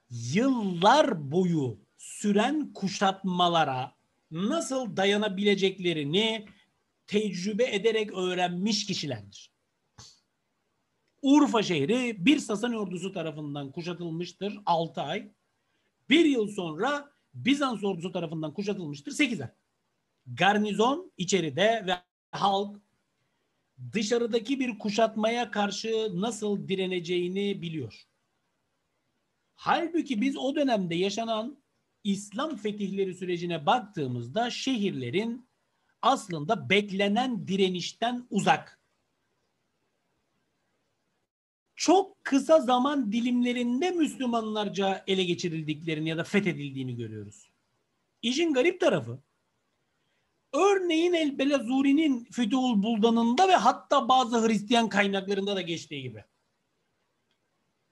yıllar 0.10 1.32
boyu 1.32 1.80
süren 1.98 2.74
kuşatmalara 2.74 3.96
nasıl 4.32 4.98
dayanabileceklerini 4.98 6.46
tecrübe 7.08 7.76
ederek 7.76 8.14
öğrenmiş 8.14 8.86
kişilerdir. 8.86 9.52
Urfa 11.22 11.64
şehri 11.64 12.26
bir 12.26 12.40
Sasani 12.40 12.78
ordusu 12.78 13.12
tarafından 13.12 13.72
kuşatılmıştır 13.72 14.60
6 14.66 15.02
ay. 15.02 15.32
Bir 16.10 16.26
yıl 16.26 16.48
sonra 16.48 17.12
Bizans 17.34 17.84
ordusu 17.84 18.12
tarafından 18.12 18.54
kuşatılmıştır 18.54 19.12
8 19.12 19.42
ay. 19.42 19.50
Garnizon 20.28 21.12
içeride 21.18 21.84
ve 21.88 21.94
halk 22.32 22.82
dışarıdaki 23.94 24.60
bir 24.60 24.80
kuşatmaya 24.80 25.52
karşı 25.52 26.22
nasıl 26.22 26.68
direneceğini 26.68 27.62
biliyor. 27.62 28.04
Halbuki 29.56 30.22
biz 30.22 30.38
o 30.38 30.56
dönemde 30.56 30.96
yaşanan 30.96 31.64
İslam 32.04 32.58
fetihleri 32.58 33.14
sürecine 33.14 33.66
baktığımızda 33.66 34.50
şehirlerin 34.50 35.47
aslında 36.02 36.70
beklenen 36.70 37.48
direnişten 37.48 38.28
uzak. 38.30 38.80
Çok 41.76 42.24
kısa 42.24 42.60
zaman 42.60 43.12
dilimlerinde 43.12 43.92
Müslümanlarca 43.92 45.04
ele 45.08 45.24
geçirildiklerini 45.24 46.10
ya 46.10 46.18
da 46.18 46.24
fethedildiğini 46.24 46.96
görüyoruz. 46.96 47.50
İşin 48.22 48.54
garip 48.54 48.80
tarafı 48.80 49.20
örneğin 50.54 51.14
El 51.14 51.38
Belazuri'nin 51.38 52.28
Fütuhul 52.32 52.84
Buldan'ında 52.84 53.48
ve 53.48 53.56
hatta 53.56 54.10
bazı 54.10 54.48
Hristiyan 54.48 54.90
kaynaklarında 54.90 55.56
da 55.56 55.62
geçtiği 55.62 56.02
gibi. 56.02 56.24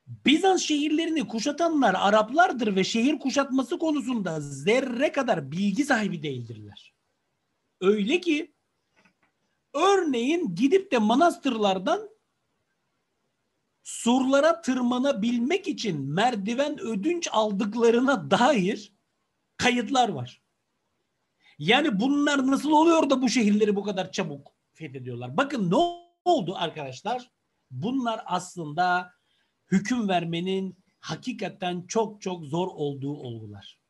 Bizans 0.08 0.62
şehirlerini 0.62 1.28
kuşatanlar 1.28 1.96
Araplardır 1.98 2.76
ve 2.76 2.84
şehir 2.84 3.20
kuşatması 3.20 3.80
konusunda 3.80 4.42
zerre 4.42 5.12
kadar 5.12 5.52
bilgi 5.52 5.86
sahibi 5.86 6.24
değildirler. 6.24 6.95
Öyle 7.86 8.22
ki 8.22 8.54
örneğin 9.74 10.56
gidip 10.56 10.92
de 10.92 10.98
manastırlardan 10.98 12.10
surlara 13.84 14.62
tırmanabilmek 14.62 15.68
için 15.68 16.02
merdiven 16.02 16.80
ödünç 16.80 17.28
aldıklarına 17.32 18.32
dair 18.32 18.94
kayıtlar 19.58 20.10
var. 20.10 20.42
Yani 21.60 22.00
bunlar 22.00 22.48
nasıl 22.48 22.72
oluyor 22.72 23.10
da 23.10 23.22
bu 23.22 23.30
şehirleri 23.30 23.76
bu 23.76 23.84
kadar 23.84 24.12
çabuk 24.12 24.52
fethediyorlar? 24.74 25.38
Bakın 25.38 25.72
ne 25.72 25.76
oldu 26.26 26.56
arkadaşlar? 26.56 27.32
Bunlar 27.72 28.22
aslında 28.26 29.14
hüküm 29.72 30.10
vermenin 30.10 30.78
hakikaten 31.00 31.86
çok 31.88 32.22
çok 32.22 32.46
zor 32.46 32.68
olduğu 32.68 33.14
olgular. 33.14 33.85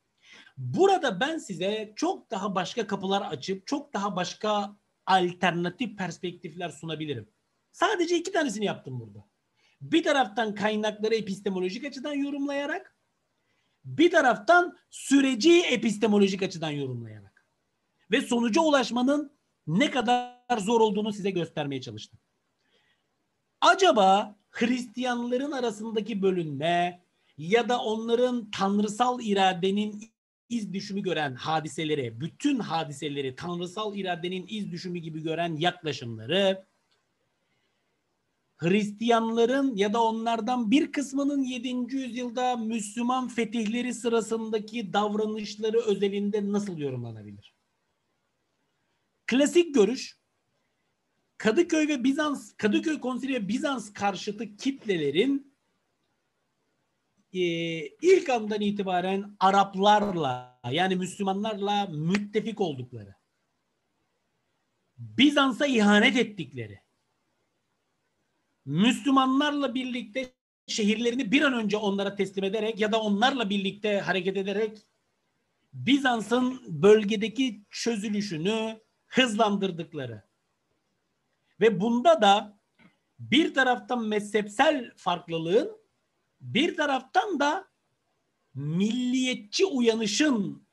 Burada 0.57 1.19
ben 1.19 1.38
size 1.38 1.94
çok 1.95 2.32
daha 2.32 2.56
başka 2.56 2.88
kapılar 2.88 3.22
açıp 3.22 3.68
çok 3.68 3.94
daha 3.94 4.15
başka 4.15 4.77
alternatif 5.06 5.98
perspektifler 5.98 6.69
sunabilirim. 6.69 7.30
Sadece 7.72 8.18
iki 8.18 8.32
tanesini 8.32 8.65
yaptım 8.65 8.99
burada. 8.99 9.26
Bir 9.82 10.03
taraftan 10.03 10.56
kaynakları 10.56 11.15
epistemolojik 11.15 11.86
açıdan 11.86 12.14
yorumlayarak, 12.14 12.95
bir 13.86 14.11
taraftan 14.11 14.77
süreci 14.90 15.61
epistemolojik 15.61 16.44
açıdan 16.44 16.69
yorumlayarak 16.69 17.45
ve 18.11 18.22
sonuca 18.22 18.61
ulaşmanın 18.61 19.32
ne 19.68 19.91
kadar 19.91 20.57
zor 20.60 20.82
olduğunu 20.82 21.14
size 21.14 21.32
göstermeye 21.32 21.82
çalıştım. 21.82 22.19
Acaba 23.61 24.36
Hristiyanların 24.49 25.52
arasındaki 25.52 26.22
bölünme 26.22 27.06
ya 27.38 27.69
da 27.69 27.82
onların 27.82 28.52
tanrısal 28.52 29.19
iradenin 29.22 30.15
iz 30.50 30.74
düşümü 30.74 31.02
gören 31.02 31.36
hadiseleri, 31.36 32.22
bütün 32.22 32.60
hadiseleri 32.60 33.36
tanrısal 33.36 33.96
iradenin 33.96 34.46
iz 34.50 34.72
düşümü 34.72 35.00
gibi 35.00 35.24
gören 35.24 35.56
yaklaşımları 35.56 36.66
Hristiyanların 38.58 39.76
ya 39.76 39.94
da 39.94 40.04
onlardan 40.04 40.72
bir 40.72 40.92
kısmının 40.92 41.44
7. 41.44 41.96
yüzyılda 41.96 42.58
Müslüman 42.58 43.28
fetihleri 43.28 43.94
sırasındaki 43.94 44.94
davranışları 44.94 45.80
özelinde 45.80 46.52
nasıl 46.52 46.78
yorumlanabilir? 46.78 47.56
Klasik 49.28 49.76
görüş 49.76 50.18
Kadıköy 51.38 51.88
ve 51.88 52.04
Bizans, 52.04 52.54
Kadıköy 52.58 53.00
Konsili 53.00 53.34
ve 53.34 53.48
Bizans 53.48 53.94
karşıtı 53.94 54.56
kitlelerin 54.56 55.55
e, 57.36 57.88
ilk 58.02 58.30
andan 58.30 58.62
itibaren 58.62 59.36
Araplarla 59.40 60.60
yani 60.72 60.95
Müslümanlarla 60.95 61.86
müttefik 61.86 62.62
oldukları, 62.62 63.16
Bizans'a 64.98 65.66
ihanet 65.66 66.18
ettikleri, 66.18 66.80
Müslümanlarla 68.66 69.76
birlikte 69.76 70.34
şehirlerini 70.68 71.32
bir 71.32 71.41
an 71.41 71.53
önce 71.53 71.78
onlara 71.78 72.16
teslim 72.16 72.44
ederek 72.44 72.80
ya 72.80 72.91
da 72.91 73.02
onlarla 73.02 73.49
birlikte 73.49 73.99
hareket 73.99 74.38
ederek 74.38 74.78
Bizans'ın 75.74 76.62
bölgedeki 76.68 77.62
çözülüşünü 77.70 78.80
hızlandırdıkları 79.07 80.24
ve 81.60 81.80
bunda 81.80 82.22
da 82.22 82.60
bir 83.20 83.53
taraftan 83.53 84.07
mezhepsel 84.07 84.91
farklılığın 84.95 85.85
bir 86.54 86.78
taraftan 86.78 87.40
da 87.40 87.68
milliyetçi 88.56 89.66
uyanışın 89.66 90.68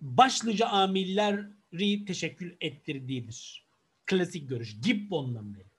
başlıca 0.00 0.66
amilleri 0.66 2.04
teşekkül 2.04 2.56
ettirdiğidir. 2.60 3.66
Klasik 4.06 4.48
görüş. 4.48 4.80
Gibbon'dan 4.80 5.54
beri. 5.54 5.70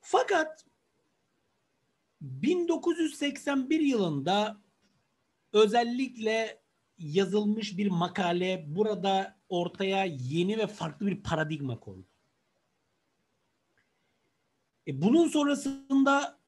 Fakat 0.00 0.64
1981 2.20 3.80
yılında 3.80 4.60
özellikle 5.52 6.62
yazılmış 6.98 7.78
bir 7.78 7.86
makale 7.86 8.64
burada 8.68 9.38
ortaya 9.48 10.04
yeni 10.04 10.58
ve 10.58 10.66
farklı 10.66 11.06
bir 11.06 11.22
paradigma 11.22 11.80
koydu. 11.80 12.11
E 14.86 15.02
bunun 15.02 15.28
sonrasında 15.28 16.38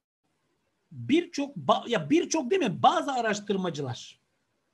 birçok 0.91 1.55
ya 1.87 2.09
birçok 2.09 2.51
değil 2.51 2.61
mi 2.61 2.83
bazı 2.83 3.11
araştırmacılar 3.11 4.19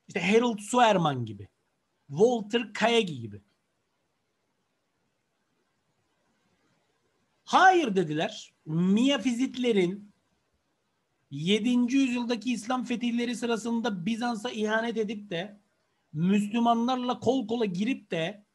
işte 0.07 0.31
Harold 0.31 0.59
Suerman 0.59 1.25
gibi 1.25 1.47
Walter 2.07 2.73
Kayagi 2.73 3.19
gibi 3.19 3.41
hayır 7.51 7.95
dediler. 7.95 8.53
Miyafizitlerin 8.65 10.11
7. 11.31 11.69
yüzyıldaki 11.69 12.53
İslam 12.53 12.83
fetihleri 12.83 13.35
sırasında 13.35 14.05
Bizans'a 14.05 14.51
ihanet 14.51 14.97
edip 14.97 15.29
de 15.29 15.59
Müslümanlarla 16.13 17.19
kol 17.19 17.47
kola 17.47 17.65
girip 17.65 18.11
de 18.11 18.45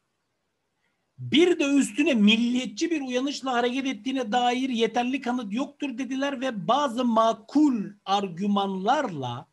bir 1.17 1.59
de 1.59 1.65
üstüne 1.65 2.13
milliyetçi 2.13 2.91
bir 2.91 3.01
uyanışla 3.01 3.53
hareket 3.53 3.85
ettiğine 3.85 4.31
dair 4.31 4.69
yeterli 4.69 5.21
kanıt 5.21 5.53
yoktur 5.53 5.97
dediler 5.97 6.41
ve 6.41 6.67
bazı 6.67 7.05
makul 7.05 7.85
argümanlarla 8.05 9.47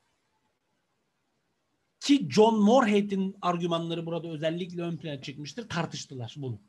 ki 2.01 2.28
John 2.31 2.62
Moorhead'in 2.62 3.36
argümanları 3.43 4.07
burada 4.07 4.28
özellikle 4.28 4.82
ön 4.82 4.97
plana 4.97 5.23
çıkmıştır 5.23 5.69
tartıştılar 5.69 6.35
bunu. 6.36 6.61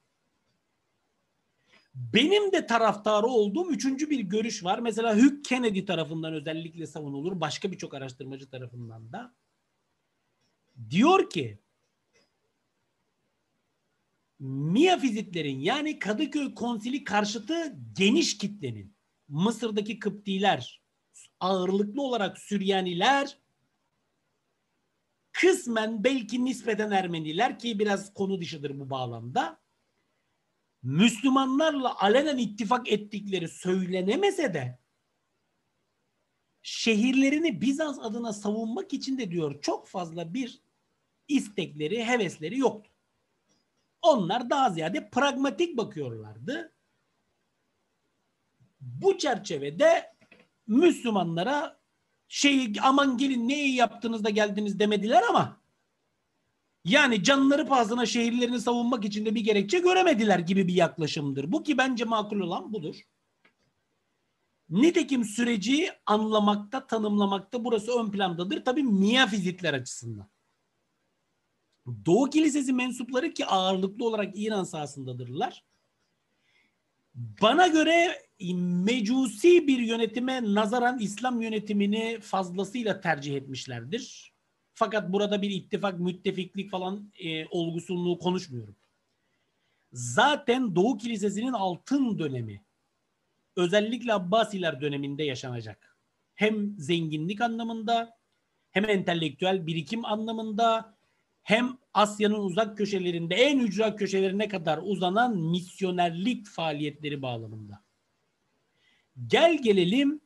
Benim 1.95 2.51
de 2.51 2.65
taraftarı 2.65 3.27
olduğum 3.27 3.71
üçüncü 3.71 4.09
bir 4.09 4.19
görüş 4.19 4.63
var. 4.63 4.79
Mesela 4.79 5.17
Hugh 5.17 5.43
Kennedy 5.43 5.85
tarafından 5.85 6.33
özellikle 6.33 6.87
savunulur. 6.87 7.39
Başka 7.41 7.71
birçok 7.71 7.93
araştırmacı 7.93 8.49
tarafından 8.49 9.11
da. 9.11 9.33
Diyor 10.89 11.29
ki 11.29 11.59
Miyafizitlerin 14.45 15.59
yani 15.59 15.99
Kadıköy 15.99 16.53
Konsili 16.53 17.03
karşıtı 17.03 17.77
geniş 17.93 18.37
kitlenin 18.37 18.95
Mısır'daki 19.27 19.99
Kıptiler, 19.99 20.81
ağırlıklı 21.39 22.01
olarak 22.01 22.37
Süryaniler, 22.37 23.37
kısmen 25.31 26.03
belki 26.03 26.45
nispeten 26.45 26.91
Ermeniler 26.91 27.59
ki 27.59 27.79
biraz 27.79 28.13
konu 28.13 28.41
dışıdır 28.41 28.79
bu 28.79 28.89
bağlamda. 28.89 29.61
Müslümanlarla 30.83 32.01
alenen 32.01 32.37
ittifak 32.37 32.91
ettikleri 32.91 33.47
söylenemese 33.47 34.53
de 34.53 34.79
şehirlerini 36.61 37.61
Bizans 37.61 37.99
adına 37.99 38.33
savunmak 38.33 38.93
için 38.93 39.17
de 39.17 39.31
diyor 39.31 39.61
çok 39.61 39.87
fazla 39.87 40.33
bir 40.33 40.61
istekleri, 41.27 42.05
hevesleri 42.05 42.59
yoktu. 42.59 42.94
Onlar 44.05 44.49
daha 44.49 44.69
ziyade 44.69 45.09
pragmatik 45.09 45.77
bakıyorlardı. 45.77 46.73
Bu 48.81 49.17
çerçevede 49.17 50.15
Müslümanlara 50.67 51.79
şey 52.27 52.73
aman 52.81 53.17
gelin 53.17 53.49
ne 53.49 53.65
iyi 53.65 53.75
yaptınız 53.75 54.23
da 54.23 54.29
geldiniz 54.29 54.79
demediler 54.79 55.23
ama 55.29 55.61
yani 56.85 57.23
canları 57.23 57.67
pahasına 57.67 58.05
şehirlerini 58.05 58.61
savunmak 58.61 59.05
için 59.05 59.25
de 59.25 59.35
bir 59.35 59.41
gerekçe 59.41 59.79
göremediler 59.79 60.39
gibi 60.39 60.67
bir 60.67 60.73
yaklaşımdır. 60.73 61.51
Bu 61.51 61.63
ki 61.63 61.77
bence 61.77 62.05
makul 62.05 62.39
olan 62.39 62.73
budur. 62.73 62.95
Nitekim 64.69 65.23
süreci 65.23 65.89
anlamakta, 66.05 66.87
tanımlamakta 66.87 67.63
burası 67.65 67.99
ön 67.99 68.11
plandadır. 68.11 68.65
Tabii 68.65 68.83
miyafizitler 68.83 69.73
açısından. 69.73 70.27
Doğu 72.05 72.29
Kilisesi 72.29 72.73
mensupları 72.73 73.33
ki 73.33 73.45
ağırlıklı 73.45 74.05
olarak 74.05 74.31
İran 74.35 74.63
sahasındadırlar. 74.63 75.63
Bana 77.15 77.67
göre 77.67 78.25
mecusi 78.53 79.67
bir 79.67 79.79
yönetime 79.79 80.53
nazaran 80.53 80.99
İslam 80.99 81.41
yönetimini 81.41 82.19
fazlasıyla 82.21 83.01
tercih 83.01 83.35
etmişlerdir. 83.35 84.33
Fakat 84.73 85.13
burada 85.13 85.41
bir 85.41 85.49
ittifak, 85.49 85.99
müttefiklik 85.99 86.71
falan 86.71 87.11
e, 87.19 87.45
olgusunluğu 87.45 88.19
konuşmuyorum. 88.19 88.75
Zaten 89.91 90.75
Doğu 90.75 90.97
Kilisesi'nin 90.97 91.53
altın 91.53 92.19
dönemi 92.19 92.63
özellikle 93.55 94.13
Abbasiler 94.13 94.81
döneminde 94.81 95.23
yaşanacak. 95.23 95.97
Hem 96.33 96.79
zenginlik 96.79 97.41
anlamında 97.41 98.17
hem 98.71 98.89
entelektüel 98.89 99.67
birikim 99.67 100.05
anlamında 100.05 100.94
hem 101.45 101.77
Asya'nın 101.93 102.39
uzak 102.39 102.77
köşelerinde 102.77 103.35
en 103.35 103.59
ücra 103.59 103.95
köşelerine 103.95 104.47
kadar 104.47 104.79
uzanan 104.83 105.37
misyonerlik 105.37 106.47
faaliyetleri 106.47 107.21
bağlamında. 107.21 107.83
Gel 109.27 109.61
gelelim 109.61 110.21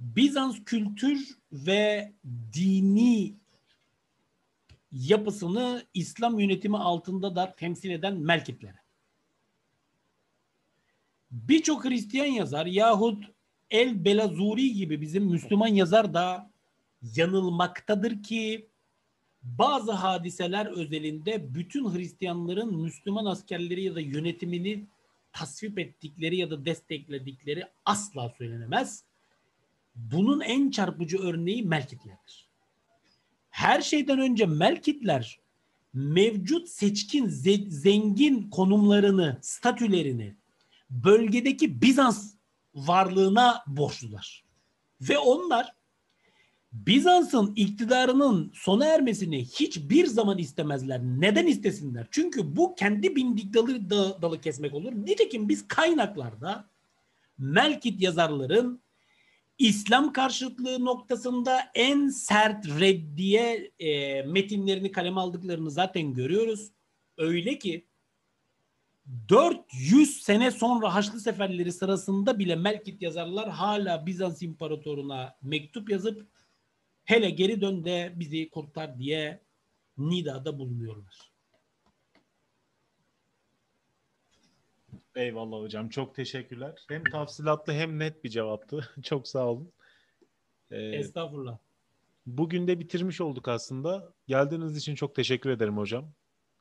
Bizans 0.00 0.64
kültür 0.64 1.38
ve 1.52 2.12
dini 2.52 3.34
yapısını 4.92 5.86
İslam 5.94 6.38
yönetimi 6.38 6.78
altında 6.78 7.36
da 7.36 7.54
temsil 7.56 7.90
eden 7.90 8.16
Melkitlere. 8.16 8.78
Birçok 11.30 11.84
Hristiyan 11.84 12.26
yazar 12.26 12.66
yahut 12.66 13.24
El 13.70 14.04
Belazuri 14.04 14.72
gibi 14.72 15.00
bizim 15.00 15.24
Müslüman 15.24 15.68
yazar 15.68 16.14
da 16.14 16.50
yanılmaktadır 17.02 18.22
ki 18.22 18.68
bazı 19.58 19.92
hadiseler 19.92 20.66
özelinde 20.66 21.54
bütün 21.54 21.94
Hristiyanların 21.94 22.82
Müslüman 22.82 23.24
askerleri 23.24 23.82
ya 23.82 23.94
da 23.94 24.00
yönetimini 24.00 24.86
tasvip 25.32 25.78
ettikleri 25.78 26.36
ya 26.36 26.50
da 26.50 26.64
destekledikleri 26.64 27.64
asla 27.84 28.34
söylenemez. 28.38 29.04
Bunun 29.94 30.40
en 30.40 30.70
çarpıcı 30.70 31.18
örneği 31.18 31.62
Melkitlerdir. 31.62 32.48
Her 33.50 33.82
şeyden 33.82 34.18
önce 34.18 34.46
Melkitler 34.46 35.38
mevcut 35.92 36.68
seçkin, 36.68 37.28
zengin 37.68 38.50
konumlarını, 38.50 39.38
statülerini 39.42 40.34
bölgedeki 40.90 41.82
Bizans 41.82 42.34
varlığına 42.74 43.64
borçlular. 43.66 44.44
Ve 45.00 45.18
onlar 45.18 45.75
Bizans'ın 46.72 47.52
iktidarının 47.56 48.52
sona 48.54 48.86
ermesini 48.86 49.44
hiçbir 49.44 50.06
zaman 50.06 50.38
istemezler. 50.38 51.00
Neden 51.02 51.46
istesinler? 51.46 52.06
Çünkü 52.10 52.56
bu 52.56 52.74
kendi 52.74 53.16
bindik 53.16 53.54
dalı, 53.54 53.90
dalı 54.22 54.40
kesmek 54.40 54.74
olur. 54.74 54.92
Nitekim 54.92 55.48
biz 55.48 55.68
kaynaklarda 55.68 56.68
Melkit 57.38 58.02
yazarların 58.02 58.82
İslam 59.58 60.12
karşıtlığı 60.12 60.84
noktasında 60.84 61.60
en 61.74 62.08
sert 62.08 62.80
reddiye 62.80 63.70
e, 63.78 64.22
metinlerini 64.22 64.92
kaleme 64.92 65.20
aldıklarını 65.20 65.70
zaten 65.70 66.14
görüyoruz. 66.14 66.70
Öyle 67.18 67.58
ki 67.58 67.86
400 69.28 70.22
sene 70.22 70.50
sonra 70.50 70.94
Haçlı 70.94 71.20
seferleri 71.20 71.72
sırasında 71.72 72.38
bile 72.38 72.56
Melkit 72.56 73.02
yazarlar 73.02 73.50
hala 73.50 74.06
Bizans 74.06 74.42
İmparatoruna 74.42 75.36
mektup 75.42 75.90
yazıp 75.90 76.26
hele 77.06 77.30
geri 77.30 77.60
dön 77.60 77.84
de 77.84 78.12
bizi 78.16 78.50
kurtar 78.50 78.98
diye 78.98 79.40
nidada 79.98 80.58
bulunuyorlar. 80.58 81.32
Eyvallah 85.14 85.60
hocam. 85.60 85.88
Çok 85.88 86.14
teşekkürler. 86.14 86.84
Hem 86.88 87.04
tafsilatlı 87.04 87.72
hem 87.72 87.98
net 87.98 88.24
bir 88.24 88.28
cevaptı. 88.28 88.90
Çok 89.02 89.28
sağ 89.28 89.46
olun. 89.46 89.72
Ee, 90.70 90.76
Estağfurullah. 90.76 91.58
bugün 92.26 92.68
de 92.68 92.80
bitirmiş 92.80 93.20
olduk 93.20 93.48
aslında. 93.48 94.12
Geldiğiniz 94.26 94.76
için 94.76 94.94
çok 94.94 95.14
teşekkür 95.14 95.50
ederim 95.50 95.76
hocam. 95.76 96.12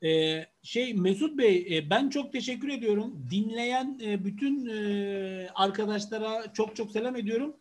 Ee, 0.04 0.46
şey 0.64 0.94
Mesut 0.94 1.38
Bey 1.38 1.78
e, 1.78 1.90
ben 1.90 2.10
çok 2.10 2.32
teşekkür 2.34 2.70
ediyorum. 2.70 3.28
Dinleyen 3.32 4.00
e, 4.04 4.26
bütün 4.26 4.66
e, 4.66 5.50
arkadaşlara 5.56 6.54
çok 6.54 6.76
çok 6.76 6.92
selam 6.92 7.16
ediyorum. 7.16 7.56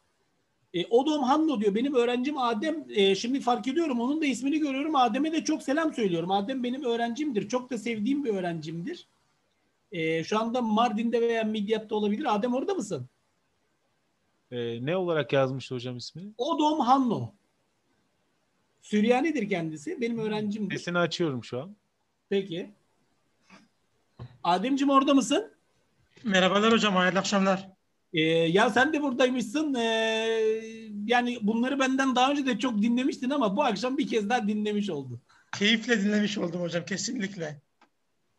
E, 0.75 0.87
Odom 0.87 1.23
Hanno 1.23 1.61
diyor 1.61 1.75
benim 1.75 1.95
öğrencim 1.95 2.39
Adem. 2.39 2.85
E, 2.89 3.15
şimdi 3.15 3.41
fark 3.41 3.69
ediyorum 3.69 4.01
onun 4.01 4.21
da 4.23 4.27
ismini 4.27 4.59
görüyorum. 4.59 4.97
Adem'e 4.97 5.33
de 5.33 5.45
çok 5.45 5.63
selam 5.63 5.95
söylüyorum. 5.95 6.31
Adem 6.31 6.63
benim 6.63 6.85
öğrencimdir. 6.85 7.49
Çok 7.49 7.71
da 7.71 7.79
sevdiğim 7.79 8.25
bir 8.25 8.35
öğrencimdir. 8.35 9.07
E, 9.93 10.25
şu 10.25 10.39
anda 10.39 10.63
Mardin'de 10.63 11.21
veya 11.21 11.45
Midyat'ta 11.45 11.95
olabilir. 11.95 12.35
Adem 12.35 12.55
orada 12.55 12.75
mısın? 12.75 13.09
Ee, 14.51 14.87
ne 14.87 14.97
olarak 14.97 15.33
yazmıştı 15.33 15.75
hocam 15.75 15.97
ismini? 15.97 16.33
Odom 16.39 16.81
Hanno. 16.81 17.33
Süryanidir 18.83 19.49
kendisi. 19.49 20.01
Benim 20.01 20.19
öğrencimdir. 20.19 20.77
Sesini 20.77 20.99
açıyorum 20.99 21.45
şu 21.45 21.63
an. 21.63 21.77
Peki. 22.29 22.71
Ademciğim 24.45 24.91
orada 24.91 25.15
mısın? 25.15 25.53
Merhabalar 26.25 26.73
hocam, 26.73 26.95
hayırlı 26.95 27.19
akşamlar. 27.19 27.74
Ee, 28.15 28.20
ya 28.23 28.70
sen 28.70 28.93
de 28.93 29.03
buradaymışsın. 29.03 29.74
Ee, 29.74 29.81
yani 31.07 31.39
bunları 31.43 31.78
benden 31.78 32.16
daha 32.16 32.31
önce 32.31 32.47
de 32.47 32.59
çok 32.59 32.82
dinlemiştin 32.82 33.31
ama 33.31 33.57
bu 33.57 33.65
akşam 33.65 33.99
bir 33.99 34.09
kez 34.09 34.28
daha 34.28 34.49
dinlemiş 34.49 34.91
oldun. 34.91 35.20
Keyifle 35.59 36.01
dinlemiş 36.05 36.39
oldum 36.39 36.61
hocam, 36.61 36.85
kesinlikle. 36.85 37.61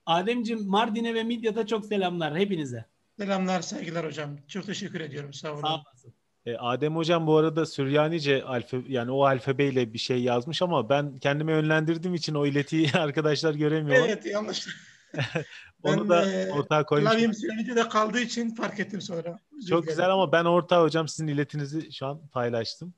Ademciğim 0.05 0.67
Mardin'e 0.67 1.13
ve 1.13 1.23
Midyat'a 1.23 1.67
çok 1.67 1.85
selamlar 1.85 2.37
hepinize. 2.37 2.85
Selamlar, 3.19 3.61
saygılar 3.61 4.05
hocam. 4.05 4.29
Çok 4.47 4.65
teşekkür 4.65 5.01
ediyorum, 5.01 5.33
sağ 5.33 5.53
olun. 5.53 5.61
Sağ 5.61 5.73
olasın. 5.75 6.13
Ee, 6.45 6.55
Adem 6.55 6.95
hocam 6.95 7.27
bu 7.27 7.37
arada 7.37 7.65
Süryanice 7.65 8.43
alfa 8.43 8.77
yani 8.87 9.11
o 9.11 9.25
alfabeyle 9.25 9.93
bir 9.93 9.97
şey 9.97 10.23
yazmış 10.23 10.61
ama 10.61 10.89
ben 10.89 11.17
kendime 11.17 11.51
yönlendirdiğim 11.51 12.15
için 12.15 12.35
o 12.35 12.45
iletiyi 12.45 12.91
arkadaşlar 12.97 13.53
göremiyorlar. 13.53 14.09
Evet, 14.09 14.25
yanlış. 14.25 14.67
Onu 15.85 16.01
Ben, 16.01 16.09
da 16.09 16.31
e, 16.31 16.51
ortağa 16.51 16.85
koymuşum. 16.85 17.11
Klavyem 17.11 17.33
Sürenice'de 17.33 17.89
kaldığı 17.89 18.19
için 18.19 18.55
fark 18.55 18.79
ettim 18.79 19.01
sonra. 19.01 19.39
Özür 19.57 19.69
Çok 19.69 19.87
güzel 19.87 20.09
ama 20.09 20.31
ben 20.31 20.45
ortağı 20.45 20.83
hocam 20.83 21.07
sizin 21.07 21.27
iletinizi 21.27 21.91
şu 21.93 22.05
an 22.05 22.27
paylaştım. 22.27 22.93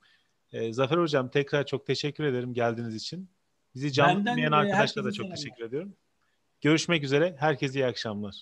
Ee, 0.52 0.74
Zafer 0.74 0.98
hocam 0.98 1.30
tekrar 1.30 1.66
çok 1.66 1.88
teşekkür 1.88 2.24
ederim 2.24 2.54
geldiğiniz 2.54 2.96
için. 2.96 3.30
Bizi 3.76 3.92
canlı 3.94 4.18
Benden 4.20 4.34
dinleyen 4.34 4.52
arkadaşlara 4.52 5.06
da 5.06 5.12
çok 5.12 5.16
selamlar. 5.26 5.36
teşekkür 5.36 5.64
ediyorum. 5.64 5.96
Görüşmek 6.62 7.04
üzere. 7.04 7.36
Herkese 7.40 7.80
iyi 7.80 7.86
akşamlar. 7.86 8.36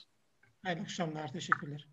Hayırlı 0.64 0.82
akşamlar, 0.82 1.32
teşekkürler. 1.32 1.88